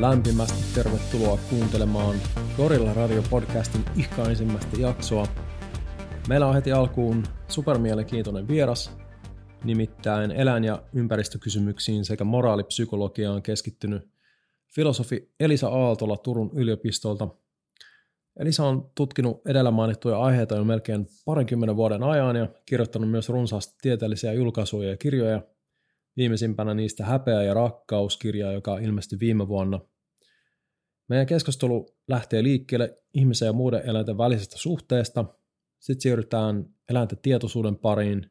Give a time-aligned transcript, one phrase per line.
[0.00, 2.16] Lämpimästi tervetuloa kuuntelemaan
[2.56, 5.26] Gorilla Radio podcastin ihan ensimmäistä jaksoa.
[6.28, 8.96] Meillä on heti alkuun supermielenkiintoinen vieras,
[9.64, 14.08] nimittäin eläin- ja ympäristökysymyksiin sekä moraalipsykologiaan keskittynyt
[14.74, 17.28] filosofi Elisa Aaltola Turun yliopistolta.
[18.36, 23.74] Elisa on tutkinut edellä mainittuja aiheita jo melkein parinkymmenen vuoden ajan ja kirjoittanut myös runsaasti
[23.82, 25.42] tieteellisiä julkaisuja ja kirjoja.
[26.16, 29.80] Viimeisimpänä niistä Häpeä ja rakkauskirja, joka ilmestyi viime vuonna.
[31.10, 35.24] Meidän keskustelu lähtee liikkeelle ihmisen ja muiden eläinten välisestä suhteesta.
[35.80, 38.30] Sitten siirrytään eläinten tietoisuuden pariin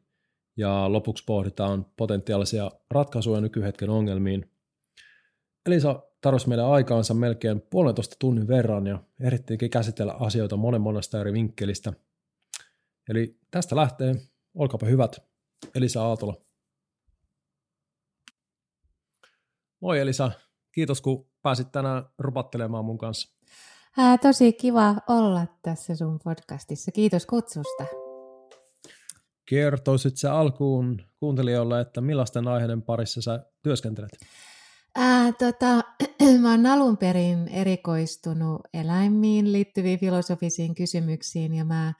[0.56, 4.50] ja lopuksi pohditaan potentiaalisia ratkaisuja nykyhetken ongelmiin.
[5.66, 11.32] Elisa tarvitsi meille aikaansa melkein puolentoista tunnin verran ja ehdittiinkin käsitellä asioita monen monesta eri
[11.32, 11.92] vinkkelistä.
[13.08, 14.14] Eli tästä lähtee,
[14.54, 15.22] olkaapa hyvät,
[15.74, 16.34] Elisa Aaltola.
[19.80, 20.32] Moi Elisa,
[20.72, 23.36] kiitos kun pääsit tänään rupattelemaan mun kanssa.
[23.98, 26.92] Ää, tosi kiva olla tässä sun podcastissa.
[26.92, 27.84] Kiitos kutsusta.
[29.48, 34.10] Kertoisit sä alkuun kuuntelijoille, että millaisten aiheiden parissa sä työskentelet?
[34.94, 35.80] Ää, tota,
[36.42, 41.94] mä oon alun perin erikoistunut eläimiin liittyviin filosofisiin kysymyksiin ja mä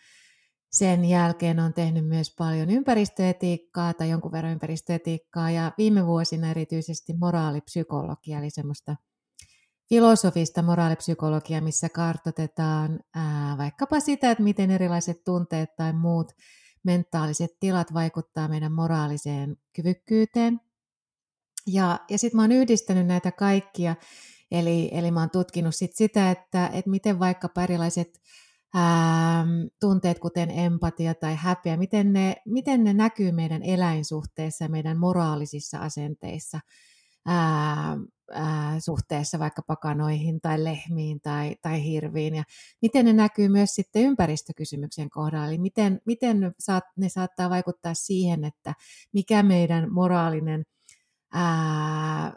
[0.71, 7.13] sen jälkeen on tehnyt myös paljon ympäristöetiikkaa tai jonkun verran ympäristöetiikkaa ja viime vuosina erityisesti
[7.17, 8.97] moraalipsykologia, eli semmoista
[9.89, 16.33] filosofista moraalipsykologiaa, missä kartoitetaan ää, vaikkapa sitä, että miten erilaiset tunteet tai muut
[16.85, 20.61] mentaaliset tilat vaikuttaa meidän moraaliseen kyvykkyyteen.
[21.67, 23.97] Ja, ja sitten mä oon yhdistänyt näitä kaikkia,
[24.51, 28.21] eli, eli mä oon tutkinut sit sitä, että, että miten vaikkapa erilaiset
[28.75, 29.47] ää,
[29.81, 35.79] tunteet, kuten empatia tai häpeä, miten ne, miten ne näkyy meidän eläinsuhteissa ja meidän moraalisissa
[35.79, 36.61] asenteissa
[37.27, 37.97] ää,
[38.33, 42.35] ää, suhteessa vaikka pakanoihin tai lehmiin tai, tai hirviin.
[42.35, 42.45] Ja
[42.83, 47.95] miten ne näkyy myös sitten ympäristökysymyksen kohdalla, eli miten, miten ne, saat, ne saattaa vaikuttaa
[47.95, 48.75] siihen, että
[49.13, 50.65] mikä meidän moraalinen
[51.33, 52.37] ää,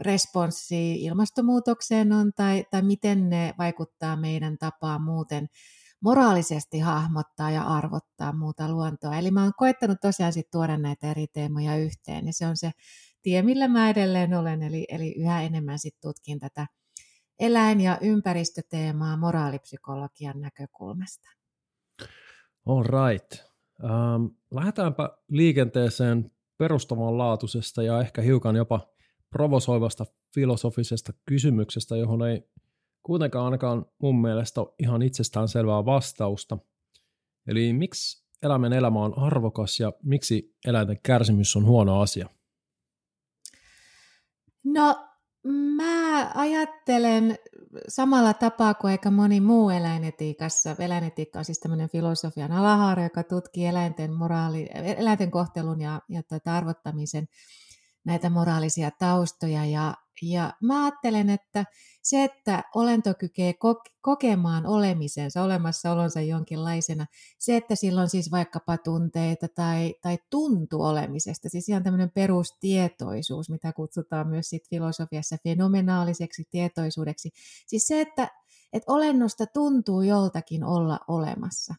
[0.00, 5.48] responssi ilmastonmuutokseen on tai, tai miten ne vaikuttaa meidän tapaan muuten
[6.00, 9.18] moraalisesti hahmottaa ja arvottaa muuta luontoa.
[9.18, 12.70] Eli mä oon koettanut tosiaan sit tuoda näitä eri teemoja yhteen ja se on se
[13.22, 16.66] tie, millä mä edelleen olen, eli, eli yhä enemmän sit tutkin tätä
[17.38, 21.28] eläin- ja ympäristöteemaa moraalipsykologian näkökulmasta.
[22.66, 23.32] All right.
[23.82, 28.93] Um, lähdetäänpä liikenteeseen perustavanlaatuisesta ja ehkä hiukan jopa
[29.34, 32.42] provosoivasta filosofisesta kysymyksestä, johon ei
[33.02, 36.58] kuitenkaan ainakaan mun mielestä ole ihan itsestään selvää vastausta.
[37.46, 42.28] Eli miksi eläimen elämä on arvokas ja miksi eläinten kärsimys on huono asia?
[44.64, 44.96] No
[45.76, 47.38] mä ajattelen
[47.88, 50.76] samalla tapaa kuin aika moni muu eläinetiikassa.
[50.78, 56.56] Eläinetiikka on siis tämmöinen filosofian alahaara, joka tutkii eläinten, moraali, eläinten kohtelun ja, ja tuota
[56.56, 57.26] arvottamisen
[58.04, 59.64] näitä moraalisia taustoja.
[59.64, 61.64] Ja, ja mä ajattelen, että
[62.02, 63.54] se, että olento kykee
[64.00, 67.06] kokemaan olemisensa, olemassaolonsa jonkinlaisena,
[67.38, 73.72] se, että silloin siis vaikkapa tunteita tai, tai tuntu olemisesta, siis ihan tämmöinen perustietoisuus, mitä
[73.72, 77.30] kutsutaan myös sit filosofiassa fenomenaaliseksi tietoisuudeksi,
[77.66, 78.28] siis se, että,
[78.72, 81.74] että olennosta tuntuu joltakin olla olemassa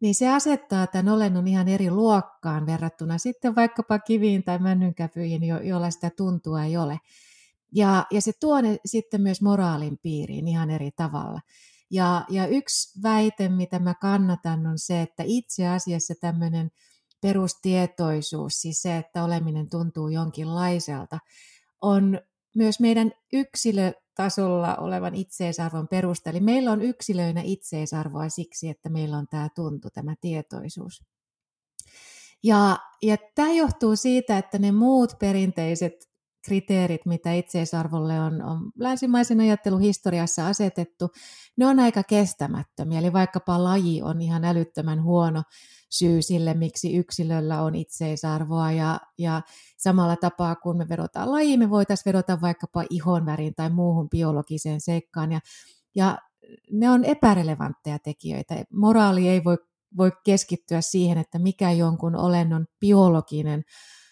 [0.00, 5.60] niin se asettaa tämän olennon ihan eri luokkaan verrattuna sitten vaikkapa kiviin tai männynkäpyihin, jo,
[5.60, 7.00] joilla sitä tuntua ei ole.
[7.74, 11.40] Ja, ja se tuo ne sitten myös moraalin piiriin ihan eri tavalla.
[11.90, 16.70] Ja, ja yksi väite, mitä mä kannatan, on se, että itse asiassa tämmöinen
[17.20, 21.18] perustietoisuus, siis se, että oleminen tuntuu jonkinlaiselta,
[21.80, 22.20] on
[22.58, 26.30] myös meidän yksilötasolla olevan itseisarvon perusta.
[26.30, 31.02] Eli meillä on yksilöinä itseisarvoa siksi, että meillä on tämä tuntu, tämä tietoisuus.
[32.42, 36.07] Ja, ja tämä johtuu siitä, että ne muut perinteiset
[36.44, 41.08] kriteerit, mitä itseisarvolle on, on länsimaisen ajatteluhistoriassa asetettu,
[41.56, 42.98] ne on aika kestämättömiä.
[42.98, 45.42] Eli vaikkapa laji on ihan älyttömän huono
[45.90, 48.72] syy sille, miksi yksilöllä on itseisarvoa.
[48.72, 49.42] Ja, ja
[49.76, 55.32] samalla tapaa, kun me vedotaan lajiin, me voitaisiin vedota vaikkapa ihonvärin tai muuhun biologiseen seikkaan.
[55.32, 55.40] Ja,
[55.94, 56.18] ja
[56.72, 58.64] ne on epärelevantteja tekijöitä.
[58.72, 59.56] Moraali ei voi,
[59.96, 63.64] voi keskittyä siihen, että mikä jonkun olennon biologinen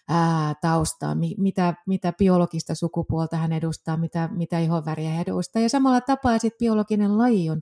[0.08, 5.62] ää, taustaa, mitä, mitä biologista sukupuolta hän edustaa, mitä, mitä ihonväriä hän edustaa.
[5.62, 7.61] Ja samalla tapaa sitten biologinen laji on,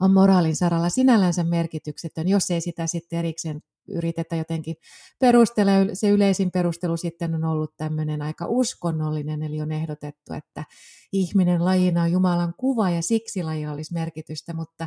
[0.00, 4.76] on moraalin saralla sinällänsä merkityksetön, jos ei sitä sitten erikseen yritetä jotenkin
[5.18, 5.72] perustella.
[5.92, 10.64] Se yleisin perustelu sitten on ollut tämmöinen aika uskonnollinen, eli on ehdotettu, että
[11.12, 14.86] ihminen lajina on Jumalan kuva ja siksi lajilla olisi merkitystä, mutta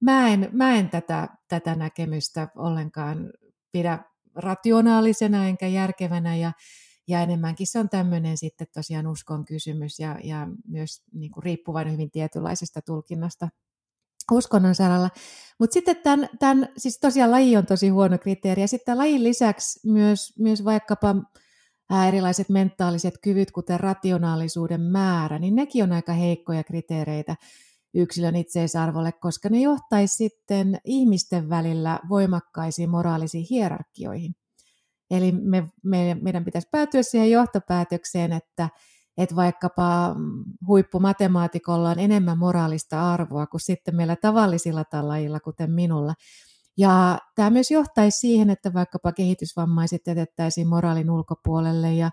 [0.00, 3.32] mä en, mä en tätä, tätä näkemystä ollenkaan
[3.72, 3.98] pidä
[4.34, 6.52] rationaalisena enkä järkevänä ja,
[7.08, 11.92] ja enemmänkin se on tämmöinen sitten tosiaan uskon kysymys ja, ja myös niin kuin riippuvainen
[11.92, 13.48] hyvin tietynlaisesta tulkinnasta
[14.32, 15.10] uskonnon saralla.
[15.58, 19.80] Mutta sitten tämän, tämän, siis tosiaan laji on tosi huono kriteeri ja sitten lajin lisäksi
[19.88, 21.14] myös, myös vaikkapa
[22.08, 27.36] erilaiset mentaaliset kyvyt, kuten rationaalisuuden määrä, niin nekin on aika heikkoja kriteereitä
[27.94, 34.34] yksilön itseisarvolle, koska ne johtaisi sitten ihmisten välillä voimakkaisiin moraalisiin hierarkioihin.
[35.10, 38.68] Eli me, me, meidän pitäisi päätyä siihen johtopäätökseen, että,
[39.18, 40.16] että vaikkapa
[40.66, 46.14] huippumatemaatikolla on enemmän moraalista arvoa kuin sitten meillä tavallisilla talajilla, kuten minulla.
[46.78, 52.10] Ja tämä myös johtaisi siihen, että vaikkapa kehitysvammaiset jätettäisiin moraalin ulkopuolelle ja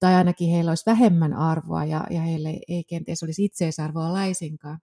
[0.00, 4.78] tai ainakin heillä olisi vähemmän arvoa ja, ja heille ei kenties olisi itseisarvoa laisinkaan.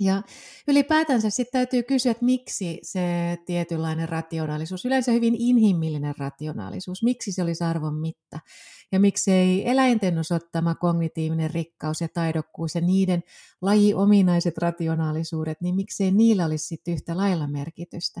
[0.00, 0.22] Ja
[0.68, 3.00] ylipäätänsä sitten täytyy kysyä, että miksi se
[3.46, 8.40] tietynlainen rationaalisuus, yleensä hyvin inhimillinen rationaalisuus, miksi se olisi arvon mitta?
[8.92, 13.22] Ja miksei eläinten osoittama kognitiivinen rikkaus ja taidokkuus ja niiden
[13.62, 18.20] lajiominaiset rationaalisuudet, niin miksei niillä olisi sitten yhtä lailla merkitystä?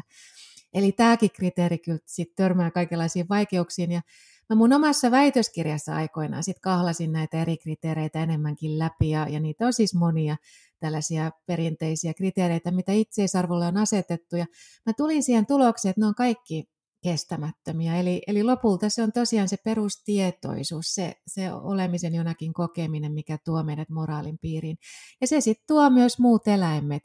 [0.74, 4.02] Eli tämäkin kriteeri kyllä sitten törmää kaikenlaisiin vaikeuksiin ja
[4.50, 9.66] Mä mun omassa väitöskirjassa aikoinaan sitten kahlasin näitä eri kriteereitä enemmänkin läpi ja, ja niitä
[9.66, 10.36] on siis monia
[10.80, 14.36] tällaisia perinteisiä kriteereitä, mitä itseisarvolle on asetettu.
[14.36, 14.46] Ja
[14.86, 16.64] mä tulin siihen tulokseen, että ne on kaikki
[17.02, 17.96] kestämättömiä.
[17.96, 23.62] Eli, eli lopulta se on tosiaan se perustietoisuus, se, se olemisen jonakin kokeminen, mikä tuo
[23.62, 24.78] meidät moraalin piiriin.
[25.20, 27.02] Ja se sitten tuo myös muut eläimet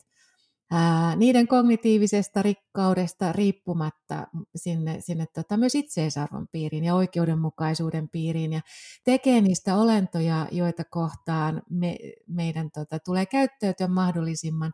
[0.72, 8.62] ää, niiden kognitiivisesta rikkaudesta riippumatta sinne, sinne tota, myös itseisarvon piiriin ja oikeudenmukaisuuden piiriin ja
[9.04, 11.98] tekee niistä olentoja, joita kohtaan me,
[12.28, 14.74] meidän tota, tulee käyttäytyä mahdollisimman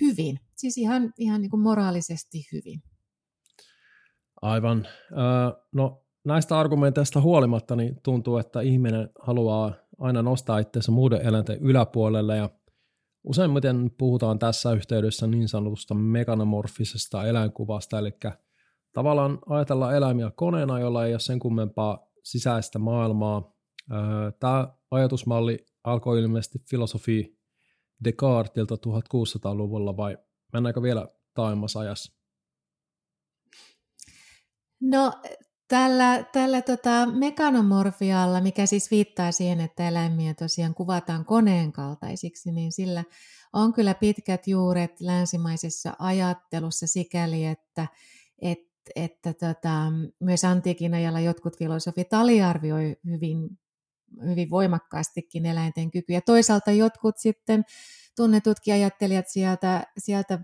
[0.00, 2.82] hyvin, siis ihan, ihan niin kuin moraalisesti hyvin.
[4.42, 4.86] Aivan.
[5.72, 12.36] No näistä argumenteista huolimatta niin tuntuu, että ihminen haluaa aina nostaa itseensä muiden eläinten yläpuolelle
[12.36, 12.50] ja
[13.24, 18.10] Useimmiten puhutaan tässä yhteydessä niin sanotusta mekanomorfisesta eläinkuvasta, eli
[18.92, 23.54] tavallaan ajatellaan eläimiä koneena, jolla ei ole sen kummempaa sisäistä maailmaa.
[24.40, 27.38] Tämä ajatusmalli alkoi ilmeisesti filosofi
[28.04, 30.18] Descartesilta 1600-luvulla vai
[30.52, 32.12] mennäänkö vielä taimas ajassa?
[34.80, 35.12] No
[35.74, 42.72] Tällä, tällä tota mekanomorfialla, mikä siis viittaa siihen, että eläimiä tosiaan kuvataan koneen kaltaisiksi, niin
[42.72, 43.04] sillä
[43.52, 47.86] on kyllä pitkät juuret länsimaisessa ajattelussa sikäli, että,
[48.42, 53.58] että, että tota, myös antiikin ajalla jotkut filosofit aliarvioi hyvin,
[54.28, 56.20] hyvin voimakkaastikin eläinten kykyjä.
[56.20, 57.64] Toisaalta jotkut sitten
[58.16, 60.38] tunnetutkin ajattelijat sieltä, sieltä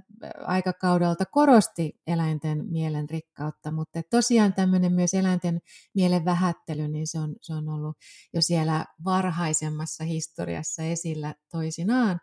[0.45, 5.61] aikakaudelta korosti eläinten mielen rikkautta, mutta tosiaan tämmöinen myös eläinten
[5.95, 7.97] mielen vähättely, niin se on, se on ollut
[8.35, 12.21] jo siellä varhaisemmassa historiassa esillä toisinaan.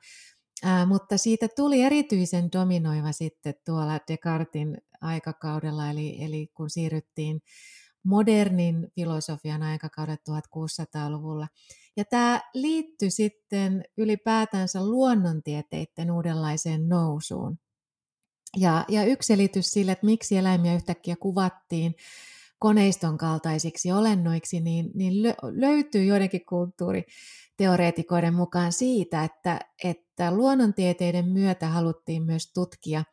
[0.63, 7.41] Ää, mutta siitä tuli erityisen dominoiva sitten tuolla Descartin aikakaudella, eli, eli kun siirryttiin
[8.03, 11.47] modernin filosofian aikakaudet 1600-luvulla.
[11.97, 17.59] Ja tämä liittyi sitten ylipäätänsä luonnontieteiden uudenlaiseen nousuun.
[18.57, 21.95] Ja, ja yksi selitys sille, että miksi eläimiä yhtäkkiä kuvattiin
[22.59, 25.13] koneiston kaltaisiksi olennoiksi, niin, niin
[25.43, 33.03] löytyy joidenkin kulttuuriteoreetikoiden mukaan siitä, että, että luonnontieteiden myötä haluttiin myös tutkia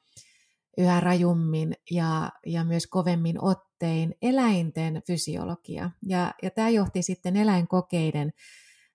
[0.79, 5.91] yhä rajummin ja, ja myös kovemmin ottein eläinten fysiologia.
[6.07, 8.33] Ja, ja tämä johti sitten eläinkokeiden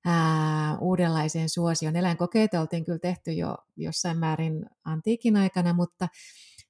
[0.05, 1.95] ää, uudenlaiseen suosioon.
[1.95, 6.07] Eläinkokeita oltiin kyllä tehty jo jossain määrin antiikin aikana, mutta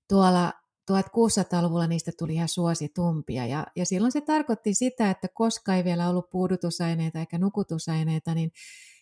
[0.07, 0.53] tuolla
[0.91, 3.45] 1600-luvulla niistä tuli ihan suositumpia.
[3.45, 8.51] Ja, ja silloin se tarkoitti sitä, että koska ei vielä ollut puudutusaineita eikä nukutusaineita, niin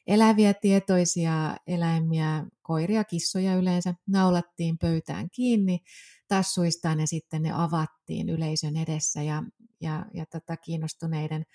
[0.08, 5.80] eläviä tietoisia eläimiä, koiria, kissoja yleensä, naulattiin pöytään kiinni
[6.28, 9.44] tassuistaan ja sitten ne avattiin yleisön edessä ja,
[9.82, 11.46] ja, ja tota kiinnostuneiden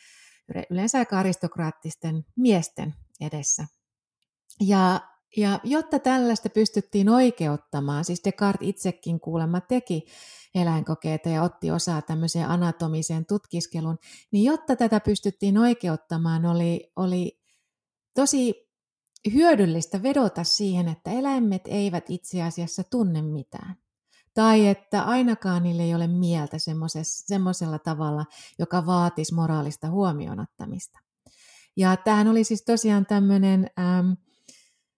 [0.71, 3.67] yleensä aika aristokraattisten miesten edessä.
[4.61, 5.01] Ja,
[5.37, 10.05] ja jotta tällaista pystyttiin oikeuttamaan, siis Descartes itsekin kuulemma teki
[10.55, 13.99] eläinkokeita ja otti osaa tämmöiseen anatomiseen tutkiskeluun,
[14.31, 17.41] niin jotta tätä pystyttiin oikeuttamaan, oli, oli
[18.15, 18.69] tosi
[19.33, 23.77] hyödyllistä vedota siihen, että eläimet eivät itse asiassa tunne mitään.
[24.35, 26.57] Tai että ainakaan niille ei ole mieltä
[27.05, 28.25] semmoisella tavalla,
[28.59, 30.99] joka vaatisi moraalista huomionottamista.
[31.77, 34.13] Ja tämähän oli siis tosiaan tämmöinen ähm,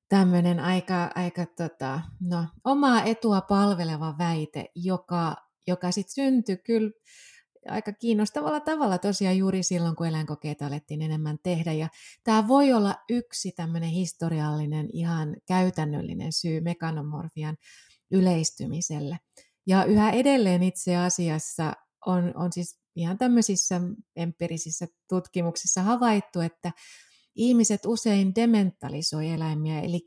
[0.08, 5.36] tämmöinen aika, aika tota, no, omaa etua palveleva väite, joka,
[5.66, 6.90] joka sitten syntyi kyllä
[7.68, 11.72] aika kiinnostavalla tavalla tosiaan juuri silloin, kun eläinkokeita alettiin enemmän tehdä.
[11.72, 11.88] Ja
[12.24, 17.56] tämä voi olla yksi tämmöinen historiallinen, ihan käytännöllinen syy mekanomorfian
[18.10, 19.18] yleistymiselle.
[19.66, 21.72] Ja yhä edelleen itse asiassa
[22.06, 23.80] on, on siis ihan tämmöisissä
[24.16, 26.72] empiirisissä tutkimuksissa havaittu, että
[27.34, 30.00] ihmiset usein dementalisoi eläimiä, eli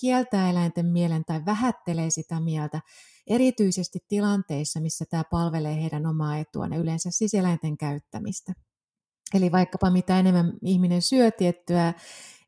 [0.00, 2.80] kieltää eläinten mielen tai vähättelee sitä mieltä,
[3.26, 8.52] erityisesti tilanteissa, missä tämä palvelee heidän omaa etuaan, yleensä siis eläinten käyttämistä.
[9.34, 11.94] Eli vaikkapa mitä enemmän ihminen syö tiettyä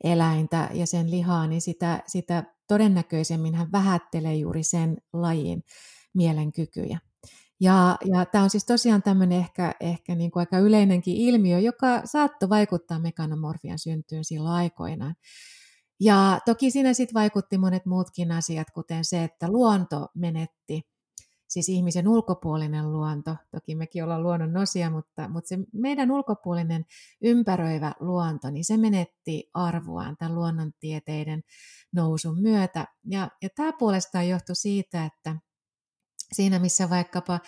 [0.04, 5.62] eläintä ja sen lihaa, niin sitä, sitä todennäköisemmin hän vähättelee juuri sen lajin
[6.14, 6.98] mielenkykyjä.
[7.60, 12.02] Ja, ja tämä on siis tosiaan tämmöinen ehkä, ehkä niin kuin aika yleinenkin ilmiö, joka
[12.04, 15.14] saattoi vaikuttaa mekanomorfian syntyyn silloin aikoinaan.
[16.00, 20.82] Ja toki siinä sitten vaikutti monet muutkin asiat, kuten se, että luonto menetti,
[21.50, 26.85] siis ihmisen ulkopuolinen luonto, toki mekin ollaan luonnon osia, mutta, mutta se meidän ulkopuolinen
[27.23, 31.42] ympäröivä luonto, niin se menetti arvoaan tämän luonnontieteiden
[31.95, 32.87] nousun myötä.
[33.11, 35.37] Ja, ja tämä puolestaan johtui siitä, että
[36.33, 37.40] siinä missä vaikkapa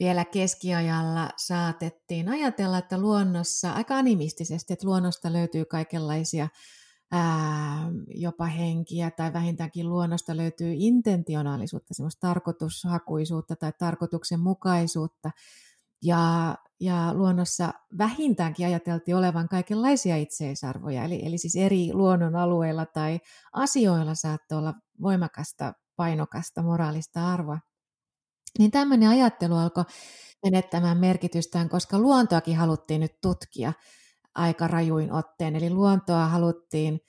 [0.00, 6.48] vielä keskiajalla saatettiin ajatella, että luonnossa, aika animistisesti, että luonnosta löytyy kaikenlaisia
[7.14, 15.30] ää, jopa henkiä tai vähintäänkin luonnosta löytyy intentionaalisuutta, semmoista tarkoitushakuisuutta tai tarkoituksenmukaisuutta.
[16.02, 23.20] Ja, ja luonnossa vähintäänkin ajateltiin olevan kaikenlaisia itseisarvoja, eli, eli siis eri luonnon alueilla tai
[23.52, 27.58] asioilla saattoi olla voimakasta, painokasta moraalista arvoa.
[28.58, 29.84] Niin tämmöinen ajattelu alkoi
[30.44, 33.72] menettämään merkitystään, koska luontoakin haluttiin nyt tutkia
[34.34, 35.56] aika rajuin otteen.
[35.56, 37.00] Eli luontoa haluttiin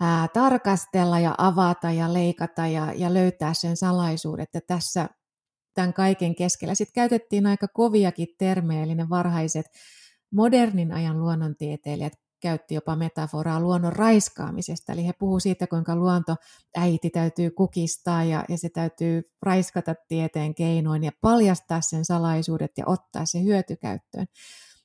[0.00, 4.48] ää, tarkastella ja avata ja leikata ja, ja löytää sen salaisuudet.
[4.54, 5.08] Ja tässä
[5.74, 9.66] tämän kaiken keskellä sitten käytettiin aika koviakin termejä, eli ne varhaiset
[10.32, 12.12] modernin ajan luonnontieteilijät
[12.44, 14.92] käytti jopa metaforaa luonnon raiskaamisesta.
[14.92, 16.36] Eli he puhuu siitä, kuinka luonto
[16.76, 22.84] äiti täytyy kukistaa ja, ja se täytyy raiskata tieteen keinoin ja paljastaa sen salaisuudet ja
[22.86, 24.26] ottaa se hyötykäyttöön.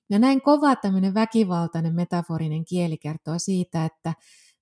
[0.09, 4.13] Ja näin kova tämmöinen väkivaltainen metaforinen kieli kertoo siitä, että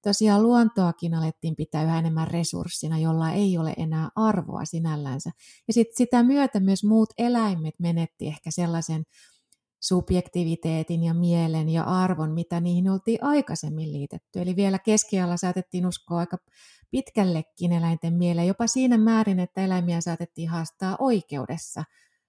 [0.03, 5.31] tosiaan luontoakin alettiin pitää yhä enemmän resurssina, jolla ei ole enää arvoa sinällänsä.
[5.67, 9.03] Ja sit sitä myötä myös muut eläimet menetti ehkä sellaisen
[9.79, 14.41] subjektiviteetin ja mielen ja arvon, mitä niihin oltiin aikaisemmin liitetty.
[14.41, 16.37] Eli vielä keskialla saatettiin uskoa aika
[16.91, 21.83] pitkällekin eläinten mieleen, jopa siinä määrin, että eläimiä saatettiin haastaa oikeudessa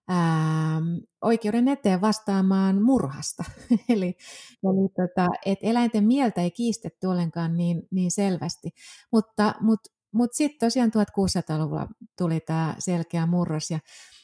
[0.09, 0.81] ää,
[1.23, 3.45] oikeuden eteen vastaamaan murhasta.
[3.88, 4.17] eli
[4.65, 8.71] eli tota, et eläinten mieltä ei kiistetty ollenkaan niin, niin selvästi.
[9.12, 11.88] Mutta, mutta, mutta sitten tosiaan 1600-luvulla
[12.19, 13.79] tuli tämä selkeä murros ja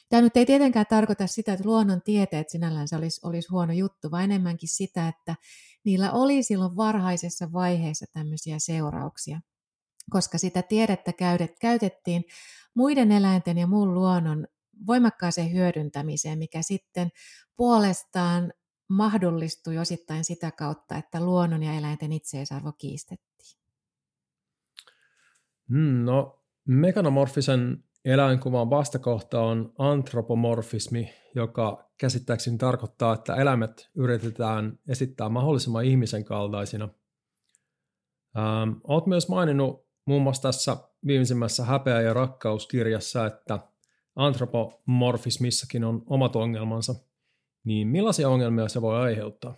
[0.09, 4.23] Tämä nyt ei tietenkään tarkoita sitä, että luonnontieteet sinällään se olisi, olisi huono juttu, vaan
[4.23, 5.35] enemmänkin sitä, että
[5.83, 9.41] niillä oli silloin varhaisessa vaiheessa tämmöisiä seurauksia,
[10.09, 11.11] koska sitä tiedettä
[11.61, 12.23] käytettiin
[12.75, 14.47] muiden eläinten ja muun luonnon
[14.87, 17.09] voimakkaaseen hyödyntämiseen, mikä sitten
[17.55, 18.53] puolestaan
[18.89, 23.59] mahdollistui osittain sitä kautta, että luonnon ja eläinten itseisarvo kiistettiin.
[25.69, 35.85] Hmm, no, mekanomorfisen Eläinkuvan vastakohta on antropomorfismi, joka käsittääkseni tarkoittaa, että eläimet yritetään esittää mahdollisimman
[35.85, 36.89] ihmisen kaltaisina.
[38.37, 40.77] Ähm, olet myös maininnut muun muassa tässä
[41.07, 43.59] viimeisimmässä Häpeä ja rakkauskirjassa, että
[44.15, 46.95] antropomorfismissakin on omat ongelmansa.
[47.65, 49.55] Niin millaisia ongelmia se voi aiheuttaa?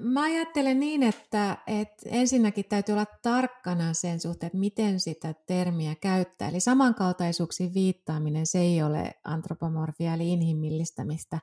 [0.00, 5.94] Mä ajattelen niin, että, että ensinnäkin täytyy olla tarkkana sen suhteen, että miten sitä termiä
[5.94, 6.48] käyttää.
[6.48, 11.38] Eli samankaltaisuuksiin viittaaminen, se ei ole antropomorfia eli inhimillistämistä,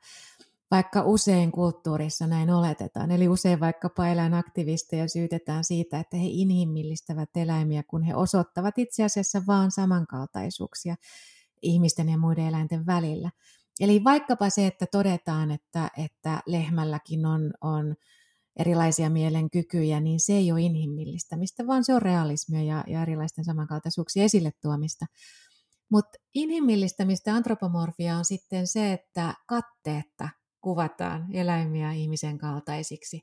[0.72, 3.12] vaikka usein kulttuurissa näin oletetaan.
[3.12, 9.42] Eli usein vaikkapa eläinaktivisteja syytetään siitä, että he inhimillistävät eläimiä, kun he osoittavat itse asiassa
[9.48, 10.96] vain samankaltaisuuksia
[11.62, 13.32] ihmisten ja muiden eläinten välillä.
[13.80, 17.96] Eli vaikkapa se, että todetaan, että, että lehmälläkin on, on
[18.60, 24.26] erilaisia mielenkykyjä, niin se ei ole inhimillistämistä, vaan se on realismia ja, ja erilaisten samankaltaisuuksien
[24.26, 25.06] esille tuomista.
[25.92, 30.30] Mutta inhimillistämistä antropomorfia on sitten se, että katteetta
[30.62, 33.22] kuvataan eläimiä ihmisen kaltaisiksi.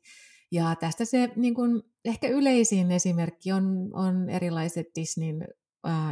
[0.52, 5.44] Ja tästä se niin kun, ehkä yleisin esimerkki on, on erilaiset Disneyn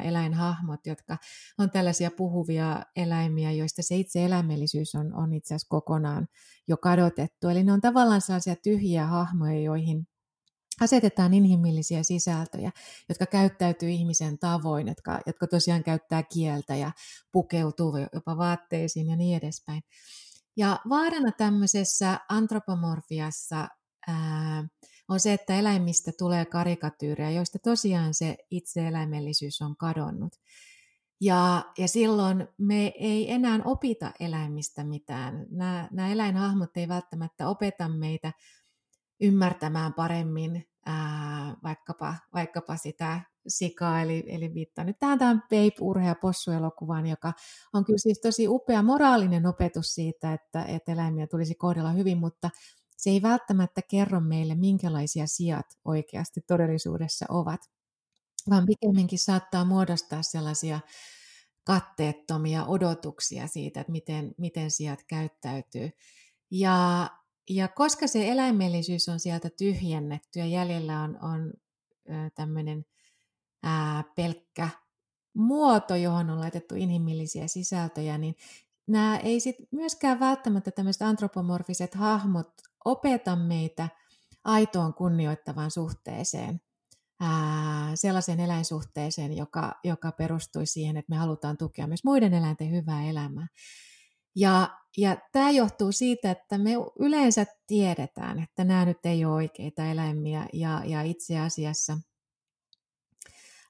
[0.05, 1.17] eläinhahmot, jotka
[1.59, 6.29] on tällaisia puhuvia eläimiä, joista se itse eläimellisyys on, on itse asiassa kokonaan
[6.69, 7.49] jo kadotettu.
[7.49, 10.07] Eli ne on tavallaan sellaisia tyhjiä hahmoja, joihin
[10.81, 12.71] asetetaan inhimillisiä sisältöjä,
[13.09, 16.93] jotka käyttäytyy ihmisen tavoin, jotka, jotka tosiaan käyttää kieltä ja
[17.33, 19.83] pukeutuu jopa vaatteisiin ja niin edespäin.
[20.57, 23.69] Ja vaarana tämmöisessä antropomorfiassa
[24.09, 24.69] ää,
[25.09, 30.33] on se, että eläimistä tulee karikatyyrejä, joista tosiaan se itse eläimellisyys on kadonnut.
[31.21, 35.47] Ja, ja silloin me ei enää opita eläimistä mitään.
[35.51, 38.33] Nämä, nämä eläinhahmot ei välttämättä opeta meitä
[39.21, 46.15] ymmärtämään paremmin ää, vaikkapa, vaikkapa sitä sikaa, eli, eli viittaan nyt tähän, tähän Babe Urhea
[46.15, 47.33] Possu-elokuvaan, joka
[47.73, 52.51] on kyllä siis tosi upea moraalinen opetus siitä, että, että eläimiä tulisi kohdella hyvin, mutta
[52.97, 57.61] se ei välttämättä kerro meille, minkälaisia sijat oikeasti todellisuudessa ovat,
[58.51, 60.81] vaan pikemminkin saattaa muodostaa sellaisia
[61.65, 65.91] katteettomia odotuksia siitä, että miten, miten sijat käyttäytyy.
[66.51, 67.11] Ja,
[67.51, 71.53] ja koska se eläimellisyys on sieltä tyhjennetty ja jäljellä on, on
[72.35, 72.85] tämmöinen
[74.17, 74.69] pelkkä
[75.35, 78.35] muoto, johon on laitettu inhimillisiä sisältöjä, niin
[78.87, 82.53] nämä ei sit myöskään välttämättä tämmöiset antropomorfiset hahmot
[82.85, 83.89] opeta meitä
[84.45, 86.61] aitoon kunnioittavaan suhteeseen,
[87.21, 93.05] ää, sellaiseen eläinsuhteeseen, joka, joka perustui siihen, että me halutaan tukea myös muiden eläinten hyvää
[93.05, 93.47] elämää.
[94.37, 99.85] Ja, ja tämä johtuu siitä, että me yleensä tiedetään, että nämä nyt ei ole oikeita
[99.85, 101.99] eläimiä ja, ja itse asiassa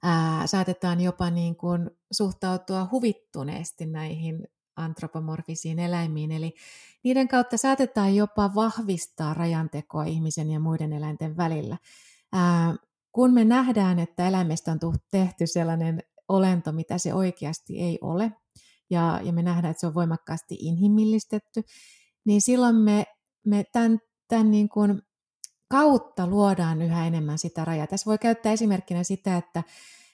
[0.05, 6.33] ää, saatetaan jopa niin kuin suhtautua huvittuneesti näihin antropomorfisiin eläimiin.
[6.33, 6.55] Eli
[7.05, 11.77] niiden kautta saatetaan jopa vahvistaa rajantekoa ihmisen ja muiden eläinten välillä.
[12.33, 12.75] Ää,
[13.13, 14.79] kun me nähdään, että eläimestä on
[15.11, 18.33] tehty sellainen olento, mitä se oikeasti ei ole,
[18.91, 21.63] ja, ja me nähdään, että se on voimakkaasti inhimillistetty,
[22.25, 23.05] niin silloin me,
[23.47, 25.03] me tämän, tämän niin kuin
[25.75, 27.87] kautta luodaan yhä enemmän sitä rajaa.
[27.87, 29.63] Tässä voi käyttää esimerkkinä sitä, että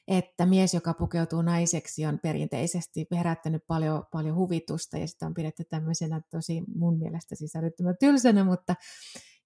[0.09, 5.64] että mies, joka pukeutuu naiseksi, on perinteisesti herättänyt paljon, paljon huvitusta ja sitä on pidetty
[5.64, 8.75] tämmöisenä tosi mun mielestä sisällyttämään tylsänä, mutta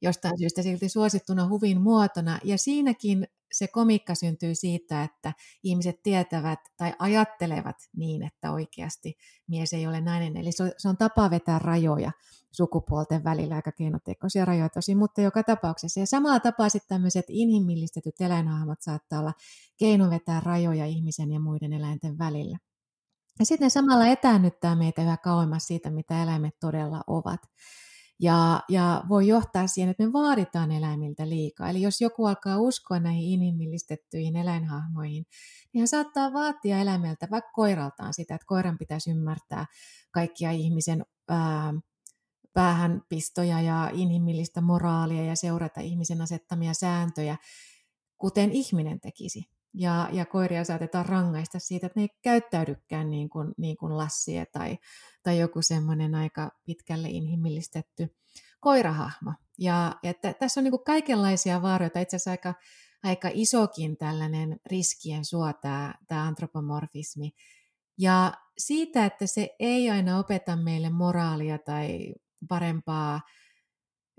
[0.05, 2.39] jostain syystä silti suosittuna huvin muotona.
[2.45, 9.15] Ja siinäkin se komikka syntyy siitä, että ihmiset tietävät tai ajattelevat niin, että oikeasti
[9.49, 10.37] mies ei ole nainen.
[10.37, 12.13] Eli se on tapa vetää rajoja
[12.53, 16.01] sukupuolten välillä, aika keinotekoisia rajoja tosi, mutta joka tapauksessa.
[16.01, 19.33] Ja samalla tapaa sitten tämmöiset inhimillistetyt eläinhahmot saattaa olla
[19.79, 22.59] keino vetää rajoja ihmisen ja muiden eläinten välillä.
[23.39, 27.41] Ja sitten samalla etäännyttää meitä yhä kauemmas siitä, mitä eläimet todella ovat.
[28.21, 31.71] Ja, ja voi johtaa siihen, että me vaaditaan eläimiltä liikaa.
[31.71, 35.27] Eli jos joku alkaa uskoa näihin inhimillistettyihin eläinhahmoihin,
[35.73, 39.67] niin hän saattaa vaatia eläimeltä, vaikka koiraltaan sitä, että koiran pitäisi ymmärtää
[40.11, 41.75] kaikkia ihmisen ää,
[42.53, 47.37] päähänpistoja ja inhimillistä moraalia ja seurata ihmisen asettamia sääntöjä,
[48.19, 49.54] kuten ihminen tekisi.
[49.75, 54.47] Ja, ja koiria saatetaan rangaista siitä, että ne ei käyttäydykään niin kuin, niin kuin lassie
[54.47, 54.79] tai,
[55.23, 58.17] tai joku semmoinen aika pitkälle inhimillistetty
[58.61, 59.33] koirahahmo.
[59.59, 62.55] Ja, ja t- tässä on niin kuin kaikenlaisia vaaroja, itse asiassa aika,
[63.03, 67.31] aika isokin tällainen riskien suo tämä, tämä antropomorfismi.
[67.99, 72.15] Ja siitä, että se ei aina opeta meille moraalia tai
[72.49, 73.21] parempaa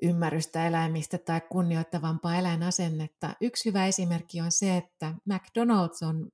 [0.01, 3.36] ymmärrystä eläimistä tai kunnioittavampaa eläinasennetta.
[3.41, 6.29] Yksi hyvä esimerkki on se, että McDonald's on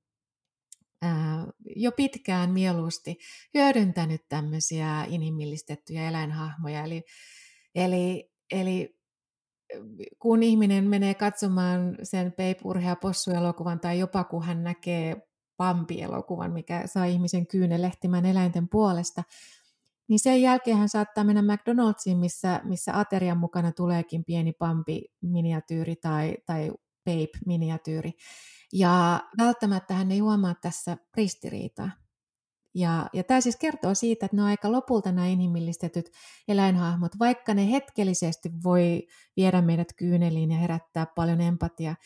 [1.76, 3.18] jo pitkään mieluusti
[3.54, 6.84] hyödyntänyt tämmöisiä inhimillistettyjä eläinhahmoja.
[6.84, 7.04] Eli,
[7.74, 8.96] eli, eli
[10.18, 15.16] kun ihminen menee katsomaan sen Babe Urhea Possu-elokuvan tai jopa kun hän näkee
[15.56, 19.22] Pampi-elokuvan, mikä saa ihmisen kyynelehtimään eläinten puolesta,
[20.08, 26.36] niin sen jälkeen hän saattaa mennä McDonald'siin, missä, missä aterian mukana tuleekin pieni Pampi-miniatyyri tai,
[26.46, 26.70] tai
[27.04, 28.12] Babe-miniatyyri.
[28.72, 31.90] Ja välttämättä hän ei huomaa tässä ristiriitaa.
[32.74, 36.10] Ja, ja tämä siis kertoo siitä, että ne on aika lopulta nämä inhimillistetyt
[36.48, 41.96] eläinhahmot, vaikka ne hetkellisesti voi viedä meidät kyyneliin ja herättää paljon empatiaa,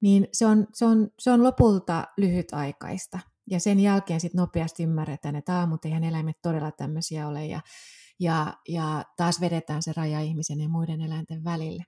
[0.00, 3.18] niin se on, se on, se on lopulta lyhytaikaista.
[3.50, 7.60] Ja sen jälkeen sitten nopeasti ymmärretään, että aa, mutta eihän eläimet todella tämmöisiä ole, ja,
[8.20, 11.84] ja, ja taas vedetään se raja ihmisen ja muiden eläinten välille.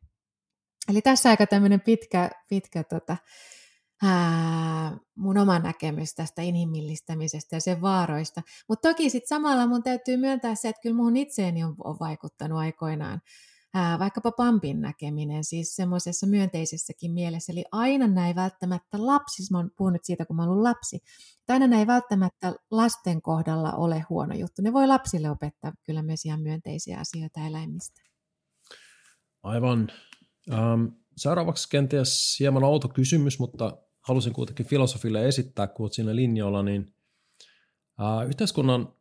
[0.88, 3.16] Eli tässä aika tämmöinen pitkä, pitkä tota,
[4.02, 8.42] ää, mun oma näkemys tästä inhimillistämisestä ja sen vaaroista.
[8.68, 12.58] Mutta toki sitten samalla mun täytyy myöntää se, että kyllä muun itseeni on, on vaikuttanut
[12.58, 13.20] aikoinaan
[13.98, 17.52] vaikkapa pampin näkeminen, siis semmoisessa myönteisessäkin mielessä.
[17.52, 21.00] Eli aina näin välttämättä lapsi, siis mä oon puhunut siitä, kun mä oon lapsi,
[21.48, 24.62] aina näin välttämättä lasten kohdalla ole huono juttu.
[24.62, 28.02] Ne voi lapsille opettaa kyllä myös ihan myönteisiä asioita eläimistä.
[29.42, 29.88] Aivan.
[30.52, 30.84] Ähm,
[31.16, 36.94] seuraavaksi kenties hieman outo kysymys, mutta halusin kuitenkin filosofille esittää, kun olet siinä linjoilla, niin
[38.00, 38.92] äh, yhteiskunnan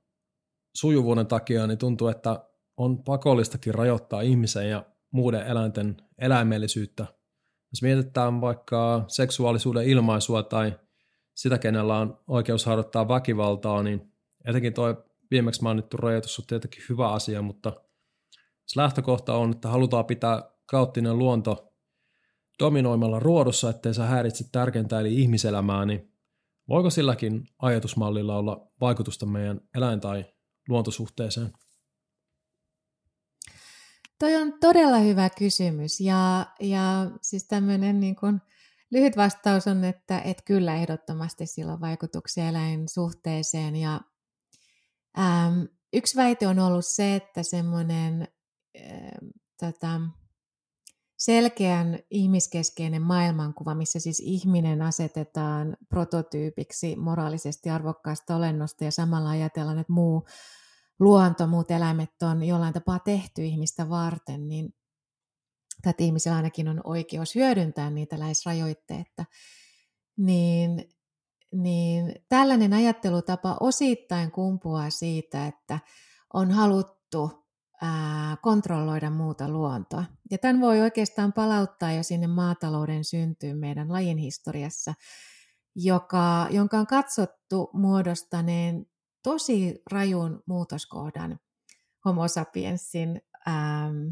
[0.76, 2.47] sujuvuuden takia niin tuntuu, että
[2.78, 7.06] on pakollistakin rajoittaa ihmisen ja muiden eläinten eläimellisyyttä.
[7.72, 10.80] Jos mietitään vaikka seksuaalisuuden ilmaisua tai
[11.36, 14.12] sitä, kenellä on oikeus harjoittaa väkivaltaa, niin
[14.46, 17.74] etenkin tuo viimeksi mainittu rajoitus on tietenkin hyvä asia, mutta
[18.64, 21.74] jos lähtökohta on, että halutaan pitää kauttinen luonto
[22.60, 26.14] dominoimalla ruodossa, ettei saa häiritse tärkeintä eli ihmiselämää, niin
[26.70, 30.26] voiko silläkin ajatusmallilla olla vaikutusta meidän eläin- tai
[30.70, 31.52] luontosuhteeseen?
[34.20, 38.42] Toi on todella hyvä kysymys ja, ja siis tämmöinen niin kuin
[38.92, 44.02] lyhyt vastaus on, että, että kyllä ehdottomasti sillä on vaikutuksia eläinsuhteeseen ja
[45.20, 48.28] äm, yksi väite on ollut se, että semmoinen
[48.78, 50.02] äm, tota,
[51.18, 59.94] selkeän ihmiskeskeinen maailmankuva, missä siis ihminen asetetaan prototyypiksi moraalisesti arvokkaasta olennosta ja samalla ajatellaan, että
[59.94, 60.28] muu
[61.00, 64.74] luonto, muut eläimet on jollain tapaa tehty ihmistä varten, niin
[65.88, 69.26] että ihmisellä ainakin on oikeus hyödyntää niitä lähes rajoitteetta,
[70.18, 70.90] niin,
[71.54, 75.80] niin tällainen ajattelutapa osittain kumpuaa siitä, että
[76.34, 77.48] on haluttu
[77.82, 80.04] ää, kontrolloida muuta luontoa.
[80.32, 84.94] Ja tämän voi oikeastaan palauttaa jo sinne maatalouden syntyyn meidän lajin historiassa,
[85.76, 88.86] joka, jonka on katsottu muodostaneen
[89.28, 91.40] tosi rajun muutoskohdan
[92.06, 94.10] homo sapiensin ähm,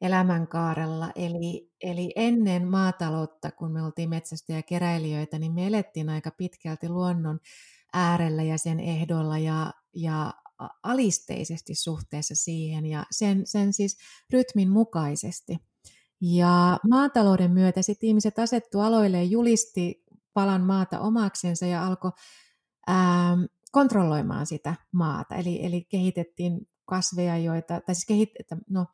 [0.00, 1.12] elämänkaarella.
[1.14, 6.88] Eli, eli ennen maataloutta, kun me oltiin metsästä ja keräilijöitä, niin me elettiin aika pitkälti
[6.88, 7.40] luonnon
[7.92, 10.34] äärellä ja sen ehdolla ja, ja
[10.82, 13.98] alisteisesti suhteessa siihen ja sen, sen siis
[14.32, 15.58] rytmin mukaisesti.
[16.20, 22.12] Ja maatalouden myötä sitten ihmiset asettu aloille ja julisti palan maata omaksensa ja alkoi
[22.90, 23.44] ähm,
[23.74, 25.34] kontrolloimaan sitä maata.
[25.34, 28.30] Eli, eli kehitettiin kasveja, joita, tai siis kehit,
[28.70, 28.86] no,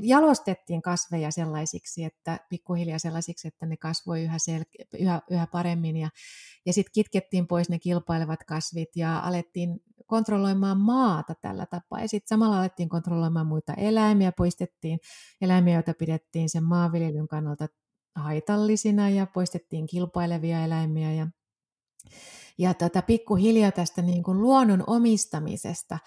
[0.00, 6.08] jalostettiin kasveja sellaisiksi, että pikkuhiljaa sellaisiksi, että ne kasvoi yhä, sel- yhä, yhä paremmin ja,
[6.66, 12.00] ja sitten kitkettiin pois ne kilpailevat kasvit ja alettiin kontrolloimaan maata tällä tapaa.
[12.00, 14.98] Ja sitten samalla alettiin kontrolloimaan muita eläimiä, poistettiin
[15.40, 17.66] eläimiä, joita pidettiin sen maanviljelyn kannalta
[18.16, 21.26] haitallisina ja poistettiin kilpailevia eläimiä ja
[22.58, 25.98] ja tota, pikkuhiljaa tästä niin kuin luonnon omistamisesta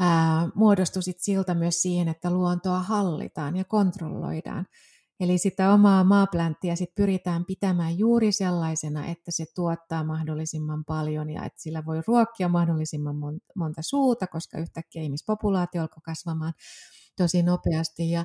[0.00, 1.16] ää, muodostui sit
[1.54, 4.66] myös siihen, että luontoa hallitaan ja kontrolloidaan.
[5.20, 11.44] Eli sitä omaa maaplänttiä sit pyritään pitämään juuri sellaisena, että se tuottaa mahdollisimman paljon ja
[11.44, 13.16] että sillä voi ruokkia mahdollisimman
[13.56, 16.52] monta suuta, koska yhtäkkiä ihmispopulaatio alkoi kasvamaan
[17.16, 18.10] tosi nopeasti.
[18.10, 18.24] Ja,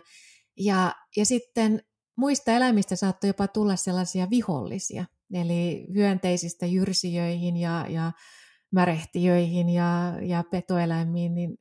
[0.60, 1.82] ja, ja sitten
[2.17, 8.11] muista eläimistä saattoi jopa tulla sellaisia vihollisia, eli hyönteisistä jyrsijöihin ja, ja
[8.71, 11.57] märehtiöihin ja, ja petoeläimiin, niin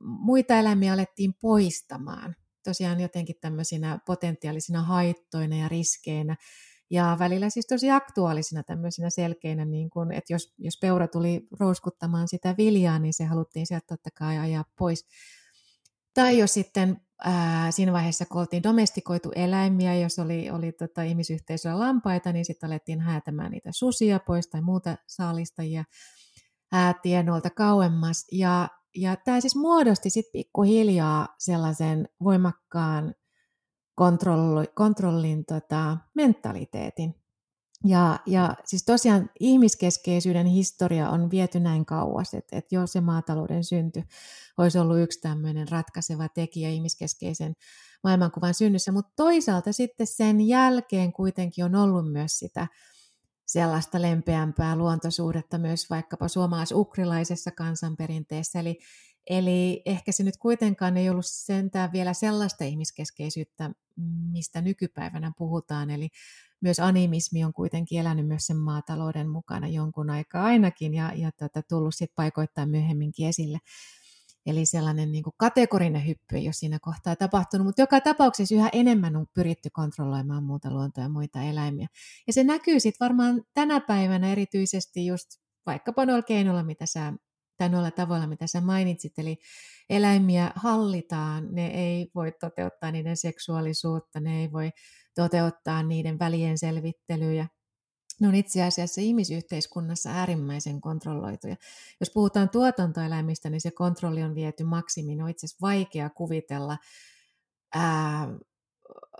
[0.00, 6.36] muita eläimiä alettiin poistamaan tosiaan jotenkin tämmöisinä potentiaalisina haittoina ja riskeinä.
[6.90, 12.28] Ja välillä siis tosi aktuaalisina tämmöisinä selkeinä, niin kun, että jos, jos peura tuli rouskuttamaan
[12.28, 15.06] sitä viljaa, niin se haluttiin sieltä totta kai ajaa pois.
[16.14, 21.78] Tai jos sitten ää, siinä vaiheessa, kun oltiin domestikoitu eläimiä, jos oli, oli tota, ihmisyhteisöllä
[21.78, 25.84] lampaita, niin sitten alettiin häätämään niitä susia pois tai muuta saalistajia
[27.02, 28.26] tienolta kauemmas.
[28.32, 33.14] Ja, ja tämä siis muodosti sitten pikkuhiljaa sellaisen voimakkaan
[33.94, 37.19] kontrolli, kontrollin tota, mentaliteetin.
[37.84, 43.64] Ja, ja siis tosiaan ihmiskeskeisyyden historia on viety näin kauas, että, että jo se maatalouden
[43.64, 44.02] synty
[44.58, 47.54] olisi ollut yksi tämmöinen ratkaiseva tekijä ihmiskeskeisen
[48.04, 52.66] maailmankuvan synnyssä, mutta toisaalta sitten sen jälkeen kuitenkin on ollut myös sitä
[53.46, 58.78] sellaista lempeämpää luontosuhdetta myös vaikkapa suomalais-ukrilaisessa kansanperinteessä, eli
[59.30, 63.70] Eli ehkä se nyt kuitenkaan ei ollut sentään vielä sellaista ihmiskeskeisyyttä,
[64.32, 65.90] mistä nykypäivänä puhutaan.
[65.90, 66.08] Eli
[66.60, 71.62] myös animismi on kuitenkin elänyt myös sen maatalouden mukana jonkun aikaa ainakin ja, ja tota,
[71.68, 73.58] tullut sitten paikoittain myöhemminkin esille.
[74.46, 78.68] Eli sellainen niin kuin kategorinen hyppy ei ole siinä kohtaa tapahtunut, mutta joka tapauksessa yhä
[78.72, 81.86] enemmän on pyritty kontrolloimaan muuta luontoa ja muita eläimiä.
[82.26, 85.28] Ja se näkyy sitten varmaan tänä päivänä erityisesti just
[85.66, 87.12] vaikkapa noilla keinoilla, mitä sä
[87.56, 89.38] tai noilla tavoilla, mitä sä mainitsit, eli
[89.90, 94.70] eläimiä hallitaan, ne ei voi toteuttaa niiden seksuaalisuutta, ne ei voi
[95.14, 97.46] toteuttaa niiden välien selvittelyjä,
[98.20, 101.56] ne on itse asiassa ihmisyhteiskunnassa äärimmäisen kontrolloituja.
[102.00, 105.22] Jos puhutaan tuotantoeläimistä, niin se kontrolli on viety maksimiin.
[105.22, 106.78] On itse asiassa vaikea kuvitella
[107.74, 108.28] ää,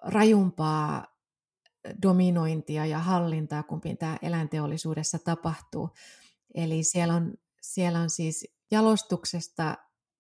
[0.03, 1.07] rajumpaa
[2.03, 5.90] dominointia ja hallintaa, kun tämä eläinteollisuudessa tapahtuu.
[6.55, 9.76] Eli siellä on, siellä on siis jalostuksesta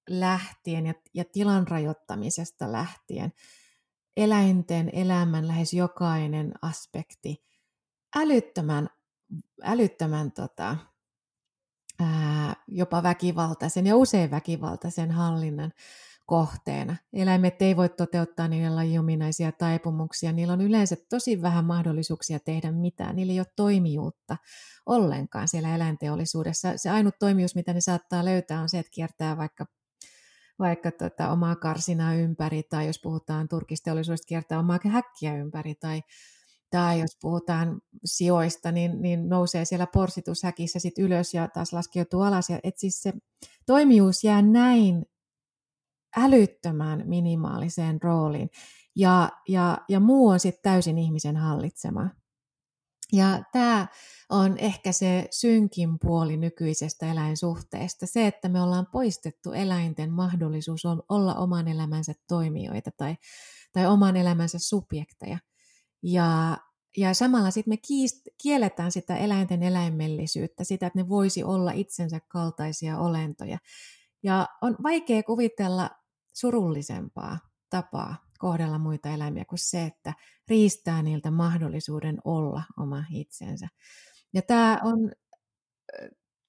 [0.08, 3.32] lähtien ja, ja tilan rajoittamisesta lähtien
[4.16, 7.44] eläinten elämän lähes jokainen aspekti
[8.16, 8.88] älyttömän,
[9.62, 10.76] älyttömän tota,
[12.00, 15.72] ää, jopa väkivaltaisen ja usein väkivaltaisen hallinnan
[16.26, 16.96] kohteena.
[17.12, 20.32] Eläimet ei voi toteuttaa niiden lajiominaisia taipumuksia.
[20.32, 23.16] Niillä on yleensä tosi vähän mahdollisuuksia tehdä mitään.
[23.16, 24.36] Niillä ei ole toimijuutta
[24.86, 26.72] ollenkaan siellä eläinteollisuudessa.
[26.76, 29.66] Se ainut toimijuus, mitä ne saattaa löytää, on se, että kiertää vaikka
[30.60, 36.02] vaikka tota, omaa karsinaa ympäri, tai jos puhutaan turkisteollisuudesta, kiertää omaa häkkiä ympäri, tai,
[36.70, 42.50] tai jos puhutaan sijoista, niin, niin nousee siellä porsitushäkissä sit ylös ja taas laskeutuu alas.
[42.50, 43.12] Ja, et siis se
[43.66, 45.04] toimijuus jää näin
[46.16, 48.50] älyttömän minimaaliseen rooliin.
[48.96, 52.08] Ja, ja, ja muu on sitten täysin ihmisen hallitsema.
[53.12, 53.86] Ja tämä
[54.30, 58.06] on ehkä se synkin puoli nykyisestä eläinsuhteesta.
[58.06, 63.16] Se, että me ollaan poistettu eläinten mahdollisuus olla oman elämänsä toimijoita tai,
[63.72, 65.38] tai oman elämänsä subjekteja.
[66.02, 66.58] Ja,
[66.96, 72.20] ja samalla sitten me kiist, kielletään sitä eläinten eläimellisyyttä, sitä, että ne voisi olla itsensä
[72.28, 73.58] kaltaisia olentoja.
[74.22, 75.90] Ja on vaikea kuvitella
[76.34, 77.38] surullisempaa
[77.70, 80.14] tapaa kohdella muita eläimiä kuin se, että
[80.48, 83.68] riistää niiltä mahdollisuuden olla oma itsensä.
[84.34, 85.12] Ja tämä on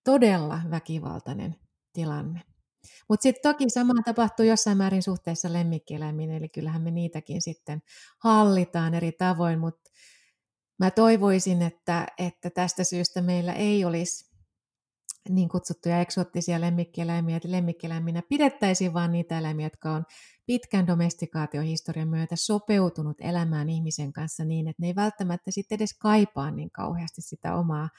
[0.03, 1.55] todella väkivaltainen
[1.93, 2.41] tilanne.
[3.09, 7.81] Mutta sitten toki sama tapahtuu jossain määrin suhteessa lemmikkieläimiin, eli kyllähän me niitäkin sitten
[8.23, 9.91] hallitaan eri tavoin, mutta
[10.79, 14.30] mä toivoisin, että, että tästä syystä meillä ei olisi
[15.29, 20.05] niin kutsuttuja eksoottisia lemmikkieläimiä, että lemmikkieläiminä pidettäisiin vain niitä eläimiä, jotka on
[20.45, 26.51] pitkän domestikaatiohistorian myötä sopeutunut elämään ihmisen kanssa niin, että ne ei välttämättä sitten edes kaipaa
[26.51, 27.89] niin kauheasti sitä omaa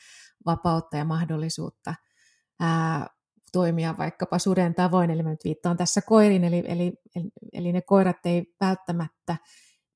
[0.46, 1.94] vapautta ja mahdollisuutta
[2.60, 3.06] ää,
[3.52, 6.92] toimia vaikkapa suden tavoin, eli mä nyt viittaan tässä koiriin, eli, eli,
[7.52, 9.36] eli ne koirat ei välttämättä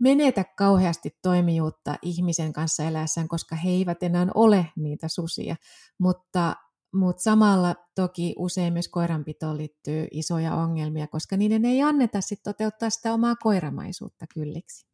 [0.01, 5.57] menetä kauheasti toimijuutta ihmisen kanssa eläessään, koska he eivät enää ole niitä susia,
[5.99, 6.57] mutta
[6.95, 12.91] mutta samalla toki usein myös koiranpitoon liittyy isoja ongelmia, koska niiden ei anneta sit toteuttaa
[12.91, 14.87] sitä omaa koiramaisuutta kylliksi.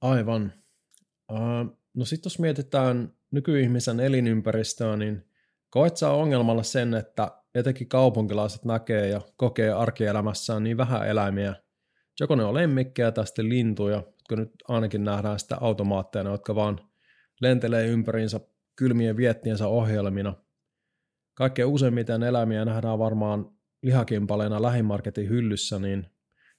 [0.00, 0.52] Aivan.
[1.32, 5.24] Uh, no sitten jos mietitään nykyihmisen elinympäristöä, niin
[5.70, 11.54] koet sä ongelmalla sen, että etenkin kaupunkilaiset näkee ja kokee arkielämässään niin vähän eläimiä,
[12.20, 16.80] joko ne on lemmikkejä tai sitten lintuja, jotka nyt ainakin nähdään sitä automaatteina, jotka vaan
[17.40, 18.40] lentelee ympäriinsä
[18.76, 20.34] kylmien viettiensä ohjelmina–
[21.38, 23.50] kaikkein useimmiten eläimiä nähdään varmaan
[23.82, 26.06] lihakimpaleina lähimarketin hyllyssä, niin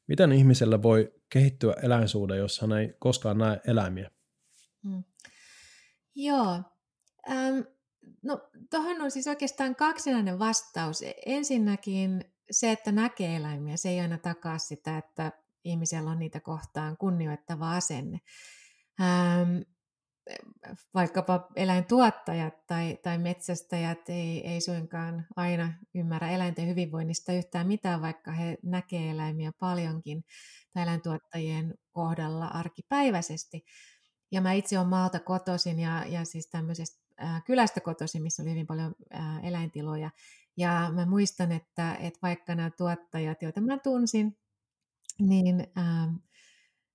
[0.08, 4.12] miten ihmiselle voi kehittyä eläinsuuden, jos hän ei koskaan näe eläimiä?
[4.84, 5.04] Hmm.
[6.16, 6.64] Joo.
[7.30, 7.60] Ähm,
[8.24, 11.04] no tuohon on siis oikeastaan kaksinainen vastaus.
[11.26, 15.32] Ensinnäkin se, että näkee eläimiä, se ei aina takaa sitä, että
[15.64, 18.20] ihmisellä on niitä kohtaan kunnioittava asenne.
[19.02, 19.62] Ähm,
[20.94, 28.32] vaikkapa eläintuottajat tai, tai metsästäjät ei, ei suinkaan aina ymmärrä eläinten hyvinvoinnista yhtään mitään, vaikka
[28.32, 30.24] he näkee eläimiä paljonkin
[30.74, 33.66] tai eläintuottajien kohdalla arkipäiväisesti.
[34.32, 38.52] Ja mä itse olen maalta kotoisin ja, ja siis tämmöisestä äh, kylästä kotoisin, missä oli
[38.52, 40.12] hyvin paljon äh, eläintiloja.
[40.58, 44.38] Ja mä muistan, että, että vaikka nämä tuottajat, joita mä tunsin,
[45.20, 45.86] niin äh,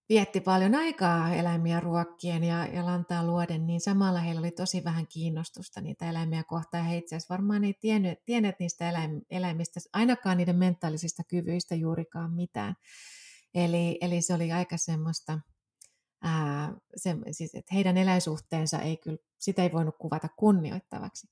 [0.09, 5.07] vietti paljon aikaa eläimiä ruokkien ja, ja lantaa luoden, niin samalla heillä oli tosi vähän
[5.07, 6.85] kiinnostusta niitä eläimiä kohtaan.
[6.85, 12.33] He itse asiassa varmaan ei tiennyt, tienneet niistä eläim, eläimistä, ainakaan niiden mentaalisista kyvyistä juurikaan
[12.33, 12.75] mitään.
[13.55, 15.39] Eli, eli se oli aika semmoista,
[16.23, 21.29] ää, se, siis, että heidän eläinsuhteensa ei kyllä, sitä ei voinut kuvata kunnioittavaksi.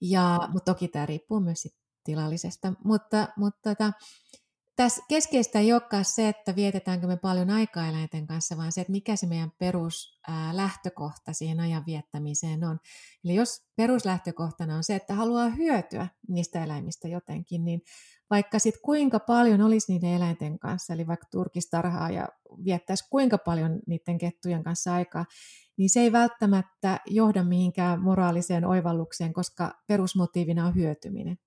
[0.00, 1.68] Ja, mutta toki tämä riippuu myös
[2.04, 2.72] tilallisesta.
[2.84, 3.92] Mutta, mutta tota,
[4.80, 8.90] tässä keskeistä ei olekaan se, että vietetäänkö me paljon aikaa eläinten kanssa, vaan se, että
[8.90, 12.78] mikä se meidän peruslähtökohta siihen ajan viettämiseen on.
[13.24, 17.80] Eli jos peruslähtökohtana on se, että haluaa hyötyä niistä eläimistä jotenkin, niin
[18.30, 22.28] vaikka sitten kuinka paljon olisi niiden eläinten kanssa, eli vaikka turkistarhaa ja
[22.64, 25.24] viettäisi kuinka paljon niiden kettujen kanssa aikaa,
[25.76, 31.38] niin se ei välttämättä johda mihinkään moraaliseen oivallukseen, koska perusmotiivina on hyötyminen.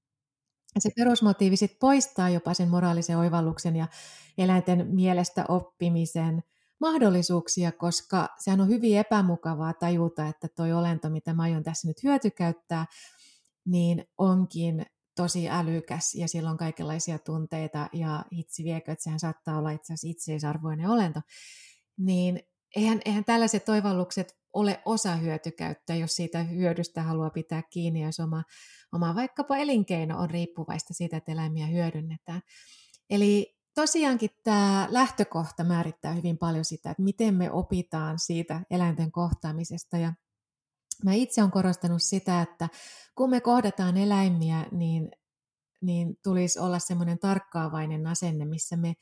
[0.79, 3.87] Se perusmotiivi sit poistaa jopa sen moraalisen oivalluksen ja
[4.37, 6.43] eläinten mielestä oppimisen
[6.79, 12.03] mahdollisuuksia, koska sehän on hyvin epämukavaa tajuta, että toi olento, mitä mä aion tässä nyt
[12.03, 12.85] hyötykäyttää,
[13.65, 19.57] niin onkin tosi älykäs ja sillä on kaikenlaisia tunteita ja hitsi viekö, että sehän saattaa
[19.57, 21.19] olla itse asiassa itseisarvoinen olento.
[21.97, 22.39] Niin
[22.75, 28.43] eihän, eihän tällaiset toivallukset ole osa hyötykäyttöä, jos siitä hyödystä haluaa pitää kiinni, jos oma,
[28.91, 32.41] oma vaikkapa elinkeino on riippuvaista siitä, että eläimiä hyödynnetään.
[33.09, 39.97] Eli tosiaankin tämä lähtökohta määrittää hyvin paljon sitä, että miten me opitaan siitä eläinten kohtaamisesta.
[39.97, 40.13] Ja
[41.03, 42.69] mä itse olen korostanut sitä, että
[43.15, 45.11] kun me kohdataan eläimiä, niin,
[45.81, 48.93] niin tulisi olla semmoinen tarkkaavainen asenne, missä me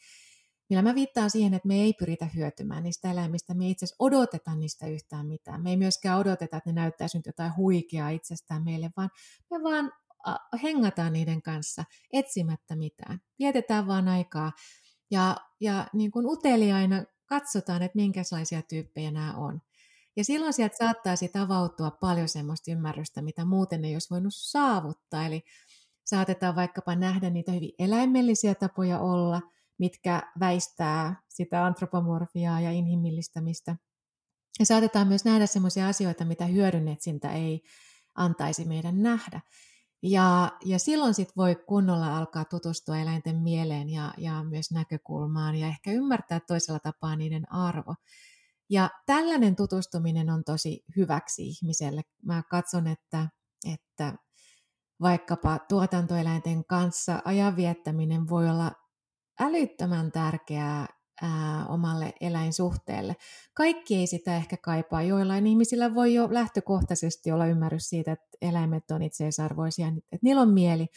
[0.71, 4.03] Millä mä viittaan siihen, että me ei pyritä hyötymään niistä eläimistä, me ei itse asiassa
[4.03, 5.63] odoteta niistä yhtään mitään.
[5.63, 9.09] Me ei myöskään odoteta, että ne näyttäisi nyt jotain huikeaa itsestään meille, vaan
[9.49, 9.91] me vaan
[10.63, 13.21] hengataan niiden kanssa etsimättä mitään.
[13.39, 14.51] Vietetään vaan aikaa
[15.11, 19.61] ja, ja niin kuin uteliaina katsotaan, että minkälaisia tyyppejä nämä on.
[20.15, 25.25] Ja silloin sieltä saattaa sitten avautua paljon semmoista ymmärrystä, mitä muuten ei olisi voinut saavuttaa.
[25.25, 25.43] Eli
[26.05, 29.41] saatetaan vaikkapa nähdä niitä hyvin eläimellisiä tapoja olla,
[29.81, 33.75] mitkä väistää sitä antropomorfiaa ja inhimillistämistä.
[34.59, 37.61] Ja saatetaan myös nähdä semmoisia asioita, mitä hyödynnetsintä ei
[38.15, 39.41] antaisi meidän nähdä.
[40.03, 45.67] Ja, ja silloin sitten voi kunnolla alkaa tutustua eläinten mieleen ja, ja myös näkökulmaan ja
[45.67, 47.95] ehkä ymmärtää toisella tapaa niiden arvo.
[48.69, 52.01] Ja tällainen tutustuminen on tosi hyväksi ihmiselle.
[52.25, 53.29] Mä katson, että,
[53.73, 54.13] että
[55.01, 58.71] vaikkapa tuotantoeläinten kanssa ajan viettäminen voi olla
[59.41, 60.87] älyttömän tärkeää
[61.21, 63.15] ää, omalle eläinsuhteelle.
[63.53, 65.01] Kaikki ei sitä ehkä kaipaa.
[65.01, 70.53] Joillain ihmisillä voi jo lähtökohtaisesti olla ymmärrys siitä, että eläimet on itseisarvoisia, että niillä on
[70.53, 70.87] mieli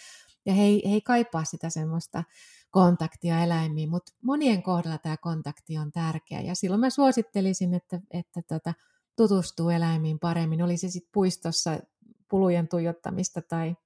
[0.46, 2.24] ja he ei, he ei kaipaa sitä semmoista
[2.70, 8.42] kontaktia eläimiin, mutta monien kohdalla tämä kontakti on tärkeä ja silloin mä suosittelisin, että, että
[8.48, 8.74] tota,
[9.16, 11.78] tutustuu eläimiin paremmin, oli se sitten puistossa
[12.30, 13.76] pulujen tuijottamista tai,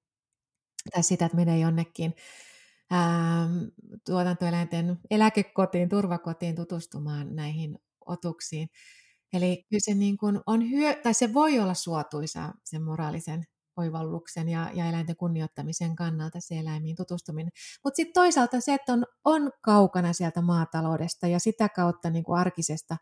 [0.93, 2.15] tai sitä, että menee jonnekin
[4.07, 8.69] tuotantoeläinten eläkekotiin, turvakotiin tutustumaan näihin otuksiin.
[9.33, 13.45] Eli kyllä se, niin kuin on hyö, tai se voi olla suotuisa sen moraalisen
[13.77, 17.53] oivalluksen ja, ja eläinten kunnioittamisen kannalta se eläimiin tutustuminen.
[17.85, 22.39] Mutta sitten toisaalta se, että on, on kaukana sieltä maataloudesta ja sitä kautta niin kuin
[22.39, 22.97] arkisesta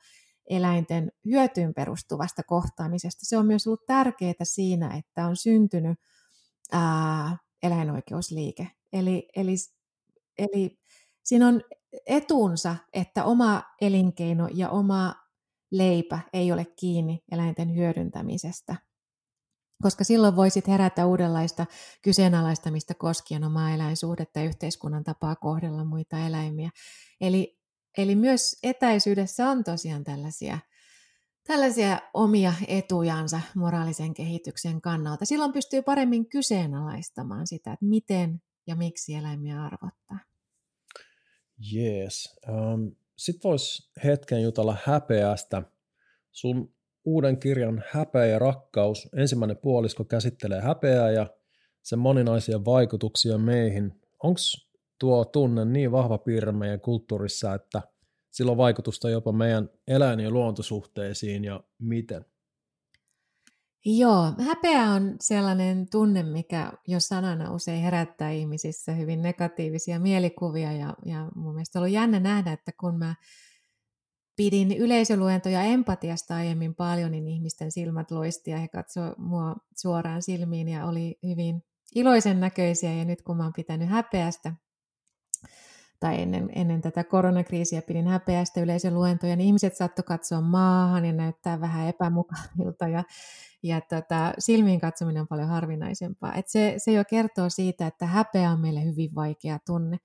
[0.50, 3.26] eläinten hyötyyn perustuvasta kohtaamisesta.
[3.26, 5.98] Se on myös ollut tärkeää siinä, että on syntynyt
[6.72, 8.70] ää, eläinoikeusliike.
[8.92, 9.54] Eli, eli
[10.38, 10.78] Eli
[11.24, 11.60] siinä on
[12.06, 15.14] etunsa, että oma elinkeino ja oma
[15.70, 18.76] leipä ei ole kiinni eläinten hyödyntämisestä.
[19.82, 21.66] Koska silloin voisit herätä uudenlaista
[22.02, 26.70] kyseenalaistamista koskien omaa eläinsuhdetta ja yhteiskunnan tapaa kohdella muita eläimiä.
[27.20, 27.58] Eli,
[27.98, 30.58] eli myös etäisyydessä on tosiaan tällaisia,
[31.46, 35.24] tällaisia omia etujansa moraalisen kehityksen kannalta.
[35.24, 40.18] Silloin pystyy paremmin kyseenalaistamaan sitä, että miten ja miksi eläimiä arvottaa.
[41.72, 42.38] Jees.
[42.48, 45.62] Um, Sitten voisi hetken jutella häpeästä.
[46.32, 46.74] Sun
[47.04, 51.26] uuden kirjan Häpeä ja rakkaus, ensimmäinen puolisko käsittelee häpeää ja
[51.82, 54.00] sen moninaisia vaikutuksia meihin.
[54.22, 54.40] Onko
[54.98, 57.82] tuo tunne niin vahva piirre meidän kulttuurissa, että
[58.30, 62.24] sillä on vaikutusta jopa meidän eläin- ja luontosuhteisiin ja miten?
[63.84, 70.94] Joo, häpeä on sellainen tunne, mikä jo sanana usein herättää ihmisissä hyvin negatiivisia mielikuvia ja,
[71.04, 73.14] ja mun mielestä on ollut jännä nähdä, että kun mä
[74.36, 80.68] pidin yleisöluentoja empatiasta aiemmin paljon, niin ihmisten silmät loisti ja he katsoivat mua suoraan silmiin
[80.68, 81.62] ja oli hyvin
[81.94, 82.92] iloisen näköisiä.
[82.92, 84.52] Ja nyt kun mä oon pitänyt häpeästä
[86.00, 91.60] tai ennen, ennen tätä koronakriisiä pidin häpeästä yleisöluentoja, niin ihmiset saattoivat katsoa maahan ja näyttää
[91.60, 93.04] vähän epämukavilta ja
[93.62, 96.34] ja tota, silmiin katsominen on paljon harvinaisempaa.
[96.34, 99.96] Et se, se jo kertoo siitä, että häpeä on meille hyvin vaikea tunne.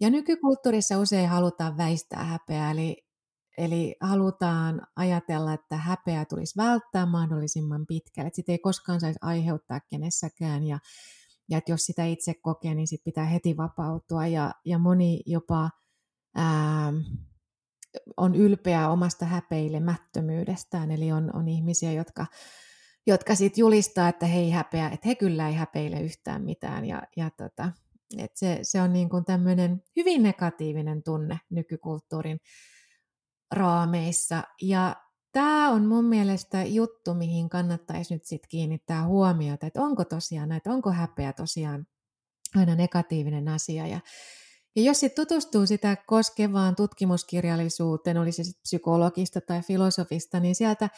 [0.00, 2.96] Ja nykykulttuurissa usein halutaan väistää häpeää, eli,
[3.58, 9.80] eli halutaan ajatella, että häpeä tulisi välttää mahdollisimman pitkälle, että sitä ei koskaan saisi aiheuttaa
[9.80, 10.78] kenessäkään, ja,
[11.50, 15.70] ja että jos sitä itse kokee, niin sit pitää heti vapautua, ja, ja moni jopa
[16.34, 16.92] ää,
[18.16, 22.26] on ylpeä omasta häpeilemättömyydestään, eli on, on ihmisiä, jotka
[23.06, 26.84] jotka sitten julistaa, että he ei häpeä, että he kyllä ei häpeile yhtään mitään.
[26.84, 27.72] Ja, ja tota,
[28.18, 32.38] et se, se on niin kuin tämmöinen hyvin negatiivinen tunne nykykulttuurin
[33.54, 34.42] raameissa.
[34.62, 34.96] Ja
[35.32, 40.72] tämä on mun mielestä juttu, mihin kannattaisi nyt sitten kiinnittää huomiota, että onko tosiaan näitä,
[40.72, 41.86] onko häpeä tosiaan
[42.56, 43.86] aina negatiivinen asia.
[43.86, 44.00] Ja,
[44.76, 50.88] ja jos sitten tutustuu sitä koskevaan tutkimuskirjallisuuteen, olisi psykologista tai filosofista, niin sieltä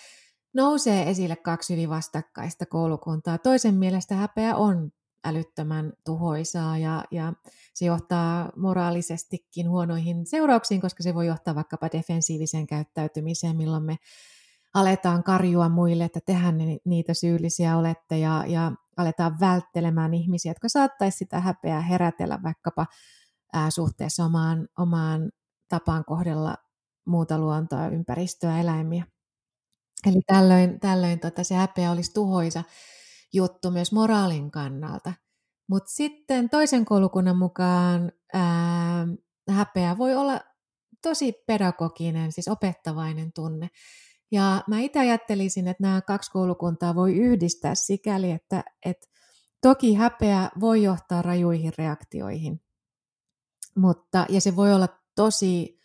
[0.54, 3.38] nousee esille kaksi hyvin vastakkaista koulukuntaa.
[3.38, 4.92] Toisen mielestä häpeä on
[5.24, 7.32] älyttömän tuhoisaa ja, ja
[7.74, 13.96] se johtaa moraalisestikin huonoihin seurauksiin, koska se voi johtaa vaikkapa defensiiviseen käyttäytymiseen, milloin me
[14.74, 21.18] aletaan karjua muille, että tehän niitä syyllisiä olette ja, ja aletaan välttelemään ihmisiä, jotka saattaisi
[21.18, 22.86] sitä häpeää herätellä vaikkapa
[23.52, 25.30] ää, suhteessa omaan, omaan
[25.68, 26.54] tapaan kohdella
[27.04, 29.04] muuta luontoa, ympäristöä, eläimiä.
[30.06, 32.64] Eli tällöin, tällöin tota, se häpeä olisi tuhoisa
[33.32, 35.12] juttu myös moraalin kannalta.
[35.68, 39.06] Mutta sitten toisen koulukunnan mukaan ää,
[39.50, 40.40] häpeä voi olla
[41.02, 43.68] tosi pedagoginen, siis opettavainen tunne.
[44.32, 49.06] Ja mä itse ajattelisin, että nämä kaksi koulukuntaa voi yhdistää sikäli, että, että
[49.62, 52.60] toki häpeä voi johtaa rajuihin reaktioihin,
[53.76, 55.79] mutta, ja se voi olla tosi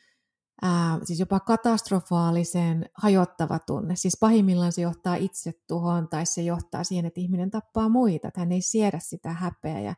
[0.61, 3.95] ää, siis jopa katastrofaalisen hajottava tunne.
[3.95, 8.51] Siis pahimmillaan se johtaa itsetuhoon tai se johtaa siihen, että ihminen tappaa muita, että hän
[8.51, 9.93] ei siedä sitä häpeää ja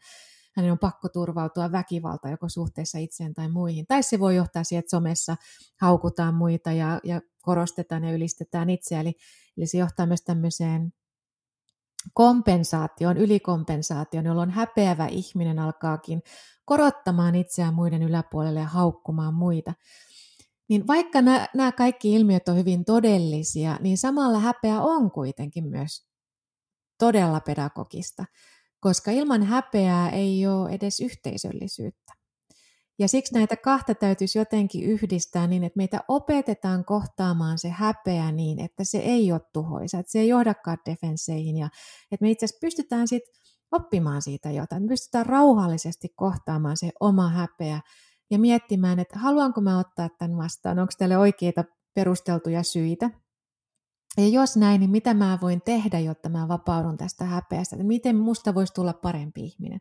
[0.57, 3.85] hänen on pakko turvautua väkivaltaan joko suhteessa itseen tai muihin.
[3.87, 5.35] Tai se voi johtaa siihen, että somessa
[5.81, 9.01] haukutaan muita ja, ja korostetaan ja ylistetään itseä.
[9.01, 9.13] Eli,
[9.57, 10.93] eli se johtaa myös tämmöiseen
[12.13, 16.21] kompensaation, ylikompensaation, jolloin häpeävä ihminen alkaakin
[16.65, 19.73] korottamaan itseään muiden yläpuolelle ja haukkumaan muita.
[20.69, 26.07] Niin vaikka nämä, nämä kaikki ilmiöt on hyvin todellisia, niin samalla häpeä on kuitenkin myös
[26.99, 28.25] todella pedagogista,
[28.79, 32.13] koska ilman häpeää ei ole edes yhteisöllisyyttä.
[32.99, 38.59] Ja siksi näitä kahta täytyisi jotenkin yhdistää niin, että meitä opetetaan kohtaamaan se häpeä niin,
[38.59, 41.69] että se ei ole tuhoisa, että se ei johdakaan defensseihin ja
[42.11, 43.33] että me itse asiassa pystytään sitten
[43.71, 44.83] oppimaan siitä jotain.
[44.83, 47.81] Me pystytään rauhallisesti kohtaamaan se oma häpeä
[48.31, 51.63] ja miettimään, että haluanko mä ottaa tämän vastaan, onko tälle oikeita
[51.95, 53.09] perusteltuja syitä.
[54.17, 58.55] Ja jos näin, niin mitä mä voin tehdä, jotta mä vapaudun tästä häpeästä, miten musta
[58.55, 59.79] voisi tulla parempi ihminen.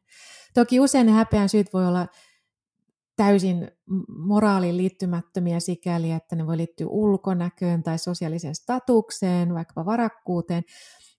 [0.54, 2.06] Toki usein häpeän syyt voi olla
[3.16, 3.70] täysin
[4.08, 10.62] moraaliin liittymättömiä sikäli, että ne voi liittyä ulkonäköön tai sosiaaliseen statukseen, vaikkapa varakkuuteen,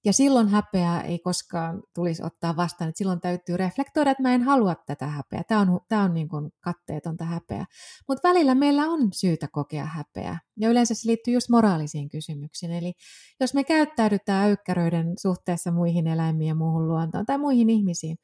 [0.06, 2.90] ja silloin häpeää ei koskaan tulisi ottaa vastaan.
[2.90, 5.44] Että silloin täytyy reflektoida, että mä en halua tätä häpeää.
[5.44, 7.66] Tämä on, tämä on niin kuin katteetonta häpeää.
[8.08, 10.40] Mutta välillä meillä on syytä kokea häpeää.
[10.58, 12.72] Ja yleensä se liittyy just moraalisiin kysymyksiin.
[12.72, 12.94] Eli
[13.40, 18.18] jos me käyttäydytään öykkäröiden suhteessa muihin eläimiin ja muuhun luontoon tai muihin ihmisiin,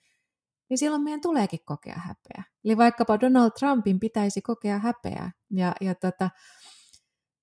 [0.74, 2.44] niin silloin meidän tuleekin kokea häpeää.
[2.66, 5.32] Eli vaikkapa Donald Trumpin pitäisi kokea häpeää.
[5.52, 6.30] Ja, ja tota,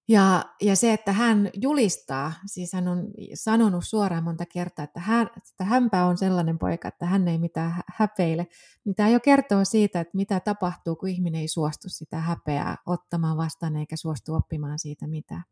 [0.08, 5.30] ja, ja se, että hän julistaa, siis hän on sanonut suoraan monta kertaa, että, hän,
[5.36, 8.46] että hänpä on sellainen poika, että hän ei mitään häpeile,
[8.84, 13.36] niin tämä jo kertoo siitä, että mitä tapahtuu, kun ihminen ei suostu sitä häpeää ottamaan
[13.36, 15.44] vastaan eikä suostu oppimaan siitä mitään.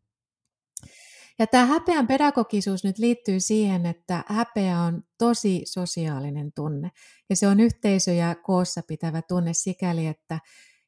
[1.39, 6.91] Ja tämä häpeän pedagogisuus nyt liittyy siihen, että häpeä on tosi sosiaalinen tunne.
[7.29, 10.39] Ja se on yhteisöjä koossa pitävä tunne sikäli, että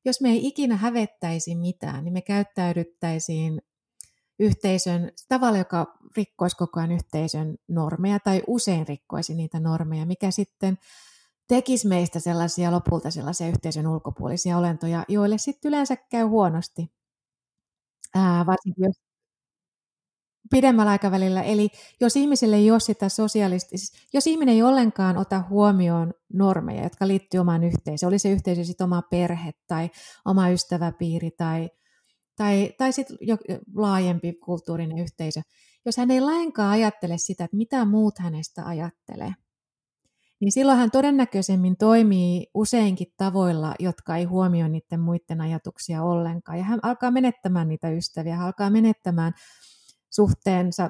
[0.06, 3.62] jos me ei ikinä hävettäisi mitään, niin me käyttäydyttäisiin
[4.40, 10.78] yhteisön tavalla, joka rikkoisi koko ajan yhteisön normeja tai usein rikkoisi niitä normeja, mikä sitten
[11.48, 16.92] tekisi meistä sellaisia lopulta sellaisia yhteisön ulkopuolisia olentoja, joille sitten yleensä käy huonosti.
[18.16, 19.11] Ää, varsinkin jos
[20.52, 21.42] pidemmällä aikavälillä.
[21.42, 21.70] Eli
[22.02, 27.08] jos ihmisille ei ole sitä sosiaalista, siis jos ihminen ei ollenkaan ota huomioon normeja, jotka
[27.08, 29.90] liittyy omaan yhteisöön, oli se yhteisö sitten oma perhe tai
[30.26, 31.70] oma ystäväpiiri tai,
[32.36, 33.18] tai, tai sitten
[33.76, 35.42] laajempi kulttuurinen yhteisö,
[35.86, 39.34] jos hän ei lainkaan ajattele sitä, että mitä muut hänestä ajattelee,
[40.42, 46.58] niin silloin hän todennäköisemmin toimii useinkin tavoilla, jotka ei huomioi niiden muiden ajatuksia ollenkaan.
[46.58, 49.34] Ja hän alkaa menettämään niitä ystäviä, hän alkaa menettämään
[50.12, 50.90] suhteensa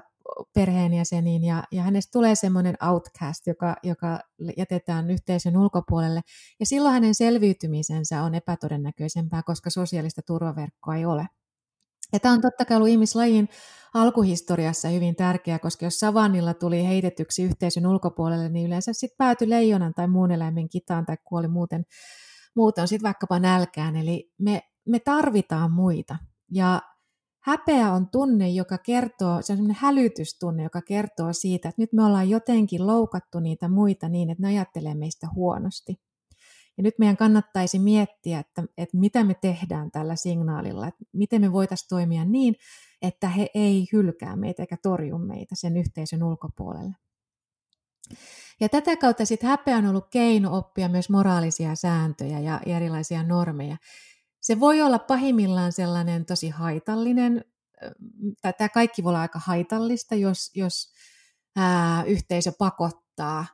[0.54, 4.20] perheenjäseniin ja, ja hänestä tulee semmoinen outcast, joka, joka
[4.58, 6.22] jätetään yhteisön ulkopuolelle.
[6.60, 11.28] Ja silloin hänen selviytymisensä on epätodennäköisempää, koska sosiaalista turvaverkkoa ei ole.
[12.14, 13.50] Ja tämä on totta kai ollut ihmislajin
[13.94, 19.94] alkuhistoriassa hyvin tärkeää, koska jos savannilla tuli heitetyksi yhteisön ulkopuolelle, niin yleensä sitten päätyi leijonan
[19.94, 21.86] tai muun eläimen kitaan tai kuoli muuten,
[22.56, 23.96] muuten sitten vaikkapa nälkään.
[23.96, 26.18] Eli me, me tarvitaan muita.
[26.52, 26.82] Ja
[27.42, 32.06] Häpeä on tunne, joka kertoo, se on semmoinen hälytystunne, joka kertoo siitä, että nyt me
[32.06, 36.00] ollaan jotenkin loukattu niitä muita niin, että ne ajattelee meistä huonosti.
[36.78, 41.52] Ja nyt meidän kannattaisi miettiä, että, että mitä me tehdään tällä signaalilla, että miten me
[41.52, 42.56] voitaisiin toimia niin,
[43.02, 46.96] että he ei hylkää meitä eikä torju meitä sen yhteisön ulkopuolelle.
[48.60, 53.78] Ja tätä kautta sitten häpeä on ollut keino oppia myös moraalisia sääntöjä ja erilaisia normeja.
[54.42, 57.46] Se voi olla pahimmillaan sellainen tosi haitallinen,
[58.42, 60.94] tämä kaikki voi olla aika haitallista, jos, jos
[61.56, 63.46] ää, yhteisö pakottaa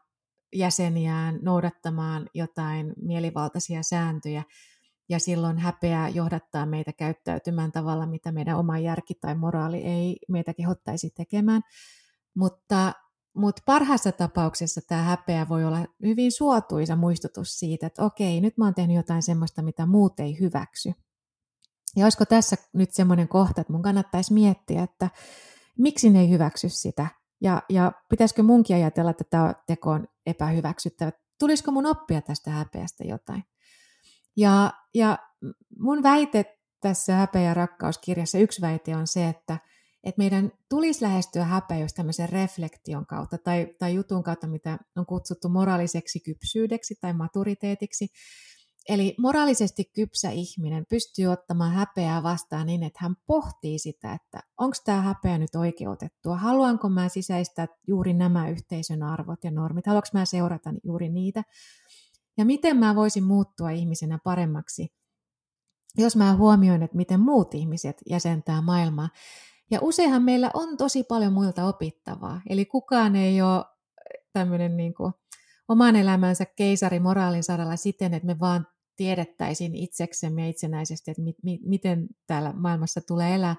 [0.56, 4.44] jäseniään noudattamaan jotain mielivaltaisia sääntöjä,
[5.10, 10.54] ja silloin häpeä johdattaa meitä käyttäytymään tavalla, mitä meidän oma järki tai moraali ei meitä
[10.54, 11.62] kehottaisi tekemään.
[12.36, 12.94] Mutta,
[13.38, 18.66] mutta parhaassa tapauksessa tämä häpeä voi olla hyvin suotuisa muistutus siitä, että okei, nyt mä
[18.66, 20.94] oon tehnyt jotain sellaista, mitä muut ei hyväksy.
[21.96, 25.10] Ja olisiko tässä nyt semmoinen kohta, että mun kannattaisi miettiä, että
[25.78, 27.08] miksi ne ei hyväksy sitä,
[27.42, 31.12] ja, ja pitäisikö munkin ajatella, että tämä teko on epähyväksyttävä.
[31.40, 33.44] Tulisiko mun oppia tästä häpeästä jotain?
[34.38, 35.18] Ja, ja
[35.80, 39.58] mun väite tässä Häpeä ja rakkauskirjassa, yksi väite on se, että,
[40.04, 45.06] että meidän tulisi lähestyä häpeä jos tämmöisen reflektion kautta tai, tai jutun kautta, mitä on
[45.06, 48.08] kutsuttu moraaliseksi kypsyydeksi tai maturiteetiksi.
[48.90, 54.76] Eli moraalisesti kypsä ihminen pystyy ottamaan häpeää vastaan niin, että hän pohtii sitä, että onko
[54.86, 60.26] tämä häpeä nyt oikeutettua, haluanko mä sisäistää juuri nämä yhteisön arvot ja normit, haluanko mä
[60.26, 61.44] seurata juuri niitä,
[62.38, 64.88] ja miten mä voisin muuttua ihmisenä paremmaksi,
[65.98, 69.10] jos mä huomioin, että miten muut ihmiset jäsentää maailmaa.
[69.72, 73.66] Ja useinhan meillä on tosi paljon muilta opittavaa, eli kukaan ei ole
[74.34, 75.14] tämmöinen niin kuin
[75.68, 81.60] oman elämänsä keisari moraalin saralla siten, että me vaan tiedettäisiin itseksemme itsenäisesti, että mi- mi-
[81.64, 83.56] miten täällä maailmassa tulee elää,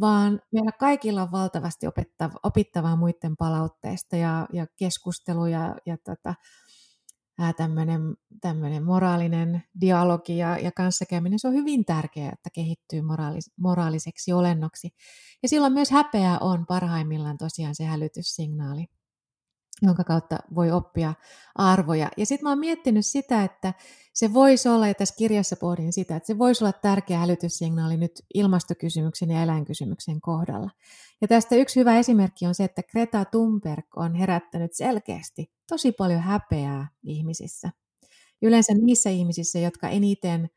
[0.00, 6.34] vaan meillä kaikilla on valtavasti opettava, opittavaa muiden palautteista ja, ja keskusteluja ja, ja tota,
[8.40, 14.90] tämmöinen, moraalinen dialogi ja, ja kanssakäyminen, se on hyvin tärkeää, että kehittyy moraalis, moraaliseksi olennoksi.
[15.42, 18.86] Ja silloin myös häpeä on parhaimmillaan tosiaan se hälytyssignaali
[19.82, 21.14] jonka kautta voi oppia
[21.54, 22.10] arvoja.
[22.16, 23.74] Ja sitten mä oon miettinyt sitä, että
[24.14, 28.12] se voisi olla, ja tässä kirjassa pohdin sitä, että se voisi olla tärkeä hälytyssignaali nyt
[28.34, 30.70] ilmastokysymyksen ja eläinkysymyksen kohdalla.
[31.20, 36.20] Ja tästä yksi hyvä esimerkki on se, että Greta Thunberg on herättänyt selkeästi tosi paljon
[36.20, 37.70] häpeää ihmisissä.
[38.42, 40.50] Yleensä niissä ihmisissä, jotka eniten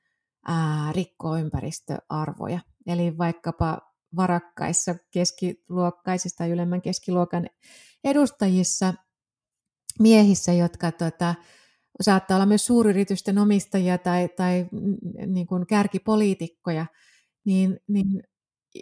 [0.47, 2.59] ää, rikkoo ympäristöarvoja.
[2.87, 3.77] Eli vaikkapa
[4.15, 7.49] varakkaissa keskiluokkaisista ylemmän keskiluokan
[8.03, 8.93] edustajissa
[9.99, 11.35] miehissä, jotka tota,
[12.01, 14.65] saattaa olla myös suuryritysten omistajia tai, tai
[15.27, 16.85] niin kuin kärkipoliitikkoja,
[17.45, 18.23] niin, niin,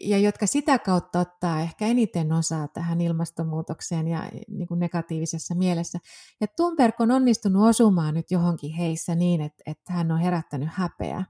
[0.01, 5.99] ja jotka sitä kautta ottaa ehkä eniten osaa tähän ilmastonmuutokseen ja niin kuin negatiivisessa mielessä.
[6.41, 11.25] Ja Thunberg on onnistunut osumaan nyt johonkin heissä niin, että, että hän on herättänyt häpeää.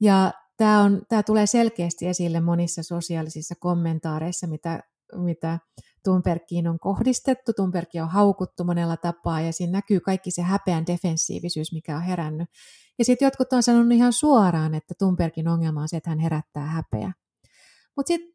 [0.00, 4.80] Ja tämä, on, tämä tulee selkeästi esille monissa sosiaalisissa kommentaareissa, mitä,
[5.16, 5.58] mitä
[6.02, 11.72] Thunbergiin on kohdistettu, Thunbergi on haukuttu monella tapaa ja siinä näkyy kaikki se häpeän defensiivisyys,
[11.72, 12.48] mikä on herännyt.
[12.98, 16.66] Ja sitten jotkut on sanonut ihan suoraan, että Thunbergin ongelma on se, että hän herättää
[16.66, 17.12] häpeä.
[17.96, 18.32] Mutta sitten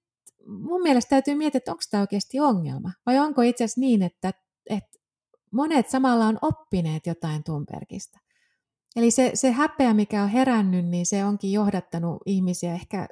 [0.47, 4.33] mun mielestä täytyy miettiä, että onko tämä oikeasti ongelma, vai onko itse asiassa niin, että,
[4.69, 4.97] että
[5.51, 8.19] monet samalla on oppineet jotain Thunbergista.
[8.95, 13.07] Eli se, se häpeä, mikä on herännyt, niin se onkin johdattanut ihmisiä ehkä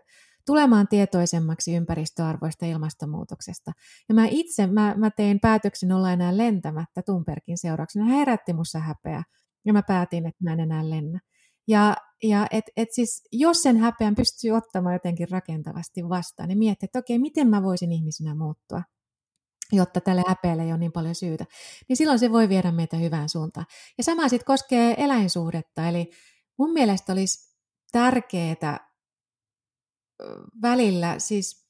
[0.45, 3.71] tulemaan tietoisemmaksi ympäristöarvoista ilmastonmuutoksesta.
[4.09, 8.05] Ja mä itse, mä, mä tein päätöksen olla enää lentämättä Tumperkin seurauksena.
[8.05, 9.23] Hän herätti mussa häpeä
[9.65, 11.19] ja mä päätin, että mä en enää lennä.
[11.67, 16.87] Ja, ja et, et siis, jos sen häpeän pystyy ottamaan jotenkin rakentavasti vastaan, niin miettii,
[16.87, 18.81] että okei, miten mä voisin ihmisenä muuttua,
[19.71, 21.45] jotta tälle häpeälle ei ole niin paljon syytä,
[21.89, 23.65] niin silloin se voi viedä meitä hyvään suuntaan.
[23.97, 26.11] Ja sama sitten koskee eläinsuhdetta, eli
[26.57, 27.55] mun mielestä olisi
[27.91, 28.84] tärkeää
[30.61, 31.65] välillä, siis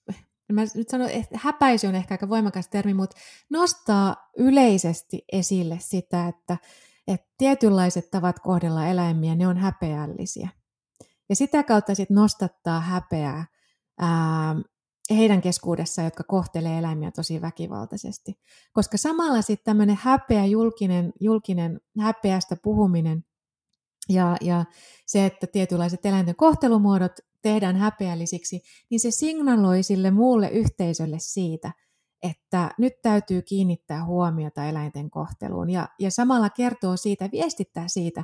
[0.53, 3.17] mä nyt sanon, että häpäisy on ehkä aika voimakas termi, mutta
[3.49, 6.57] nostaa yleisesti esille sitä, että,
[7.07, 10.49] että tietynlaiset tavat kohdella eläimiä, ne on häpeällisiä.
[11.29, 13.45] Ja sitä kautta sitten nostattaa häpeää
[13.99, 14.55] ää,
[15.09, 18.39] heidän keskuudessaan, jotka kohtelee eläimiä tosi väkivaltaisesti.
[18.73, 23.25] Koska samalla sitten tämmöinen häpeä, julkinen, julkinen häpeästä puhuminen
[24.09, 24.65] ja, ja
[25.05, 27.11] se, että tietynlaiset eläinten kohtelumuodot
[27.45, 31.71] tehdään häpeällisiksi, niin se signaloi sille muulle yhteisölle siitä,
[32.23, 38.23] että nyt täytyy kiinnittää huomiota eläinten kohteluun ja, ja samalla kertoo siitä, viestittää siitä,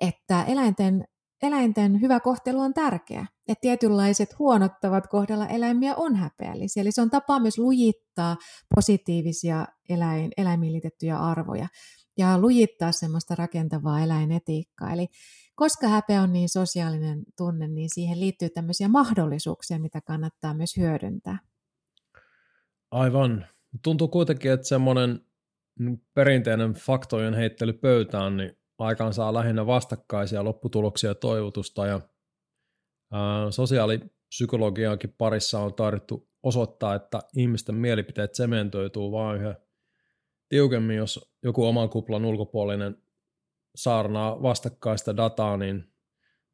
[0.00, 1.04] että eläinten,
[1.42, 3.26] eläinten hyvä kohtelu on tärkeä.
[3.48, 6.80] Että tietynlaiset huonottavat kohdella eläimiä on häpeällisiä.
[6.80, 8.36] Eli se on tapa myös lujittaa
[8.74, 11.68] positiivisia eläin, eläimiin liitettyjä arvoja
[12.18, 14.92] ja lujittaa semmoista rakentavaa eläinetiikkaa.
[14.92, 15.08] Eli
[15.56, 21.38] koska häpeä on niin sosiaalinen tunne, niin siihen liittyy tämmöisiä mahdollisuuksia, mitä kannattaa myös hyödyntää.
[22.90, 23.46] Aivan.
[23.82, 25.20] Tuntuu kuitenkin, että semmoinen
[26.14, 32.00] perinteinen faktojen heittely pöytään, niin aikaan saa lähinnä vastakkaisia lopputuloksia ja toivotusta ja
[33.12, 39.54] ää, sosiaalipsykologiankin parissa on tarvittu osoittaa, että ihmisten mielipiteet sementoituu vain yhä
[40.48, 43.05] tiukemmin, jos joku oman kuplan ulkopuolinen
[43.76, 45.92] saarnaa vastakkaista dataa, niin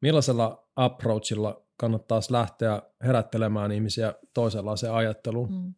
[0.01, 5.51] millaisella approachilla kannattaisi lähteä herättelemään ihmisiä toisenlaiseen ajatteluun?
[5.51, 5.73] Mm.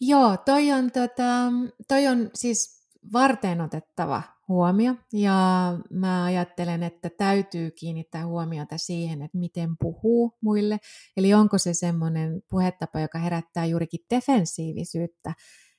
[0.00, 1.52] Joo, toi on, tota,
[1.88, 9.38] toi on siis varten otettava huomio ja mä ajattelen, että täytyy kiinnittää huomiota siihen, että
[9.38, 10.78] miten puhuu muille.
[11.16, 15.34] Eli onko se semmoinen puhetapa, joka herättää juurikin defensiivisyyttä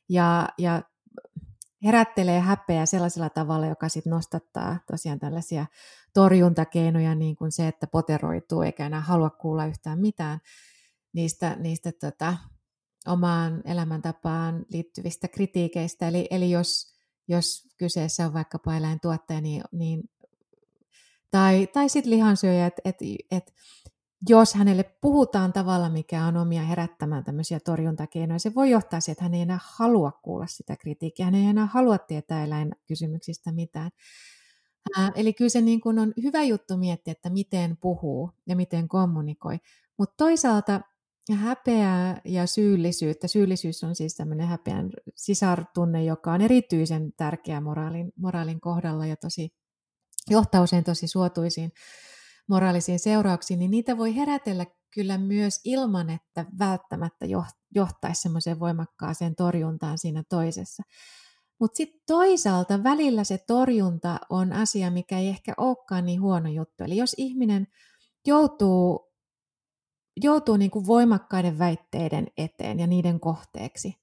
[0.09, 0.81] ja, ja
[1.85, 5.65] herättelee häpeää sellaisella tavalla, joka sitten nostattaa tosiaan tällaisia
[6.13, 10.39] torjuntakeinoja, niin kuin se, että poteroituu eikä enää halua kuulla yhtään mitään
[11.13, 12.37] niistä, niistä tota,
[13.07, 16.07] omaan elämäntapaan liittyvistä kritiikeistä.
[16.07, 16.93] Eli, eli jos,
[17.27, 20.03] jos kyseessä on vaikkapa eläintuottaja, niin, niin
[21.31, 22.97] tai, tai sitten lihansyöjä, että et,
[23.31, 23.53] et,
[24.29, 29.23] jos hänelle puhutaan tavalla, mikä on omia herättämään tämmöisiä torjuntakeinoja, se voi johtaa siihen, että
[29.23, 33.91] hän ei enää halua kuulla sitä kritiikkiä, hän ei enää halua tietää eläinkysymyksistä mitään.
[34.97, 38.87] Ää, eli kyllä se niin kuin on hyvä juttu miettiä, että miten puhuu ja miten
[38.87, 39.57] kommunikoi.
[39.97, 40.81] Mutta toisaalta
[41.35, 43.27] häpeää ja syyllisyyttä.
[43.27, 49.53] Syyllisyys on siis tämmöinen häpeän sisartunne, joka on erityisen tärkeä moraalin, moraalin kohdalla ja tosi,
[50.29, 51.71] johtaa usein tosi suotuisiin
[52.47, 57.25] moraalisiin seurauksiin, niin niitä voi herätellä kyllä myös ilman, että välttämättä
[57.75, 60.83] johtaisi semmoiseen voimakkaaseen torjuntaan siinä toisessa.
[61.59, 66.83] Mutta sitten toisaalta välillä se torjunta on asia, mikä ei ehkä olekaan niin huono juttu.
[66.83, 67.67] Eli jos ihminen
[68.27, 69.11] joutuu,
[70.23, 74.00] joutuu niin kuin voimakkaiden väitteiden eteen ja niiden kohteeksi,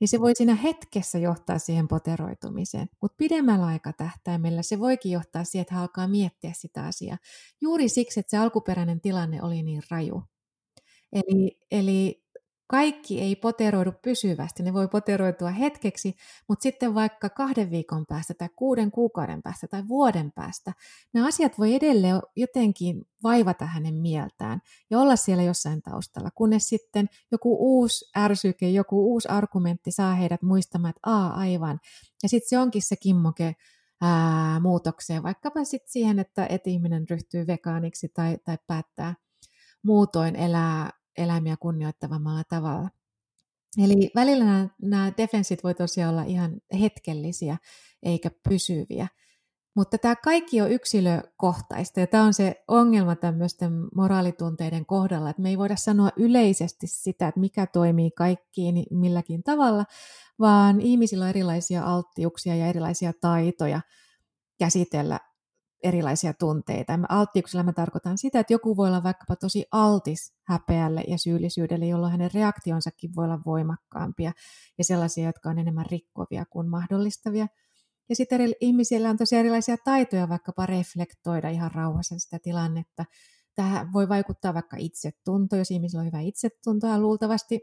[0.00, 2.88] niin se voi siinä hetkessä johtaa siihen poteroitumiseen.
[3.02, 7.18] Mutta pidemmällä aikatähtäimellä se voikin johtaa siihen, että hän alkaa miettiä sitä asiaa.
[7.60, 10.22] Juuri siksi, että se alkuperäinen tilanne oli niin raju.
[11.12, 12.22] Eli, eli
[12.68, 16.14] kaikki ei poteroidu pysyvästi, ne voi poteroitua hetkeksi,
[16.48, 20.72] mutta sitten vaikka kahden viikon päästä tai kuuden kuukauden päästä tai vuoden päästä,
[21.14, 24.60] nämä asiat voi edelleen jotenkin vaivata hänen mieltään
[24.90, 30.42] ja olla siellä jossain taustalla, kunnes sitten joku uusi ärsyke, joku uusi argumentti saa heidät
[30.42, 31.80] muistamaan, että aa aivan,
[32.22, 33.56] ja sitten se onkin se kimmoke
[34.00, 39.14] ää, muutokseen, vaikkapa sitten siihen, että, että ihminen ryhtyy vegaaniksi tai, tai päättää
[39.82, 42.88] muutoin elää eläimiä kunnioittavammalla tavalla.
[43.84, 47.56] Eli välillä nämä, nämä defensit voi tosiaan olla ihan hetkellisiä
[48.02, 49.08] eikä pysyviä.
[49.76, 55.48] Mutta tämä kaikki on yksilökohtaista ja tämä on se ongelma tämmöisten moraalitunteiden kohdalla, että me
[55.48, 59.84] ei voida sanoa yleisesti sitä, että mikä toimii kaikkiin milläkin tavalla,
[60.38, 63.80] vaan ihmisillä on erilaisia alttiuksia ja erilaisia taitoja
[64.58, 65.20] käsitellä
[65.82, 66.98] erilaisia tunteita.
[67.08, 72.12] Alttiuksella mä tarkoitan sitä, että joku voi olla vaikkapa tosi altis häpeälle ja syyllisyydelle, jolloin
[72.12, 74.32] hänen reaktionsakin voi olla voimakkaampia
[74.78, 77.46] ja sellaisia, jotka on enemmän rikkovia kuin mahdollistavia.
[78.08, 83.04] Ja sitten eri, ihmisillä on tosi erilaisia taitoja vaikkapa reflektoida ihan rauhassa sitä tilannetta.
[83.54, 87.60] Tähän voi vaikuttaa vaikka itsetunto, jos ihmisillä on hyvä itsetunto ja luultavasti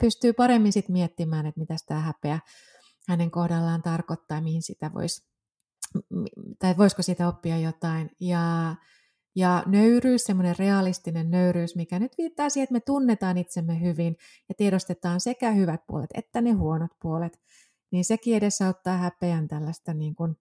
[0.00, 2.40] pystyy paremmin sitten miettimään, että mitä tämä häpeä
[3.08, 5.35] hänen kohdallaan tarkoittaa, mihin sitä voisi
[6.58, 8.10] tai voisiko siitä oppia jotain.
[8.20, 8.74] Ja,
[9.36, 14.16] ja nöyryys, semmoinen realistinen nöyryys, mikä nyt viittaa siihen, että me tunnetaan itsemme hyvin
[14.48, 17.40] ja tiedostetaan sekä hyvät puolet että ne huonot puolet,
[17.92, 20.36] niin sekin edesauttaa häpeän tällaista niin kuin,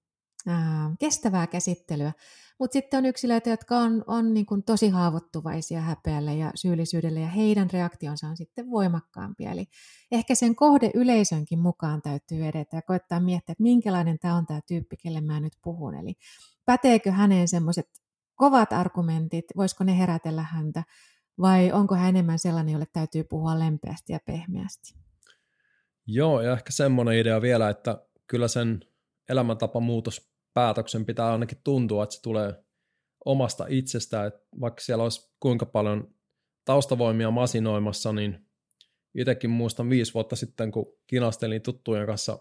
[0.47, 2.13] ää, kestävää käsittelyä.
[2.59, 7.27] Mutta sitten on yksilöitä, jotka on, on niin kuin tosi haavoittuvaisia häpeälle ja syyllisyydelle, ja
[7.27, 9.51] heidän reaktionsa on sitten voimakkaampia.
[9.51, 9.65] Eli
[10.11, 14.59] ehkä sen kohde yleisönkin mukaan täytyy edetä ja koettaa miettiä, että minkälainen tämä on tämä
[14.67, 15.95] tyyppi, kelle mä nyt puhun.
[15.95, 16.13] Eli
[16.65, 17.87] päteekö häneen semmoiset
[18.35, 20.83] kovat argumentit, voisiko ne herätellä häntä,
[21.41, 24.95] vai onko hän enemmän sellainen, jolle täytyy puhua lempeästi ja pehmeästi?
[26.07, 28.79] Joo, ja ehkä semmoinen idea vielä, että kyllä sen
[29.29, 32.53] elämäntapamuutos päätöksen pitää ainakin tuntua, että se tulee
[33.25, 36.15] omasta itsestä, että vaikka siellä olisi kuinka paljon
[36.65, 38.47] taustavoimia masinoimassa, niin
[39.15, 42.39] itsekin muistan viisi vuotta sitten, kun kinastelin tuttujen kanssa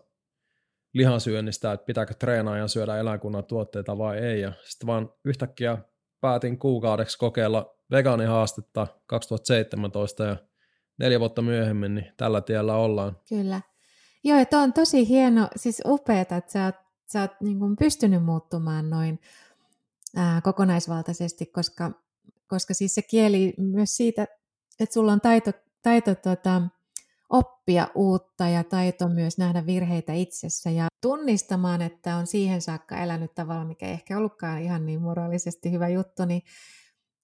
[0.92, 5.78] lihansyönnistä, että pitääkö treenaajan syödä eläinkunnan tuotteita vai ei, ja sitten vaan yhtäkkiä
[6.20, 10.36] päätin kuukaudeksi kokeilla vegaanihaastetta 2017, ja
[10.98, 13.16] neljä vuotta myöhemmin, niin tällä tiellä ollaan.
[13.28, 13.60] Kyllä.
[14.24, 18.24] Joo, että on tosi hieno, siis upeeta, että sä oot sä oot niin kuin pystynyt
[18.24, 19.20] muuttumaan noin
[20.16, 21.90] ää, kokonaisvaltaisesti, koska,
[22.46, 24.26] koska siis se kieli myös siitä,
[24.80, 25.52] että sulla on taito,
[25.82, 26.62] taito tota,
[27.28, 33.34] oppia uutta ja taito myös nähdä virheitä itsessä ja tunnistamaan, että on siihen saakka elänyt
[33.34, 36.42] tavalla, mikä ei ehkä ollutkaan ihan niin moraalisesti hyvä juttu, niin,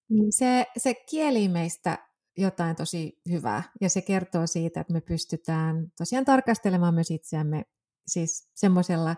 [0.08, 1.98] niin se, se kieli meistä
[2.36, 7.64] jotain tosi hyvää ja se kertoo siitä, että me pystytään tosiaan tarkastelemaan myös itseämme
[8.06, 9.16] siis semmoisella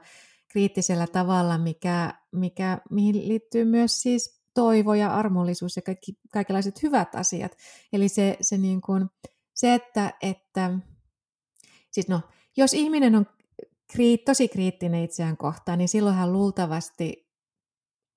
[0.53, 7.15] kriittisellä tavalla, mikä, mikä, mihin liittyy myös siis toivo ja armollisuus ja kaikki, kaikenlaiset hyvät
[7.15, 7.53] asiat.
[7.93, 9.07] Eli se, se, niin kuin,
[9.55, 10.79] se että, että
[11.91, 12.21] siis no,
[12.57, 13.27] jos ihminen on
[13.93, 17.29] kriit, tosi kriittinen itseään kohtaan, niin silloin hän luultavasti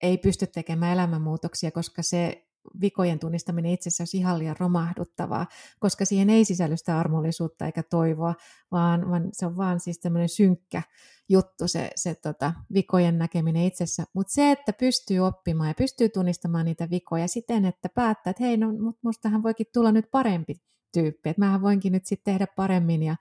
[0.02, 2.45] ei pysty tekemään elämänmuutoksia, koska se
[2.82, 5.48] vikojen tunnistaminen itsessä olisi ihan liian romahduttavaa,
[5.80, 8.36] koska siihen ei sisälly sitä armollisuutta eikä toivoa,
[8.72, 10.82] vaan, vaan se on vaan siis tämmöinen synkkä
[11.30, 14.04] juttu se, se tota, vikojen näkeminen itsessä.
[14.14, 18.58] Mutta se, että pystyy oppimaan ja pystyy tunnistamaan niitä vikoja siten, että päättää, että hei,
[18.58, 18.68] no
[19.02, 20.56] mustahan voikin tulla nyt parempi
[20.94, 23.16] tyyppi, että mähän voinkin nyt sitten tehdä paremmin ja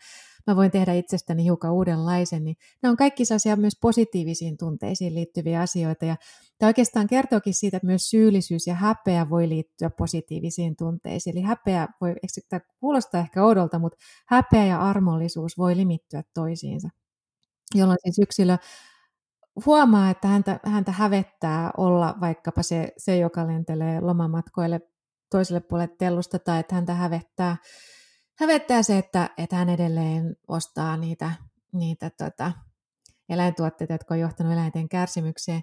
[0.47, 5.61] mä voin tehdä itsestäni hiukan uudenlaisen, niin nämä on kaikki sellaisia myös positiivisiin tunteisiin liittyviä
[5.61, 6.05] asioita.
[6.05, 6.17] Ja
[6.59, 11.39] tämä oikeastaan kertookin siitä, että myös syyllisyys ja häpeä voi liittyä positiivisiin tunteisiin.
[11.39, 12.15] Eli häpeä voi,
[12.49, 16.89] tämä kuulostaa ehkä oudolta, mutta häpeä ja armollisuus voi limittyä toisiinsa,
[17.75, 18.57] jolloin siis yksilö
[19.67, 24.81] huomaa, että häntä, häntä hävettää olla vaikkapa se, se, joka lentelee lomamatkoille
[25.31, 27.57] toiselle puolelle tellusta, tai että häntä hävettää
[28.35, 31.33] hävettää se, että, että hän edelleen ostaa niitä,
[31.73, 32.53] niitä tota,
[33.29, 35.63] eläintuotteita, jotka on johtanut eläinten kärsimykseen.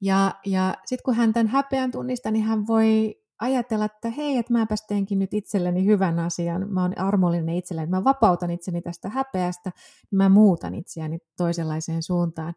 [0.00, 4.52] Ja, ja sitten kun hän tämän häpeän tunnistaa, niin hän voi ajatella, että hei, että
[4.52, 9.72] mäpäs teenkin nyt itselleni hyvän asian, mä oon armollinen itselleni, mä vapautan itseni tästä häpeästä,
[10.10, 12.54] mä muutan itseäni toisenlaiseen suuntaan.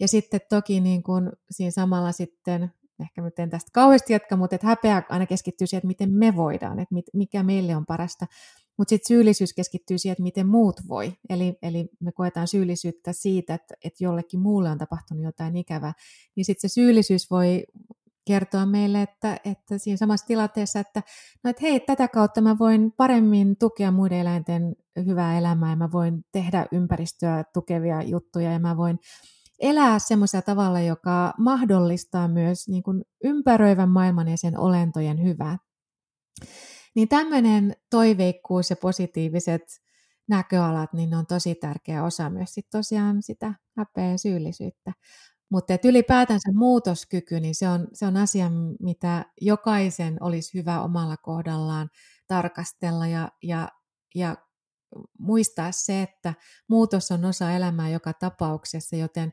[0.00, 4.56] Ja sitten toki niin kun siinä samalla sitten, ehkä nyt en tästä kauheasti jatka, mutta
[4.56, 8.26] että häpeä aina keskittyy siihen, että miten me voidaan, että mikä meille on parasta.
[8.78, 11.12] Mutta sitten syyllisyys keskittyy siihen, että miten muut voi.
[11.28, 15.92] Eli, eli me koetaan syyllisyyttä siitä, että, että jollekin muulle on tapahtunut jotain ikävää.
[16.36, 17.64] Niin sitten se syyllisyys voi
[18.26, 21.02] kertoa meille, että, että siinä samassa tilanteessa, että,
[21.44, 25.92] no, että hei, tätä kautta mä voin paremmin tukea muiden eläinten hyvää elämää ja mä
[25.92, 28.98] voin tehdä ympäristöä tukevia juttuja ja mä voin
[29.60, 35.58] elää semmoisella tavalla, joka mahdollistaa myös niin kuin ympäröivän maailman ja sen olentojen hyvää.
[36.96, 39.62] Niin tämmöinen toiveikkuus ja positiiviset
[40.28, 44.92] näköalat, niin on tosi tärkeä osa myös sit tosiaan sitä häpeä ja syyllisyyttä.
[45.50, 51.90] Mutta ylipäätänsä muutoskyky, niin se on, se on asia, mitä jokaisen olisi hyvä omalla kohdallaan
[52.26, 53.68] tarkastella ja, ja,
[54.14, 54.36] ja
[55.18, 56.34] muistaa se, että
[56.68, 59.32] muutos on osa elämää joka tapauksessa, joten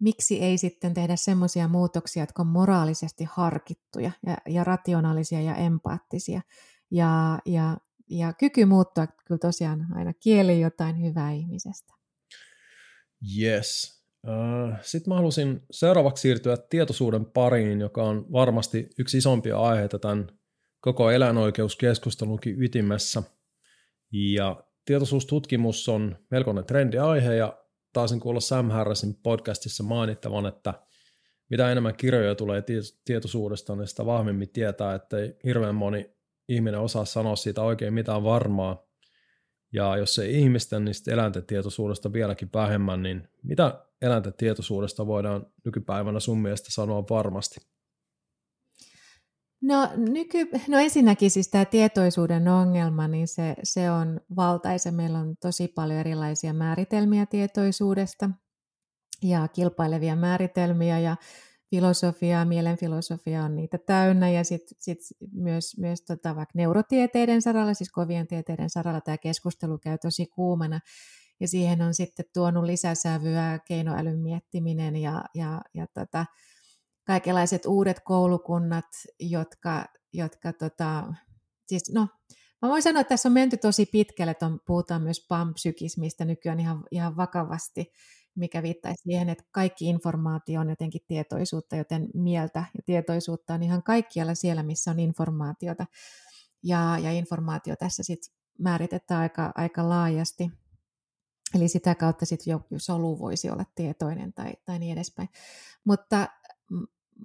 [0.00, 6.40] miksi ei sitten tehdä semmoisia muutoksia, jotka on moraalisesti harkittuja ja, ja rationaalisia ja empaattisia,
[6.90, 7.76] ja, ja,
[8.10, 11.92] ja kyky muuttua kyllä tosiaan aina kieli jotain hyvää ihmisestä.
[13.38, 14.02] Yes.
[14.28, 20.26] Äh, Sitten mä halusin seuraavaksi siirtyä tietoisuuden pariin, joka on varmasti yksi isompia aiheita tämän
[20.80, 23.22] koko eläinoikeuskeskustelunkin ytimessä.
[24.12, 27.62] Ja tietoisuustutkimus on melkoinen trendiaihe ja
[27.92, 30.74] taisin kuulla Sam Harrisin podcastissa mainittavan, että
[31.50, 32.64] mitä enemmän kirjoja tulee
[33.04, 36.15] tietoisuudesta, niin sitä vahvemmin tietää, että hirveän moni
[36.48, 38.86] ihminen osaa sanoa siitä oikein mitään varmaa.
[39.72, 45.46] Ja jos ei ihmisten, niin sitten eläinten tietoisuudesta vieläkin vähemmän, niin mitä eläinten tietoisuudesta voidaan
[45.64, 47.60] nykypäivänä sun mielestä sanoa varmasti?
[49.62, 54.92] No, nyky, no ensinnäkin siis tämä tietoisuuden ongelma, niin se, se on valtaisa.
[54.92, 58.30] Meillä on tosi paljon erilaisia määritelmiä tietoisuudesta
[59.22, 61.16] ja kilpailevia määritelmiä ja
[61.70, 64.30] filosofiaa, mielenfilosofia on niitä täynnä.
[64.30, 64.98] Ja sitten sit
[65.32, 70.80] myös, myös tota, vaikka neurotieteiden saralla, siis kovien tieteiden saralla tämä keskustelu käy tosi kuumana.
[71.40, 76.26] Ja siihen on sitten tuonut lisäsävyä keinoälyn miettiminen ja, ja, ja tota,
[77.06, 78.86] kaikenlaiset uudet koulukunnat,
[79.20, 81.12] jotka, jotka tota,
[81.66, 82.08] siis no,
[82.62, 86.60] Mä voin sanoa, että tässä on menty tosi pitkälle, että on, puhutaan myös pampsykismistä nykyään
[86.60, 87.92] ihan, ihan vakavasti
[88.36, 93.82] mikä viittaisi siihen, että kaikki informaatio on jotenkin tietoisuutta, joten mieltä ja tietoisuutta on ihan
[93.82, 95.86] kaikkialla siellä, missä on informaatiota.
[96.62, 100.50] Ja, ja informaatio tässä sitten määritetään aika, aika laajasti.
[101.54, 105.28] Eli sitä kautta sitten joku solu voisi olla tietoinen tai, tai niin edespäin.
[105.84, 106.28] Mutta,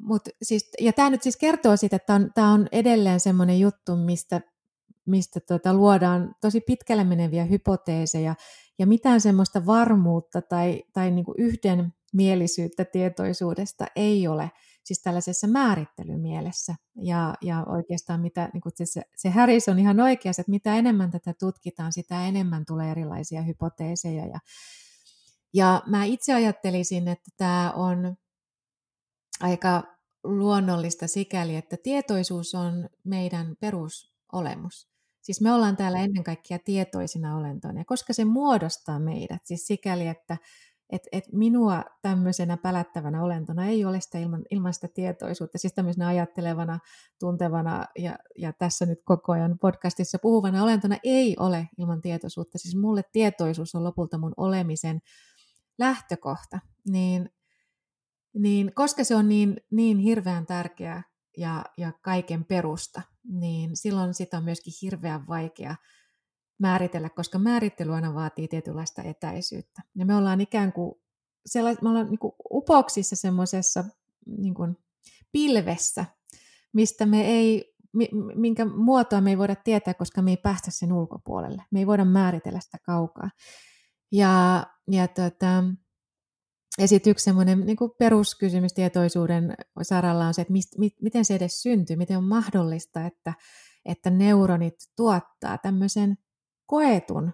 [0.02, 3.96] mutta siis, ja tämä nyt siis kertoo siitä, että tämä on, on edelleen semmoinen juttu,
[3.96, 4.42] mistä,
[5.06, 8.36] mistä tuota, luodaan tosi pitkälle meneviä hypoteeseja,
[8.80, 14.52] ja mitään semmoista varmuutta tai, tai niin kuin yhden mielisyyttä tietoisuudesta ei ole
[14.84, 16.76] siis tällaisessa määrittelymielessä.
[16.96, 21.12] Ja, ja oikeastaan mitä, niin kuin se, se Harris on ihan oikeassa, että mitä enemmän
[21.12, 24.26] tätä tutkitaan, sitä enemmän tulee erilaisia hypoteeseja.
[24.26, 24.40] Ja,
[25.54, 28.16] ja mä itse ajattelisin, että tämä on
[29.40, 29.84] aika
[30.24, 34.91] luonnollista sikäli, että tietoisuus on meidän perusolemus.
[35.22, 40.38] Siis me ollaan täällä ennen kaikkea tietoisina olentoina, koska se muodostaa meidät, siis sikäli, että
[40.92, 46.08] et, et minua tämmöisenä pälättävänä olentona ei ole sitä ilman, ilman sitä tietoisuutta, siis tämmöisenä
[46.08, 46.80] ajattelevana,
[47.20, 52.58] tuntevana ja, ja tässä nyt koko ajan podcastissa puhuvana olentona ei ole ilman tietoisuutta.
[52.58, 55.00] Siis mulle tietoisuus on lopulta mun olemisen
[55.80, 56.60] lähtökohta,
[56.90, 57.30] niin,
[58.34, 61.04] niin koska se on niin, niin hirveän tärkeä
[61.38, 65.76] ja, ja kaiken perusta, niin silloin sitä on myöskin hirveän vaikea
[66.60, 69.82] määritellä, koska määrittely aina vaatii tietynlaista etäisyyttä.
[69.96, 70.96] Ja me ollaan ikään kuin,
[71.46, 73.84] sellais, me ollaan niin kuin upoksissa semmoisessa
[74.26, 74.78] niin kuin
[75.32, 76.06] pilvessä,
[76.74, 77.76] mistä me ei,
[78.36, 81.64] minkä muotoa me ei voida tietää, koska me ei päästä sen ulkopuolelle.
[81.72, 83.30] Me ei voida määritellä sitä kaukaa.
[84.12, 85.64] Ja, ja tota,
[86.82, 91.36] ja sitten yksi semmoinen niin peruskysymys tietoisuuden saralla on se, että mist, mit, miten se
[91.36, 93.34] edes syntyy, miten on mahdollista, että,
[93.86, 96.18] että neuronit tuottaa tämmöisen
[96.66, 97.32] koetun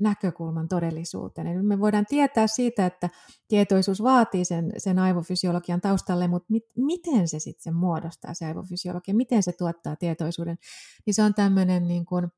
[0.00, 1.46] näkökulman todellisuuteen.
[1.46, 3.08] Eli me voidaan tietää siitä, että
[3.48, 9.42] tietoisuus vaatii sen, sen aivofysiologian taustalle, mutta mit, miten se sitten muodostaa, se aivofysiologia, miten
[9.42, 10.58] se tuottaa tietoisuuden,
[11.06, 12.28] niin se on tämmöinen, niin kuin,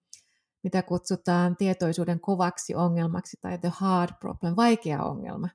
[0.63, 5.49] mitä kutsutaan tietoisuuden kovaksi ongelmaksi tai the hard problem, vaikea ongelma.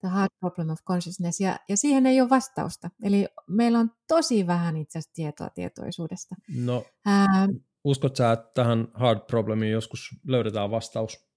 [0.00, 2.90] The hard problem of consciousness, ja, ja siihen ei ole vastausta.
[3.02, 6.34] Eli meillä on tosi vähän itse asiassa tietoa tietoisuudesta.
[6.64, 7.48] No, Ää,
[7.84, 11.28] Uskot sä, että tähän hard problemiin joskus löydetään vastaus?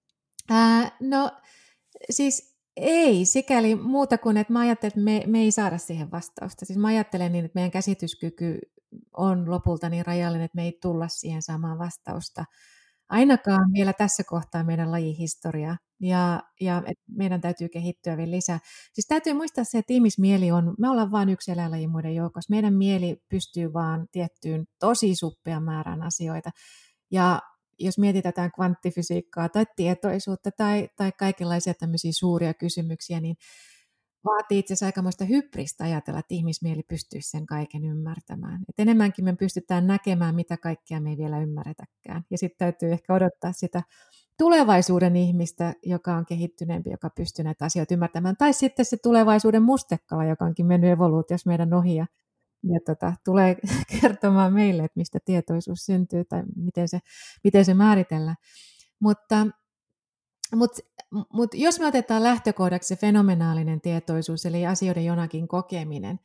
[0.50, 1.32] Ää, no
[2.10, 6.66] siis ei, sikäli muuta kuin, että mä ajattelen, että me, me ei saada siihen vastausta.
[6.66, 8.60] Siis mä ajattelen niin, että meidän käsityskyky
[9.18, 12.46] on lopulta niin rajallinen, että me ei tulla siihen saamaan vastausta
[13.12, 18.60] ainakaan vielä tässä kohtaa meidän lajihistoria ja, ja meidän täytyy kehittyä vielä lisää.
[18.94, 22.52] Siis täytyy muistaa se, että ihmismieli on, me ollaan vain yksi eläinlaji muiden joukossa.
[22.52, 26.50] Meidän mieli pystyy vaan tiettyyn tosi suppean määrän asioita.
[27.12, 27.42] Ja
[27.80, 33.36] jos mietitään kvanttifysiikkaa tai tietoisuutta tai, tai kaikenlaisia tämmöisiä suuria kysymyksiä, niin
[34.26, 38.62] vaatii itse asiassa aikamoista hybristä ajatella, että ihmismieli pystyisi sen kaiken ymmärtämään.
[38.70, 42.24] Et enemmänkin me pystytään näkemään, mitä kaikkea me ei vielä ymmärretäkään.
[42.30, 43.84] Ja sitten täytyy ehkä odottaa sitä
[44.38, 48.38] tulevaisuuden ihmistä, joka on kehittyneempi, joka pystyy näitä asioita ymmärtämään.
[48.38, 52.06] Tai sitten se tulevaisuuden mustekala, joka onkin mennyt evoluutiossa meidän ohi ja,
[52.64, 53.58] ja tota, tulee
[54.02, 57.00] kertomaan meille, että mistä tietoisuus syntyy tai miten se,
[57.44, 58.36] miten se määritellään.
[59.00, 59.48] Mutta
[60.56, 60.82] mutta
[61.34, 66.20] mut jos me otetaan lähtökohdaksi se fenomenaalinen tietoisuus, eli asioiden jonakin kokeminen,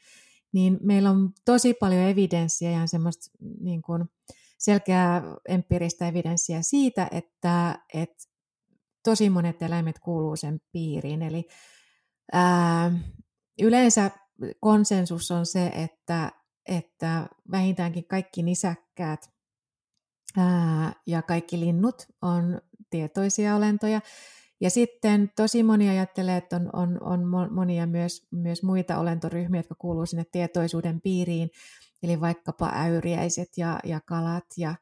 [0.53, 4.05] niin meillä on tosi paljon evidenssiä ja semmoista niin kuin
[4.59, 8.24] selkeää empiiristä evidenssiä siitä, että, että
[9.03, 11.22] tosi monet eläimet kuuluu sen piiriin.
[11.22, 11.49] Eli
[12.32, 12.93] ää,
[13.62, 14.11] yleensä
[14.61, 16.32] konsensus on se, että,
[16.66, 19.30] että vähintäänkin kaikki nisäkkäät
[20.37, 22.61] ää, ja kaikki linnut on
[22.91, 24.01] tietoisia olentoja.
[24.61, 29.74] Ja sitten tosi moni ajattelee, että on, on, on monia myös, myös muita olentoryhmiä, jotka
[29.78, 31.50] kuuluvat sinne tietoisuuden piiriin,
[32.02, 34.74] eli vaikkapa äyriäiset ja, ja kalat ja,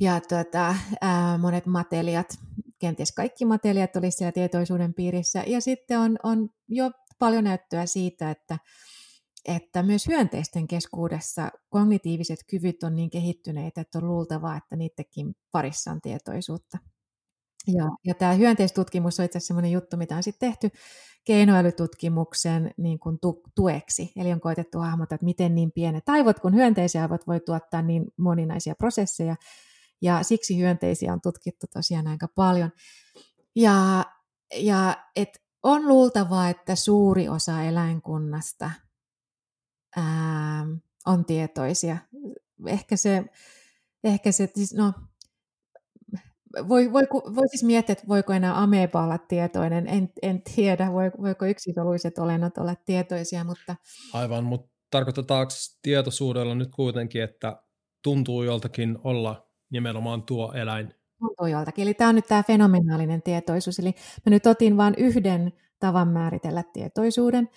[0.00, 2.38] ja tuota, ää, monet matelijat,
[2.78, 5.44] kenties kaikki matelijat olisivat siellä tietoisuuden piirissä.
[5.46, 8.58] Ja sitten on, on jo paljon näyttöä siitä, että,
[9.44, 15.90] että myös hyönteisten keskuudessa kognitiiviset kyvyt on niin kehittyneitä, että on luultavaa, että niidenkin parissa
[15.90, 16.78] on tietoisuutta.
[17.66, 20.70] Ja, ja tämä hyönteistutkimus on itse asiassa sellainen juttu, mitä on sitten tehty
[21.24, 24.12] keinoälytutkimuksen niin kuin tu- tueksi.
[24.16, 28.74] Eli on koitettu hahmottaa, että miten niin pienet aivot kuin hyönteisiaivot voi tuottaa niin moninaisia
[28.74, 29.36] prosesseja.
[30.02, 32.70] Ja siksi hyönteisiä on tutkittu tosiaan aika paljon.
[33.56, 34.04] Ja,
[34.56, 38.70] ja et on luultavaa, että suuri osa eläinkunnasta
[39.96, 40.66] ää,
[41.06, 41.96] on tietoisia.
[42.66, 43.24] Ehkä se,
[44.04, 44.92] ehkä se siis no,
[46.68, 50.92] voi, voi, voi siis miettiä, että voiko enää ameba olla tietoinen, en, en tiedä,
[51.22, 53.76] voiko yksisoluiset olennot olla tietoisia, mutta...
[54.12, 55.52] Aivan, mutta tarkoitetaanko
[55.82, 57.62] tietoisuudella nyt kuitenkin, että
[58.02, 60.94] tuntuu joltakin olla nimenomaan tuo eläin?
[61.18, 63.94] Tuntuu joltakin, eli tämä on nyt tämä fenomenaalinen tietoisuus, eli
[64.26, 67.48] mä nyt otin vain yhden tavan määritellä tietoisuuden,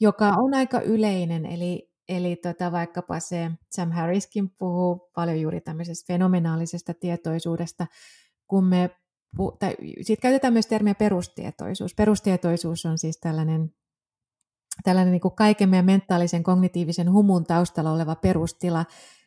[0.00, 6.12] joka on aika yleinen, eli, eli tota, vaikkapa se Sam Harriskin puhuu paljon juuri tämmöisestä
[6.12, 7.86] fenomenaalisesta tietoisuudesta,
[8.48, 8.90] kun me,
[9.58, 11.94] tai siitä käytetään myös termiä perustietoisuus.
[11.94, 13.72] Perustietoisuus on siis tällainen
[14.82, 18.84] tällainen niin kuin kaiken meidän mentaalisen kognitiivisen humun taustalla oleva perustila.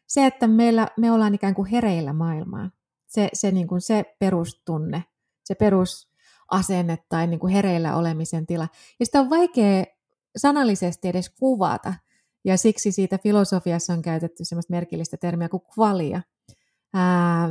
[0.08, 2.72] Se, että meillä, me ollaan ikään kuin hereillä maailmaan.
[3.08, 5.04] Se, se, niin kuin se perustunne,
[5.44, 8.68] se perusasenne tai niin kuin hereillä olemisen tila.
[9.00, 9.84] Ja sitä on vaikea
[10.38, 11.94] sanallisesti edes kuvata.
[12.46, 16.22] Ja siksi siitä filosofiassa on käytetty semmoista merkillistä termiä kuin kvalia.
[16.94, 17.50] Ää,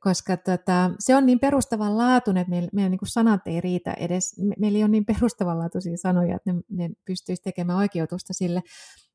[0.00, 4.38] koska tota, se on niin perustavanlaatuinen, että meillä, meidän niin kuin sanat ei riitä edes,
[4.38, 8.62] me, meillä ei ole niin perustavanlaatuisia sanoja, että ne, ne pystyisi tekemään oikeutusta sille.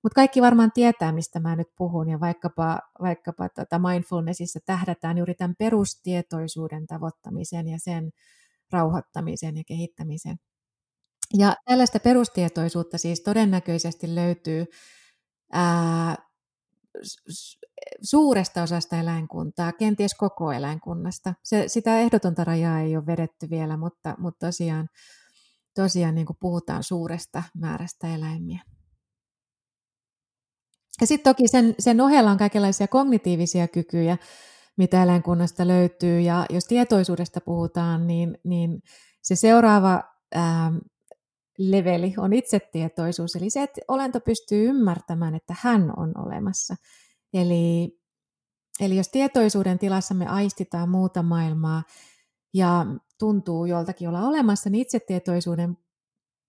[0.04, 5.36] Mutta kaikki varmaan tietää, mistä mä nyt puhun, ja vaikkapa, vaikkapa tota mindfulnessissa tähdätään juuri
[5.36, 8.12] tämän perustietoisuuden tavoittamiseen ja sen
[8.72, 10.38] rauhoittamiseen ja kehittämiseen.
[11.38, 14.66] Ja tällaista perustietoisuutta siis todennäköisesti löytyy
[15.52, 16.31] ää,
[18.02, 21.34] suuresta osasta eläinkuntaa, kenties koko eläinkunnasta.
[21.44, 24.90] Se, sitä ehdotonta rajaa ei ole vedetty vielä, mutta, mutta tosiaan,
[25.76, 28.62] tosiaan niin kuin puhutaan suuresta määrästä eläimiä.
[31.02, 34.18] Ja sitten toki sen, sen ohella on kaikenlaisia kognitiivisia kykyjä,
[34.78, 36.20] mitä eläinkunnasta löytyy.
[36.20, 38.82] Ja jos tietoisuudesta puhutaan, niin, niin
[39.22, 40.04] se seuraava
[40.36, 40.72] ää,
[41.70, 46.76] leveli on itsetietoisuus, eli se, että olento pystyy ymmärtämään, että hän on olemassa.
[47.34, 48.00] Eli,
[48.80, 51.84] eli jos tietoisuuden tilassa me aistitaan muuta maailmaa
[52.54, 52.86] ja
[53.20, 55.78] tuntuu joltakin olla olemassa, niin itsetietoisuuden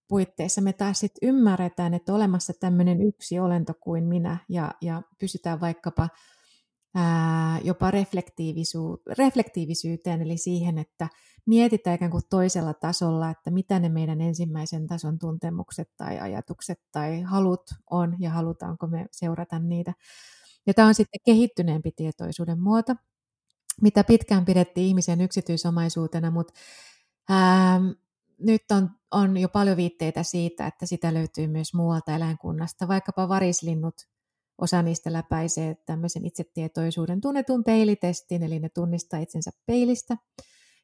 [0.09, 5.61] puitteissa me taas sit ymmärretään, että olemassa tämmöinen yksi olento kuin minä ja, ja pysytään
[5.61, 6.09] vaikkapa
[6.95, 7.91] ää, jopa
[9.19, 11.09] reflektiivisyyteen, eli siihen, että
[11.47, 17.21] mietitään ikään kuin toisella tasolla, että mitä ne meidän ensimmäisen tason tuntemukset tai ajatukset tai
[17.21, 19.93] halut on ja halutaanko me seurata niitä.
[20.67, 22.95] Ja tämä on sitten kehittyneempi tietoisuuden muoto,
[23.83, 26.53] mitä pitkään pidettiin ihmisen yksityisomaisuutena, mutta
[27.29, 27.81] ää,
[28.39, 33.95] nyt on, on jo paljon viitteitä siitä, että sitä löytyy myös muualta eläinkunnasta, vaikkapa varislinnut
[34.63, 40.17] Osa niistä läpäisee tämmöisen itsetietoisuuden tunnetun peilitestin, eli ne tunnistaa itsensä peilistä.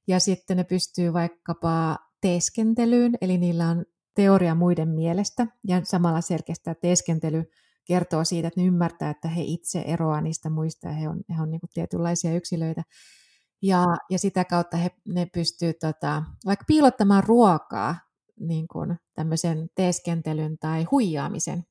[0.08, 6.70] Ja sitten ne pystyy vaikkapa teeskentelyyn, eli niillä on teoria muiden mielestä, ja samalla selkeästi
[6.80, 7.44] teeskentely
[7.84, 11.42] kertoo siitä, että ne ymmärtää, että he itse eroavat niistä muista, ja he on, he
[11.42, 12.82] on niin tietynlaisia yksilöitä.
[13.62, 17.96] Ja, ja sitä kautta he, ne pystyy tota, vaikka piilottamaan ruokaa
[18.40, 21.64] niin kuin tämmöisen teeskentelyn tai huijaamisen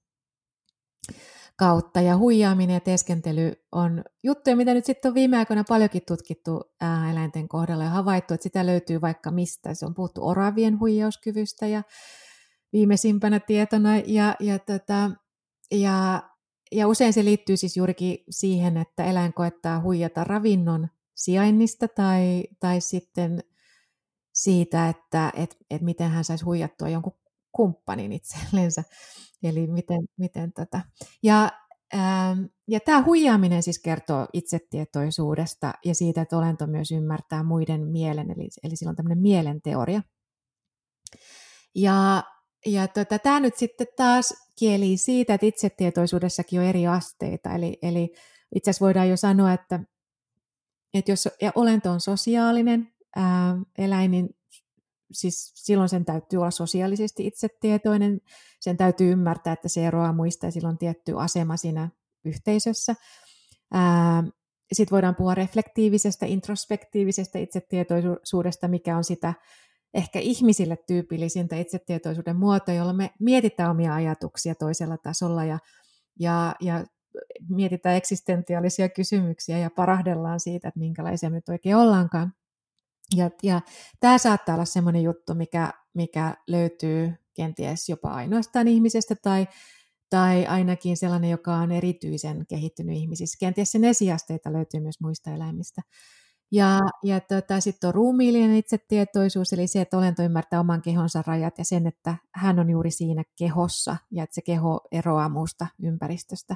[1.57, 2.01] kautta.
[2.01, 7.11] Ja huijaaminen ja teeskentely on juttuja, mitä nyt sitten on viime aikoina paljonkin tutkittu ää,
[7.11, 9.73] eläinten kohdalla ja havaittu, että sitä löytyy vaikka mistä.
[9.73, 11.83] Se on puhuttu oravien huijauskyvystä ja
[12.73, 13.97] viimeisimpänä tietona.
[13.97, 15.11] Ja, ja, tota,
[15.71, 16.23] ja,
[16.71, 22.81] ja usein se liittyy siis juurikin siihen, että eläin koettaa huijata ravinnon sijainnista tai, tai
[22.81, 23.43] sitten
[24.33, 27.17] siitä, että et, et miten hän saisi huijattua jonkun
[27.51, 28.83] kumppanin itsellensä.
[29.43, 30.81] Eli miten, miten tota.
[31.23, 31.51] Ja,
[31.95, 38.31] ähm, ja tämä huijaaminen siis kertoo itsetietoisuudesta ja siitä, että olento myös ymmärtää muiden mielen,
[38.31, 40.01] eli, eli sillä on tämmöinen mielenteoria.
[41.75, 42.23] Ja,
[42.65, 48.13] ja tota, tämä nyt sitten taas kieli siitä, että itsetietoisuudessakin on eri asteita, eli, eli
[48.55, 49.79] itse asiassa voidaan jo sanoa, että,
[50.93, 54.29] että jos olento on sosiaalinen ää, eläin, niin
[55.11, 58.21] siis silloin sen täytyy olla sosiaalisesti itsetietoinen,
[58.59, 61.89] sen täytyy ymmärtää, että se eroaa muista ja sillä on tietty asema siinä
[62.25, 62.95] yhteisössä.
[64.73, 69.33] Sitten voidaan puhua reflektiivisesta, introspektiivisesta itsetietoisuudesta, mikä on sitä
[69.93, 75.59] ehkä ihmisille tyypillisintä itsetietoisuuden muotoa, jolla me mietitään omia ajatuksia toisella tasolla ja,
[76.19, 76.85] ja, ja
[77.49, 82.33] mietitään eksistentiaalisia kysymyksiä ja parahdellaan siitä, että minkälaisia me nyt oikein ollaankaan.
[83.15, 83.61] Ja, ja
[83.99, 89.47] tämä saattaa olla sellainen juttu, mikä, mikä löytyy kenties jopa ainoastaan ihmisestä tai,
[90.09, 93.37] tai ainakin sellainen, joka on erityisen kehittynyt ihmisissä.
[93.39, 95.81] Kenties sen esiasteita löytyy myös muista eläimistä.
[96.51, 101.57] Ja, ja tota, sitten on ruumiillinen itsetietoisuus, eli se, että olento ymmärtää oman kehonsa rajat
[101.57, 106.55] ja sen, että hän on juuri siinä kehossa ja että se keho eroaa muusta ympäristöstä,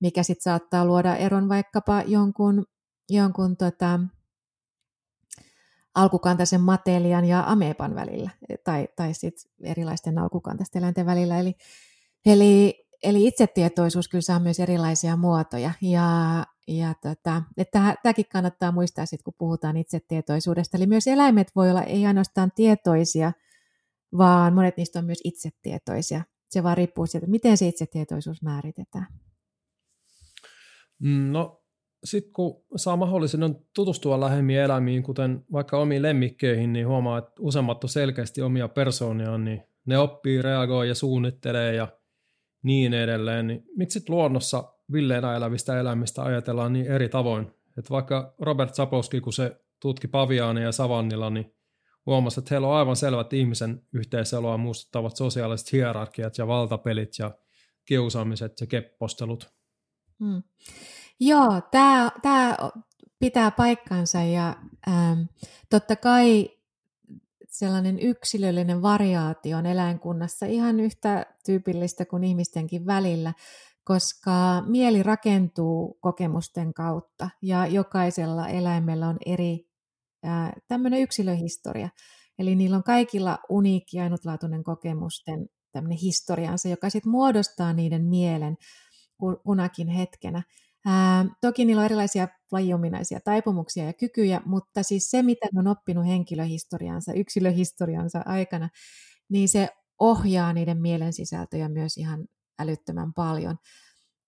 [0.00, 2.64] mikä sitten saattaa luoda eron vaikkapa jonkun,
[3.10, 4.00] jonkun tota,
[5.94, 8.30] alkukantaisen matelian ja ameepan välillä,
[8.64, 11.38] tai, tai sitten erilaisten alkukantaisten eläinten välillä.
[11.38, 11.56] Eli,
[12.26, 19.06] eli, eli itsetietoisuus kyllä saa myös erilaisia muotoja, ja, ja tota, että tämäkin kannattaa muistaa
[19.06, 20.76] sitten, kun puhutaan itsetietoisuudesta.
[20.76, 23.32] Eli myös eläimet voi olla ei ainoastaan tietoisia,
[24.18, 26.24] vaan monet niistä on myös itsetietoisia.
[26.48, 29.06] Se vaan riippuu siitä, miten se itsetietoisuus määritetään.
[30.98, 31.57] Mm, no
[32.04, 37.84] sitten kun saa mahdollisuuden tutustua lähemmin eläimiin, kuten vaikka omiin lemmikkeihin, niin huomaa, että useimmat
[37.84, 41.88] on selkeästi omia persooniaan, niin ne oppii, reagoi ja suunnittelee ja
[42.62, 47.46] niin edelleen, niin miksi luonnossa villeenä elävistä eläimistä ajatellaan niin eri tavoin?
[47.78, 51.54] Että vaikka Robert Sapolsky, kun se tutki paviaania ja savannilla, niin
[52.06, 57.30] huomasi, että heillä on aivan selvät ihmisen yhteiseloa muistuttavat sosiaaliset hierarkiat ja valtapelit ja
[57.84, 59.50] kiusaamiset ja keppostelut.
[60.18, 60.42] Hmm.
[61.20, 62.56] Joo, tämä
[63.18, 64.56] pitää paikkansa ja
[64.88, 65.20] ähm,
[65.70, 66.50] totta kai
[67.48, 73.32] sellainen yksilöllinen variaatio on eläinkunnassa ihan yhtä tyypillistä kuin ihmistenkin välillä,
[73.84, 79.68] koska mieli rakentuu kokemusten kautta ja jokaisella eläimellä on eri
[80.68, 81.88] tämmöinen yksilöhistoria.
[82.38, 88.56] Eli niillä on kaikilla uniikki ja ainutlaatuinen kokemusten tämmöinen historiansa, joka sitten muodostaa niiden mielen
[89.44, 90.42] kunakin hetkenä.
[90.86, 96.06] Ää, toki niillä on erilaisia lajiominaisia taipumuksia ja kykyjä, mutta siis se, mitä on oppinut
[96.06, 98.68] henkilöhistoriansa, yksilöhistoriansa aikana,
[99.28, 99.68] niin se
[99.98, 102.26] ohjaa niiden mielen sisältöjä myös ihan
[102.58, 103.58] älyttömän paljon.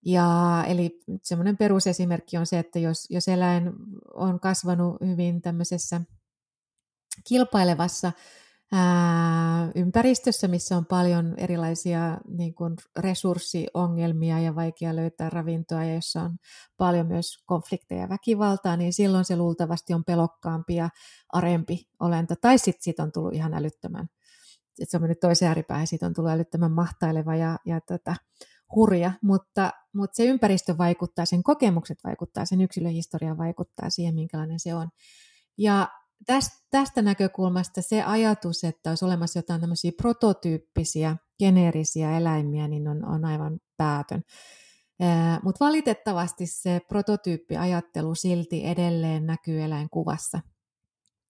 [0.04, 3.72] Ja, eli semmoinen perusesimerkki on se, että jos, jos eläin
[4.14, 6.00] on kasvanut hyvin tämmöisessä
[7.28, 8.12] kilpailevassa
[8.72, 16.22] ää, ympäristössä, missä on paljon erilaisia niin kuin resurssiongelmia ja vaikea löytää ravintoa ja jossa
[16.22, 16.36] on
[16.76, 20.88] paljon myös konflikteja ja väkivaltaa, niin silloin se luultavasti on pelokkaampi ja
[21.32, 22.34] arempi olento.
[22.40, 24.08] Tai sitten siitä on tullut ihan älyttömän,
[24.80, 28.14] että se on mennyt toiseen ääripäähän, siitä on tullut älyttömän mahtaileva ja, ja tota,
[28.74, 34.74] hurja, mutta, mutta se ympäristö vaikuttaa, sen kokemukset vaikuttaa, sen yksilöhistoria vaikuttaa siihen, minkälainen se
[34.74, 34.88] on.
[35.58, 35.88] Ja
[36.70, 43.24] tästä, näkökulmasta se ajatus, että olisi olemassa jotain tämmöisiä prototyyppisiä, geneerisiä eläimiä, niin on, on
[43.24, 44.22] aivan päätön.
[45.42, 50.40] Mutta valitettavasti se prototyyppiajattelu silti edelleen näkyy eläinkuvassa.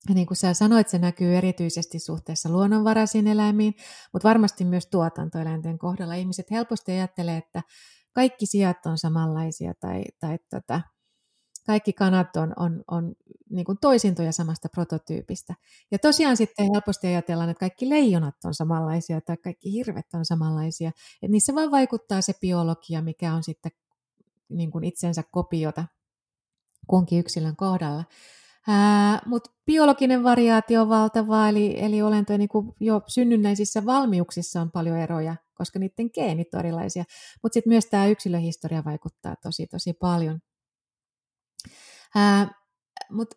[0.09, 3.74] Ja niin kuin sä sanoit, se näkyy erityisesti suhteessa luonnonvaraisiin eläimiin,
[4.12, 6.14] mutta varmasti myös tuotantoeläinten kohdalla.
[6.14, 7.62] Ihmiset helposti ajattelee, että
[8.12, 10.80] kaikki sijat on samanlaisia tai, tai tota,
[11.70, 13.14] kaikki kanat on, on, on
[13.50, 15.54] niin kuin toisintoja samasta prototyypistä.
[15.90, 20.88] Ja tosiaan sitten helposti ajatellaan, että kaikki leijonat on samanlaisia tai kaikki hirvet on samanlaisia.
[20.88, 23.72] Että niissä vaan vaikuttaa se biologia, mikä on sitten
[24.48, 25.84] niin kuin itsensä kopiota
[26.86, 28.04] kunkin yksilön kohdalla.
[29.26, 34.96] Mutta biologinen variaatio on valtava, eli, eli olentojen niin kuin jo synnynnäisissä valmiuksissa on paljon
[34.96, 37.04] eroja, koska niiden geenit on erilaisia.
[37.42, 40.40] Mutta sitten myös tämä yksilöhistoria vaikuttaa tosi tosi paljon.
[43.11, 43.36] Mutta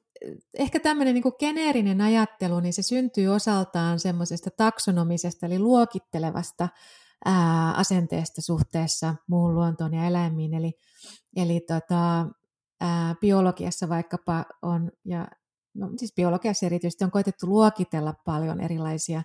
[0.53, 6.69] ehkä tämmöinen niin geneerinen ajattelu, niin se syntyy osaltaan semmoisesta taksonomisesta, eli luokittelevasta
[7.26, 10.53] ää, asenteesta suhteessa muun luontoon ja eläimiin.
[10.53, 10.74] Eli,
[11.36, 12.28] eli tota,
[12.82, 15.28] ää, biologiassa vaikkapa on, ja
[15.74, 19.24] no, siis biologiassa erityisesti on koitettu luokitella paljon erilaisia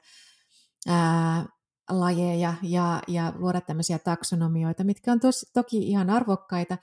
[0.89, 1.47] ää,
[1.91, 6.79] lajeja ja, ja luoda tämmöisiä taksonomioita, mitkä on tos, toki ihan arvokkaita,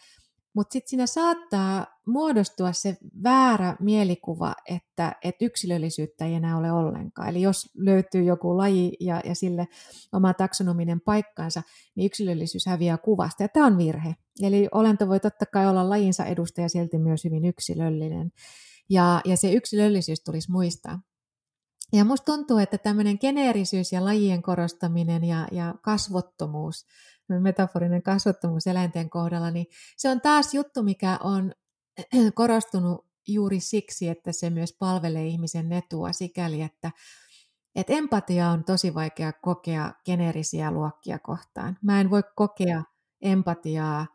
[0.55, 7.29] mutta sitten siinä saattaa muodostua se väärä mielikuva, että, että yksilöllisyyttä ei enää ole ollenkaan.
[7.29, 9.67] Eli jos löytyy joku laji ja, ja sille
[10.13, 11.63] oma taksonominen paikkansa,
[11.95, 13.43] niin yksilöllisyys häviää kuvasta.
[13.43, 14.15] Ja tämä on virhe.
[14.41, 18.31] Eli olento voi totta kai olla lajinsa edustaja silti myös hyvin yksilöllinen.
[18.89, 20.99] Ja, ja se yksilöllisyys tulisi muistaa.
[21.93, 26.85] Ja musta tuntuu, että tämmöinen geneerisyys ja lajien korostaminen ja, ja kasvottomuus
[27.29, 29.65] metaforinen kasvattomuus eläinten kohdalla, niin
[29.97, 31.53] se on taas juttu, mikä on
[32.33, 36.91] korostunut juuri siksi, että se myös palvelee ihmisen etua sikäli, että,
[37.75, 41.77] että empatia on tosi vaikea kokea geneerisiä luokkia kohtaan.
[41.81, 42.83] Mä en voi kokea
[43.21, 44.07] empatiaa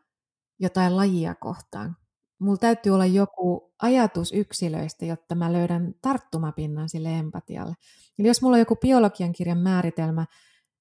[0.59, 1.97] jotain lajia kohtaan.
[2.39, 7.73] Mulla täytyy olla joku ajatus yksilöistä, jotta mä löydän tarttumapinnan sille empatialle.
[8.19, 10.25] Eli jos mulla on joku biologian kirjan määritelmä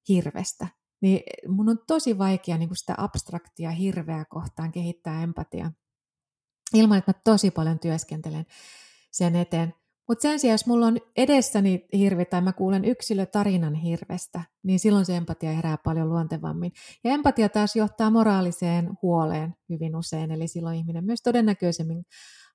[0.09, 0.67] hirvestä,
[1.01, 5.71] niin mun on tosi vaikea niin sitä abstraktia hirveä kohtaan kehittää empatia
[6.75, 8.47] ilman, että mä tosi paljon työskentelen
[9.11, 9.75] sen eteen.
[10.09, 15.05] Mutta sen sijaan, jos mulla on edessäni hirvi tai mä kuulen yksilötarinan hirvestä, niin silloin
[15.05, 16.73] se empatia herää paljon luontevammin.
[17.05, 22.05] Ja empatia taas johtaa moraaliseen huoleen hyvin usein, eli silloin ihminen myös todennäköisemmin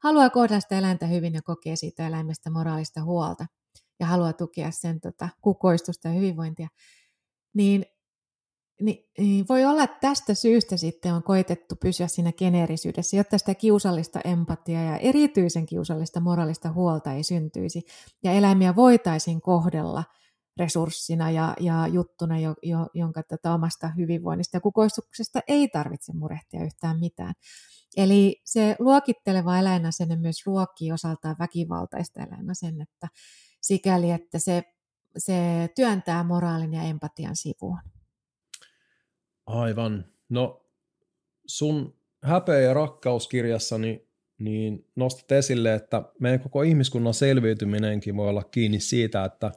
[0.04, 3.46] haluaa kohdata sitä eläintä hyvin ja kokee siitä eläimestä moraalista huolta
[4.00, 6.68] ja haluaa tukea sen tota, kukoistusta ja hyvinvointia.
[7.54, 7.86] Niin
[8.82, 13.56] niin, niin voi olla, että tästä syystä sitten on koitettu pysyä siinä geneerisyydessä, jotta sitä
[13.56, 17.82] kiusallista empatiaa ja erityisen kiusallista moraalista huolta ei syntyisi.
[18.24, 20.04] Ja eläimiä voitaisiin kohdella
[20.58, 26.64] resurssina ja, ja juttuna, jo, jo, jonka tätä omasta hyvinvoinnista ja kukoistuksesta ei tarvitse murehtia
[26.64, 27.34] yhtään mitään.
[27.98, 33.08] Eli se luokitteleva eläinasenne myös ruokkii osaltaan väkivaltaista eläinasennetta
[33.62, 34.64] sikäli, että se
[35.18, 37.80] se työntää moraalin ja empatian sivuun.
[39.46, 40.06] Aivan.
[40.30, 40.66] No
[41.46, 44.08] sun häpeä- ja rakkauskirjassani
[44.38, 49.52] niin nostat esille, että meidän koko ihmiskunnan selviytyminenkin voi olla kiinni siitä, että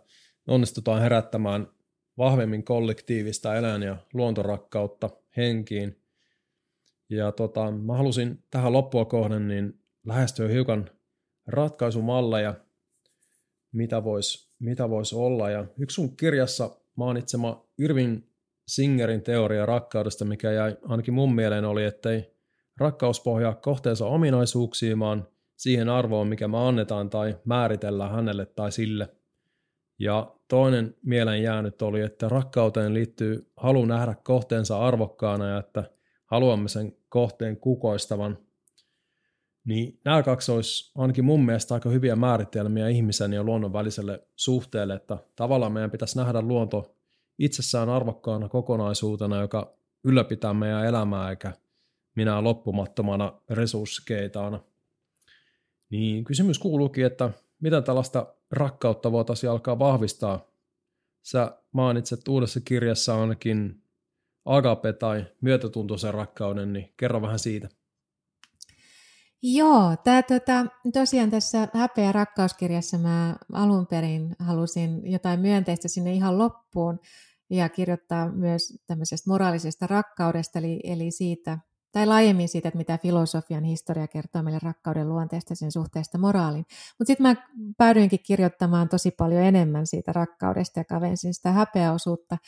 [0.49, 1.67] onnistutaan herättämään
[2.19, 6.03] vahvemmin kollektiivista eläin- ja luontorakkautta henkiin.
[7.11, 10.91] Ja tota, mä halusin tähän loppua kohden niin lähestyä hiukan
[11.47, 12.55] ratkaisumalleja,
[13.73, 15.51] mitä voisi mitä vois olla.
[15.51, 18.28] Ja yksi sun kirjassa mainitsema Irvin
[18.69, 22.35] Singerin teoria rakkaudesta, mikä jäi ainakin mun mieleen oli, ettei
[22.77, 29.09] rakkaus pohjaa kohteensa ominaisuuksiin, vaan siihen arvoon, mikä me annetaan tai määritellään hänelle tai sille.
[29.99, 35.85] Ja toinen mielen jäänyt oli, että rakkauteen liittyy halu nähdä kohteensa arvokkaana ja että
[36.27, 38.39] haluamme sen kohteen kukoistavan.
[39.65, 44.95] Niin nämä kaksi olisi ainakin mun mielestä aika hyviä määritelmiä ihmisen ja luonnon väliselle suhteelle,
[44.95, 46.98] että tavallaan meidän pitäisi nähdä luonto
[47.39, 49.75] itsessään arvokkaana kokonaisuutena, joka
[50.05, 51.53] ylläpitää meidän elämää eikä
[52.17, 54.61] minä loppumattomana resurssikeitaana.
[55.91, 60.49] Niin kysymys kuuluukin, että miten tällaista rakkautta voitaisiin alkaa vahvistaa?
[61.23, 63.83] Sä mainitset uudessa kirjassa ainakin
[64.45, 67.69] agape tai myötätuntoisen rakkauden, niin kerro vähän siitä.
[69.43, 76.13] Joo, tää, tota, tosiaan tässä häpeä- ja rakkauskirjassa mä alun perin halusin jotain myönteistä sinne
[76.13, 77.01] ihan loppuun
[77.51, 81.59] ja kirjoittaa myös tämmöisestä moraalisesta rakkaudesta, eli, eli siitä,
[81.93, 86.67] tai laajemmin siitä, että mitä filosofian historia kertoo meille rakkauden luonteesta sen suhteesta moraaliin.
[86.99, 87.37] Mutta sitten mä
[87.77, 92.39] päädyinkin kirjoittamaan tosi paljon enemmän siitä rakkaudesta ja kavensin sitä häpeäosuutta.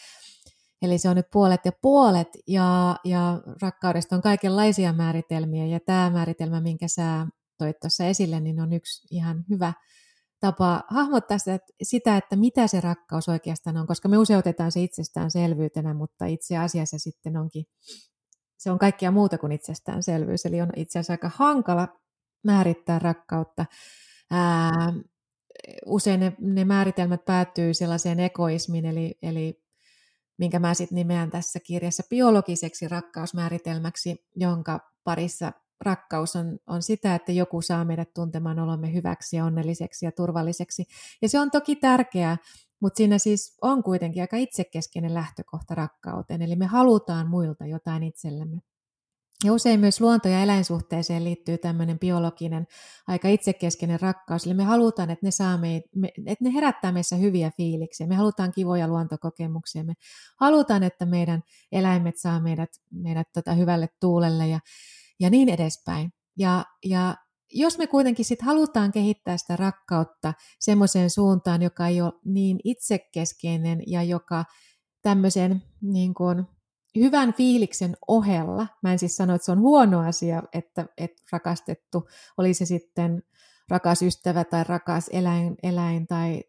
[0.82, 6.10] Eli se on nyt puolet ja puolet, ja, ja rakkaudesta on kaikenlaisia määritelmiä, ja tämä
[6.10, 7.27] määritelmä, minkä sä
[7.59, 9.72] toit tuossa esille, niin on yksi ihan hyvä
[10.40, 11.38] tapa hahmottaa
[11.82, 16.98] sitä, että mitä se rakkaus oikeastaan on, koska me useutetaan se itsestäänselvyytenä, mutta itse asiassa
[16.98, 17.64] sitten onkin
[18.60, 21.88] se on kaikkea muuta kuin itsestäänselvyys, eli on itse asiassa aika hankala
[22.44, 23.66] määrittää rakkautta.
[24.30, 24.92] Ää,
[25.86, 29.62] usein ne, ne määritelmät päättyy sellaiseen egoismiin, eli, eli
[30.38, 37.32] minkä mä sitten nimeän tässä kirjassa biologiseksi rakkausmääritelmäksi, jonka parissa rakkaus on, on sitä, että
[37.32, 40.85] joku saa meidät tuntemaan olomme hyväksi ja onnelliseksi ja turvalliseksi.
[41.23, 42.36] Ja se on toki tärkeää,
[42.81, 48.61] mutta siinä siis on kuitenkin aika itsekeskeinen lähtökohta rakkauteen, eli me halutaan muilta jotain itsellemme.
[49.44, 52.66] Ja usein myös luonto- ja eläinsuhteeseen liittyy tämmöinen biologinen,
[53.07, 54.47] aika itsekeskeinen rakkaus.
[54.47, 55.77] Eli me halutaan, että ne, saa me,
[56.27, 58.07] että ne herättää meissä hyviä fiiliksiä.
[58.07, 59.85] Me halutaan kivoja luontokokemuksia.
[59.85, 59.93] Me
[60.40, 61.43] halutaan, että meidän
[61.73, 64.61] eläimet saa meidät, meidät tota hyvälle tuulelle ja,
[65.20, 66.10] ja niin edespäin.
[66.38, 67.14] Ja, ja
[67.52, 73.82] jos me kuitenkin sit halutaan kehittää sitä rakkautta semmoiseen suuntaan, joka ei ole niin itsekeskeinen
[73.86, 74.44] ja joka
[75.02, 76.47] tämmöisen niin kuin,
[76.98, 82.09] hyvän fiiliksen ohella, mä en siis sano, että se on huono asia, että, että rakastettu,
[82.38, 83.22] oli se sitten
[83.68, 86.42] rakas ystävä tai rakas eläin, eläin tai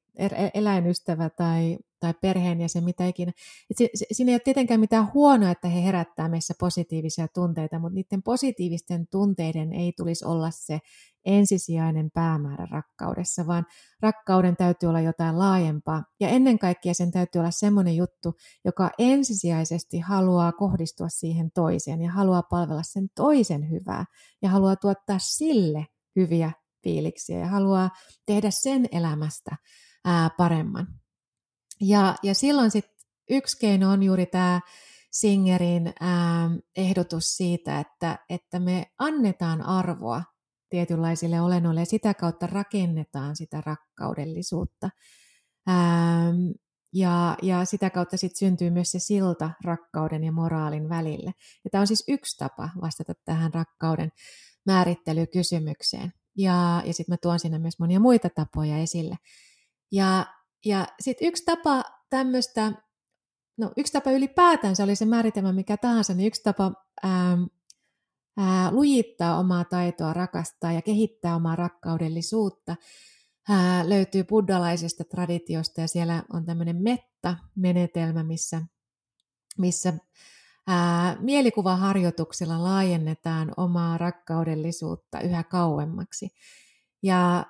[0.53, 3.31] eläinystävä tai, tai perheenjäsen, mitä ikinä.
[3.69, 7.79] Et se, se, siinä ei ole tietenkään mitään huonoa, että he herättää meissä positiivisia tunteita,
[7.79, 10.79] mutta niiden positiivisten tunteiden ei tulisi olla se
[11.25, 13.65] ensisijainen päämäärä rakkaudessa, vaan
[14.01, 16.03] rakkauden täytyy olla jotain laajempaa.
[16.19, 18.33] Ja ennen kaikkea sen täytyy olla semmoinen juttu,
[18.65, 24.05] joka ensisijaisesti haluaa kohdistua siihen toiseen ja haluaa palvella sen toisen hyvää
[24.41, 25.85] ja haluaa tuottaa sille
[26.15, 26.51] hyviä
[26.83, 27.89] fiiliksiä ja haluaa
[28.25, 29.55] tehdä sen elämästä
[30.05, 30.87] ää, paremman.
[31.81, 34.61] Ja, ja silloin sitten yksi keino on juuri tämä
[35.11, 40.23] Singerin ää, ehdotus siitä, että, että me annetaan arvoa
[40.69, 44.89] tietynlaisille olennoille ja sitä kautta rakennetaan sitä rakkaudellisuutta.
[45.67, 46.33] Ää,
[46.93, 51.31] ja, ja sitä kautta sitten syntyy myös se silta rakkauden ja moraalin välille.
[51.63, 54.11] Ja tämä on siis yksi tapa vastata tähän rakkauden
[54.65, 56.13] määrittelykysymykseen.
[56.37, 59.15] Ja, ja sitten mä tuon siinä myös monia muita tapoja esille.
[59.91, 60.25] Ja,
[60.65, 62.71] ja sitten yksi tapa tämmöistä,
[63.57, 66.71] no yksi tapa ylipäätään, se oli se määritelmä mikä tahansa, niin yksi tapa
[67.03, 67.37] ää,
[68.37, 72.75] ää, lujittaa omaa taitoa rakastaa ja kehittää omaa rakkaudellisuutta
[73.49, 78.61] ää, löytyy buddhalaisesta traditiosta ja siellä on tämmöinen metta-menetelmä, missä,
[79.57, 79.93] missä
[80.67, 86.29] ää, mielikuvaharjoituksilla laajennetaan omaa rakkaudellisuutta yhä kauemmaksi.
[87.03, 87.45] Ja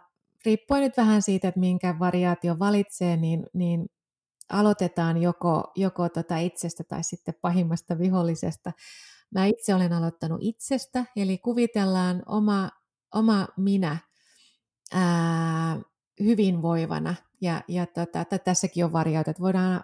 [0.46, 3.86] riippuen nyt vähän siitä, että minkä variaatio valitsee, niin, niin
[4.50, 8.72] aloitetaan joko, joko tota itsestä tai sitten pahimmasta vihollisesta.
[9.36, 12.70] Mä itse olen aloittanut itsestä, eli kuvitellaan oma,
[13.16, 13.98] oma minä
[14.94, 15.82] ää,
[16.20, 19.84] hyvinvoivana Ja, ja tota, tässäkin on varioita, että voidaan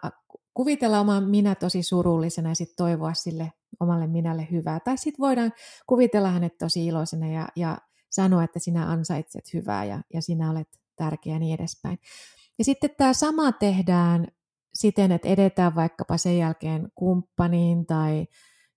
[0.53, 4.79] kuvitella oma minä tosi surullisena ja sitten toivoa sille omalle minälle hyvää.
[4.79, 5.53] Tai sitten voidaan
[5.88, 7.77] kuvitella hänet tosi iloisena ja, ja
[8.09, 11.97] sanoa, että sinä ansaitset hyvää ja, ja sinä olet tärkeä ja niin edespäin.
[12.57, 14.27] Ja sitten tämä sama tehdään
[14.73, 18.25] siten, että edetään vaikkapa sen jälkeen kumppaniin tai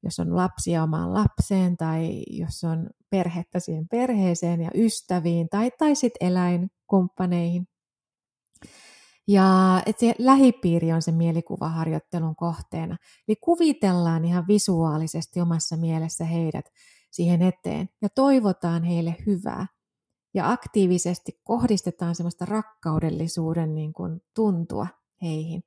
[0.02, 5.94] jos on lapsia omaan lapseen tai jos on perhettä siihen perheeseen ja ystäviin tai, tai
[5.94, 7.66] sitten eläinkumppaneihin.
[9.28, 12.97] Ja että se lähipiiri on se mielikuvaharjoittelun kohteena.
[13.28, 16.65] Eli kuvitellaan ihan visuaalisesti omassa mielessä heidät
[17.11, 19.66] siihen eteen ja toivotaan heille hyvää.
[20.35, 24.87] Ja aktiivisesti kohdistetaan semmoista rakkaudellisuuden niin kuin tuntua
[25.23, 25.62] heihin.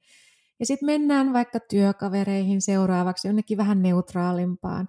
[0.59, 4.87] Ja sitten mennään vaikka työkavereihin seuraavaksi jonnekin vähän neutraalimpaan.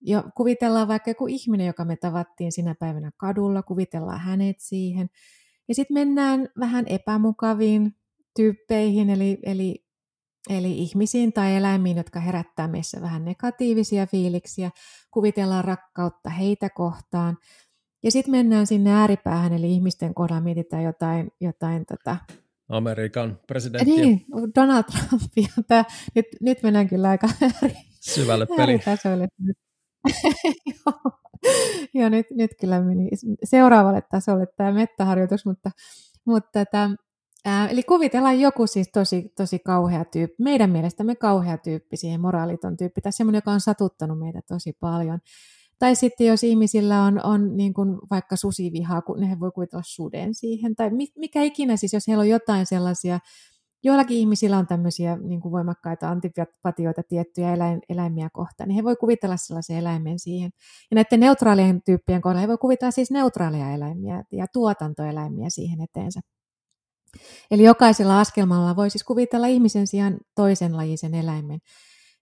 [0.00, 5.10] Ja kuvitellaan vaikka joku ihminen, joka me tavattiin sinä päivänä kadulla, kuvitellaan hänet siihen.
[5.68, 7.96] Ja sitten mennään vähän epämukaviin
[8.36, 9.81] tyyppeihin, eli, eli,
[10.50, 14.70] eli ihmisiin tai eläimiin, jotka herättää meissä vähän negatiivisia fiiliksiä.
[15.10, 17.38] Kuvitellaan rakkautta heitä kohtaan.
[18.02, 22.16] Ja sitten mennään sinne ääripäähän, eli ihmisten kohdalla mietitään jotain, jotain tota,
[22.68, 23.90] Amerikan presidentti.
[23.90, 24.24] Niin,
[24.54, 25.22] Donald Trump.
[25.68, 28.80] Tämä, nyt, nyt mennään kyllä aika ääri, syvälle peliin.
[31.94, 33.08] Joo, nyt, nyt kyllä meni
[33.44, 35.70] seuraavalle tasolle tämä mettäharjoitus, mutta,
[36.26, 36.96] mutta tämä,
[37.44, 42.76] ää, eli kuvitellaan joku siis tosi, tosi kauhea tyyppi, meidän mielestämme kauhea tyyppi, siihen moraaliton
[42.76, 45.18] tyyppi, tai semmoinen, joka on satuttanut meitä tosi paljon.
[45.78, 50.34] Tai sitten jos ihmisillä on, on niin kuin vaikka susivihaa, kun ne voi kuvitella suden
[50.34, 53.18] siihen, tai mikä ikinä siis, jos heillä on jotain sellaisia,
[53.82, 58.96] joillakin ihmisillä on tämmöisiä niin kuin voimakkaita antipatioita tiettyjä eläin, eläimiä kohtaan, niin he voi
[58.96, 60.50] kuvitella sellaisen eläimen siihen.
[60.90, 66.20] Ja näiden neutraalien tyyppien kohdalla he voi kuvitella siis neutraaleja eläimiä ja tuotantoeläimiä siihen eteensä.
[67.50, 71.58] Eli jokaisella askelmalla voi siis kuvitella ihmisen sijaan toisen lajisen eläimen.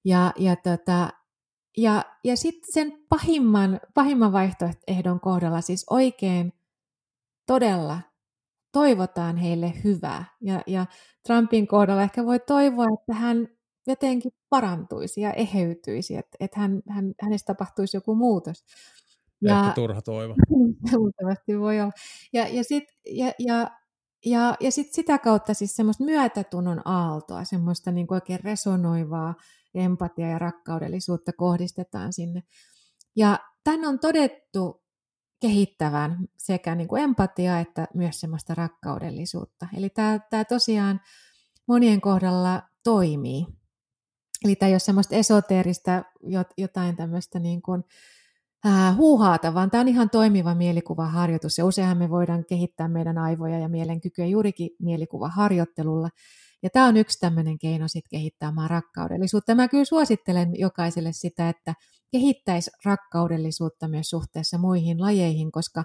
[0.04, 1.08] Ja, ja tota,
[1.76, 6.52] ja, ja sitten sen pahimman, pahimman vaihtoehdon kohdalla siis oikein
[7.46, 8.00] todella
[8.72, 10.24] toivotaan heille hyvää.
[10.40, 10.86] Ja, ja
[11.26, 13.48] Trumpin kohdalla ehkä voi toivoa, että hän
[13.86, 18.64] jotenkin parantuisi ja eheytyisi, että, että hän, hän, hänestä tapahtuisi joku muutos.
[19.42, 20.34] Ja, ehkä turha toivo.
[21.60, 21.92] Voi olla.
[22.32, 23.70] Ja, ja sitten ja, ja,
[24.24, 29.34] ja, ja sit sitä kautta siis semmoista myötätunnon aaltoa, semmoista niin oikein resonoivaa
[29.74, 32.42] empatia ja rakkaudellisuutta kohdistetaan sinne.
[33.16, 34.82] Ja tämän on todettu
[35.40, 39.66] kehittävän sekä niin kuin empatiaa että myös semmoista rakkaudellisuutta.
[39.76, 41.00] Eli tämä, tämä tosiaan
[41.68, 43.46] monien kohdalla toimii.
[44.44, 46.04] Eli tämä ei ole semmoista esoteerista
[46.58, 47.84] jotain tämmöistä niin kuin,
[48.66, 51.58] äh, huuhaata, vaan tämä on ihan toimiva mielikuvaharjoitus.
[51.58, 56.08] Ja useinhan me voidaan kehittää meidän aivoja ja mielenkykyä juurikin mielikuvaharjoittelulla.
[56.62, 59.54] Ja tämä on yksi tämmöinen keino sit kehittää maan rakkaudellisuutta.
[59.54, 61.74] Mä kyllä suosittelen jokaiselle sitä, että
[62.12, 65.84] kehittäisi rakkaudellisuutta myös suhteessa muihin lajeihin, koska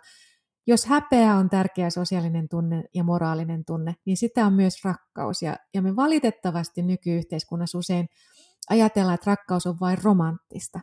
[0.68, 5.42] jos häpeä on tärkeä sosiaalinen tunne ja moraalinen tunne, niin sitä on myös rakkaus.
[5.42, 8.08] Ja, ja me valitettavasti nykyyhteiskunnassa usein
[8.70, 10.80] ajatellaan, että rakkaus on vain romanttista.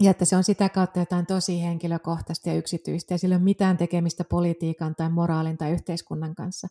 [0.00, 3.44] Ja että se on sitä kautta jotain tosi henkilökohtaista ja yksityistä, ja sillä ei ole
[3.44, 6.68] mitään tekemistä politiikan tai moraalin tai yhteiskunnan kanssa.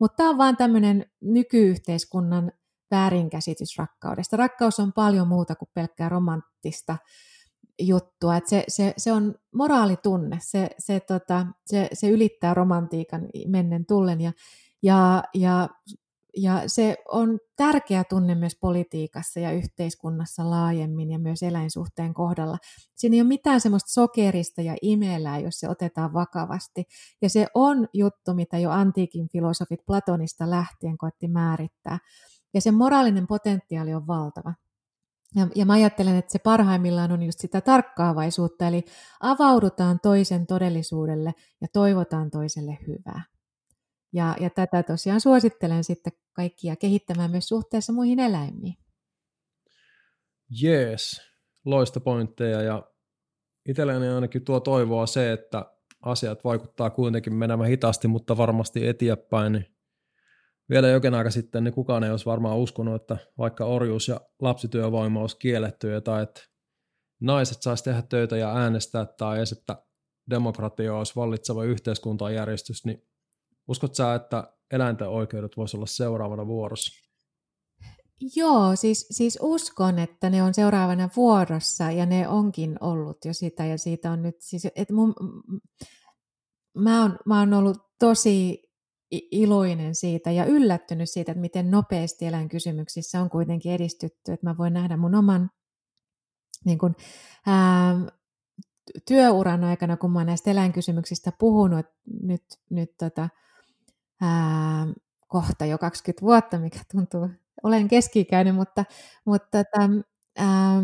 [0.00, 2.52] Mutta tämä on vaan tämmöinen nykyyhteiskunnan
[2.90, 4.36] väärinkäsitys rakkaudesta.
[4.36, 6.96] Rakkaus on paljon muuta kuin pelkkää romanttista
[7.80, 8.36] juttua.
[8.36, 14.20] Et se, se, se on moraalitunne, se, se, tota, se, se ylittää romantiikan mennen tullen
[14.20, 14.32] ja,
[14.82, 15.68] ja, ja
[16.36, 22.58] ja se on tärkeä tunne myös politiikassa ja yhteiskunnassa laajemmin ja myös eläinsuhteen kohdalla.
[22.94, 26.84] Siinä ei ole mitään semmoista sokerista ja imelää, jos se otetaan vakavasti.
[27.22, 31.98] Ja se on juttu, mitä jo antiikin filosofit Platonista lähtien koetti määrittää.
[32.54, 34.54] Ja se moraalinen potentiaali on valtava.
[35.34, 38.84] Ja, ja mä ajattelen, että se parhaimmillaan on just sitä tarkkaavaisuutta, eli
[39.20, 43.22] avaudutaan toisen todellisuudelle ja toivotaan toiselle hyvää.
[44.12, 48.74] Ja, ja tätä tosiaan suosittelen sitten kaikkia kehittämään myös suhteessa muihin eläimiin.
[50.62, 51.20] Jees,
[51.64, 52.92] loista pointteja ja
[53.68, 55.72] itselleni ainakin tuo toivoa se, että
[56.02, 59.52] asiat vaikuttaa kuitenkin menemään hitaasti, mutta varmasti eteenpäin.
[59.52, 59.76] Niin
[60.70, 65.20] vielä jokin aika sitten niin kukaan ei olisi varmaan uskonut, että vaikka orjuus ja lapsityövoima
[65.20, 66.40] olisi kielletty tai että
[67.20, 69.76] naiset saisi tehdä töitä ja äänestää tai edes, että
[70.30, 73.09] demokratia olisi vallitseva yhteiskuntajärjestys, niin
[73.70, 76.92] Uskot sä, että eläinten oikeudet voisi olla seuraavana vuorossa?
[78.36, 83.64] Joo, siis, siis uskon, että ne on seuraavana vuorossa ja ne onkin ollut jo sitä
[83.64, 85.14] ja siitä on nyt siis, että mun,
[86.78, 88.62] mä, oon, mä oon ollut tosi
[89.10, 94.32] iloinen siitä ja yllättynyt siitä, että miten nopeasti eläinkysymyksissä on kuitenkin edistytty.
[94.32, 95.50] Että mä voin nähdä mun oman
[96.64, 96.94] niin kun,
[97.46, 97.94] ää,
[99.06, 101.86] työuran aikana, kun mä oon näistä eläinkysymyksistä puhunut
[102.22, 103.28] nyt, nyt tota,
[104.20, 104.86] ää,
[105.28, 107.28] kohta jo 20 vuotta, mikä tuntuu,
[107.62, 108.84] olen keski-ikäinen, mutta,
[109.26, 109.90] mutta tota,
[110.38, 110.82] ää,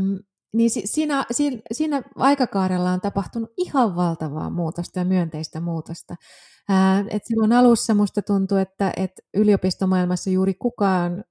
[0.53, 6.15] niin siinä, siinä, siinä aikakaarella on tapahtunut ihan valtavaa muutosta ja myönteistä muutosta.
[6.69, 11.25] Ää, et silloin alussa musta tuntui, että et yliopistomaailmassa juuri kukaan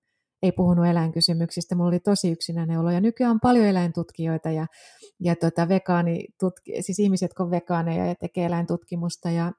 [0.43, 1.75] ei puhunut eläinkysymyksistä.
[1.75, 4.67] Mulla oli tosi yksinäinen olo ja nykyään on paljon eläintutkijoita ja,
[5.19, 9.51] ja tota vegaanitutki, siis ihmiset, jotka on vegaaneja ja tekee eläintutkimusta ja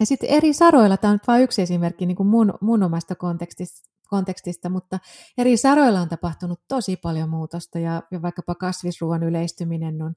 [0.00, 3.90] ja sitten eri saroilla, tämä on vain yksi esimerkki niin kuin mun, mun omasta kontekstista,
[4.08, 4.98] kontekstista, mutta
[5.38, 10.14] eri saroilla on tapahtunut tosi paljon muutosta ja, ja vaikkapa kasvisruoan yleistyminen on,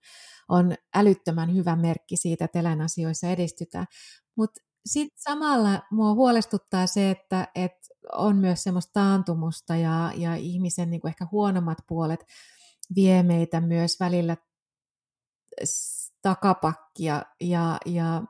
[0.49, 3.85] on älyttömän hyvä merkki siitä, että eläinasioissa edistytään.
[4.37, 10.89] Mutta sitten samalla mua huolestuttaa se, että, että on myös semmoista taantumusta ja, ja ihmisen
[10.89, 12.25] niin kuin ehkä huonommat puolet
[12.95, 14.37] vie meitä myös välillä
[16.21, 18.23] takapakkia ja, ja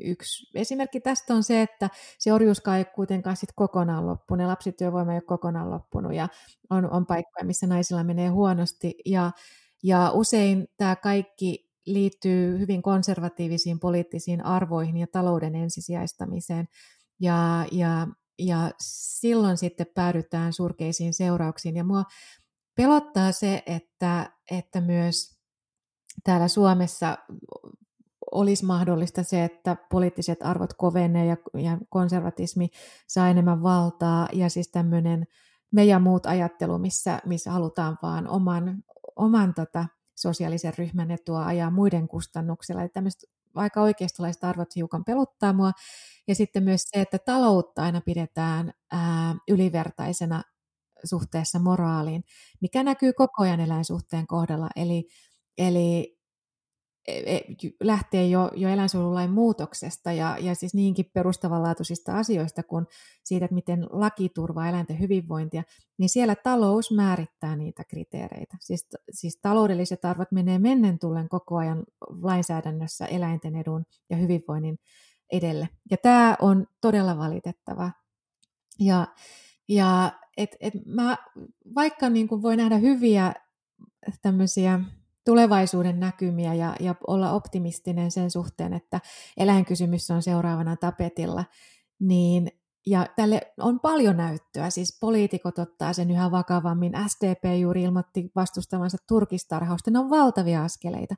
[0.00, 5.12] yksi esimerkki tästä on se, että se orjuuskaan ei kuitenkaan sit kokonaan loppunut, ja lapsityövoima
[5.12, 6.28] ei ole kokonaan loppunut, ja
[6.70, 9.30] on, on paikkoja, missä naisilla menee huonosti, ja,
[9.82, 16.68] ja usein tämä kaikki liittyy hyvin konservatiivisiin poliittisiin arvoihin ja talouden ensisijaistamiseen,
[17.20, 18.06] ja, ja,
[18.38, 22.04] ja silloin sitten päädytään surkeisiin seurauksiin, ja mua
[22.74, 25.36] pelottaa se, että, että myös
[26.24, 27.18] täällä Suomessa
[28.32, 32.68] olisi mahdollista se, että poliittiset arvot kovenee ja, ja konservatismi
[33.06, 35.26] saa enemmän valtaa ja siis tämmöinen
[35.72, 38.84] me ja muut ajattelu, missä, missä halutaan vaan oman,
[39.16, 39.86] oman tota,
[40.16, 42.82] sosiaalisen ryhmän etua ajaa muiden kustannuksella.
[42.82, 45.72] Eli tämmöiset aika oikeistolaiset arvot hiukan peluttaa mua.
[46.28, 50.42] Ja sitten myös se, että taloutta aina pidetään ää, ylivertaisena
[51.04, 52.24] suhteessa moraaliin,
[52.60, 54.68] mikä näkyy koko ajan eläinsuhteen kohdalla.
[54.76, 55.08] Eli,
[55.58, 56.18] eli
[57.80, 62.86] lähtee jo, jo eläinsuojelulain muutoksesta ja, ja siis niinkin perustavanlaatuisista asioista kuin
[63.24, 65.62] siitä, että miten laki turvaa eläinten hyvinvointia,
[65.98, 68.56] niin siellä talous määrittää niitä kriteereitä.
[68.60, 71.84] Siis, siis taloudelliset arvot menee mennen tullen koko ajan
[72.22, 74.78] lainsäädännössä eläinten edun ja hyvinvoinnin
[75.32, 75.68] edelle.
[75.90, 77.90] Ja tämä on todella valitettava.
[78.80, 79.06] Ja,
[79.68, 81.16] ja et, et mä,
[81.74, 83.34] vaikka niin voi nähdä hyviä
[84.22, 84.80] tämmöisiä
[85.24, 89.00] tulevaisuuden näkymiä ja, ja olla optimistinen sen suhteen, että
[89.36, 91.44] eläinkysymys on seuraavana tapetilla,
[92.00, 92.50] niin
[92.86, 96.92] ja tälle on paljon näyttöä, siis poliitikot ottaa sen yhä vakavammin.
[97.06, 101.14] SDP juuri ilmoitti vastustavansa turkistarhausta, ne on valtavia askeleita.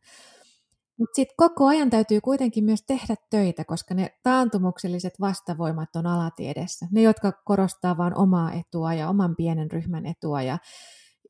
[0.98, 6.86] Mutta sitten koko ajan täytyy kuitenkin myös tehdä töitä, koska ne taantumukselliset vastavoimat on alatiedessä.
[6.92, 10.58] Ne, jotka korostaa vain omaa etua ja oman pienen ryhmän etua ja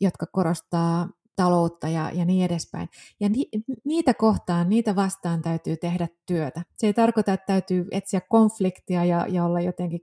[0.00, 2.88] jotka korostaa taloutta ja, ja niin edespäin.
[3.20, 3.48] Ja ni,
[3.84, 6.62] niitä kohtaan, niitä vastaan täytyy tehdä työtä.
[6.78, 10.00] Se ei tarkoita, että täytyy etsiä konfliktia ja, ja olla jotenkin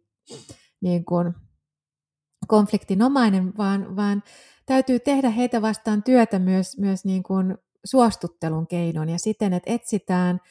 [0.82, 1.34] niin kuin
[2.48, 4.24] konfliktinomainen, vaan, vaan
[4.66, 10.40] täytyy tehdä heitä vastaan työtä myös, myös niin kuin suostuttelun keinon ja siten, että etsitään–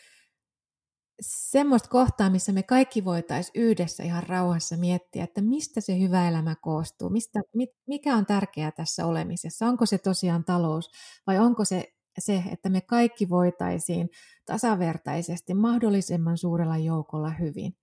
[1.20, 6.54] semmoista kohtaa, missä me kaikki voitaisiin yhdessä ihan rauhassa miettiä, että mistä se hyvä elämä
[6.54, 7.40] koostuu, mistä,
[7.86, 10.90] mikä on tärkeää tässä olemisessa, onko se tosiaan talous
[11.26, 14.10] vai onko se se, että me kaikki voitaisiin
[14.46, 17.76] tasavertaisesti mahdollisimman suurella joukolla hyvin.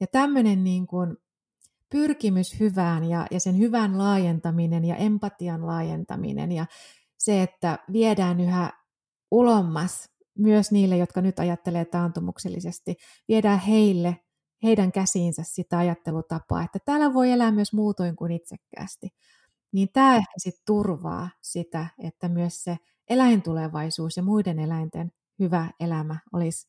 [0.00, 1.16] Ja tämmöinen niin kuin
[1.90, 6.66] pyrkimys hyvään ja, ja sen hyvän laajentaminen ja empatian laajentaminen ja
[7.18, 8.72] se, että viedään yhä
[9.30, 12.96] ulommas myös niille, jotka nyt ajattelee taantumuksellisesti,
[13.28, 14.16] viedään heille,
[14.62, 19.08] heidän käsiinsä sitä ajattelutapaa, että täällä voi elää myös muutoin kuin itsekkäästi.
[19.72, 22.76] Niin tämä ehkä sitten turvaa sitä, että myös se
[23.10, 26.68] eläintulevaisuus ja muiden eläinten hyvä elämä olisi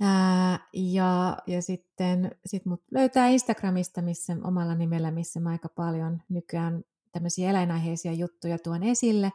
[0.00, 6.22] Ää, ja, ja sitten sit mut löytää Instagramista missä, omalla nimellä, missä mä aika paljon
[6.28, 9.32] nykyään tämmöisiä eläinaiheisia juttuja tuon esille.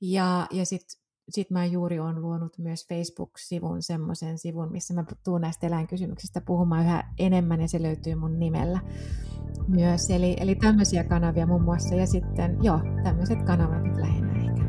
[0.00, 1.01] Ja, ja sitten
[1.32, 6.84] sit mä juuri on luonut myös Facebook-sivun, semmoisen sivun, missä mä tuun näistä eläinkysymyksistä puhumaan
[6.84, 8.80] yhä enemmän ja se löytyy mun nimellä
[9.68, 10.10] myös.
[10.10, 14.61] Eli, eli tämmöisiä kanavia muun muassa ja sitten joo, tämmöiset kanavat lähinnä.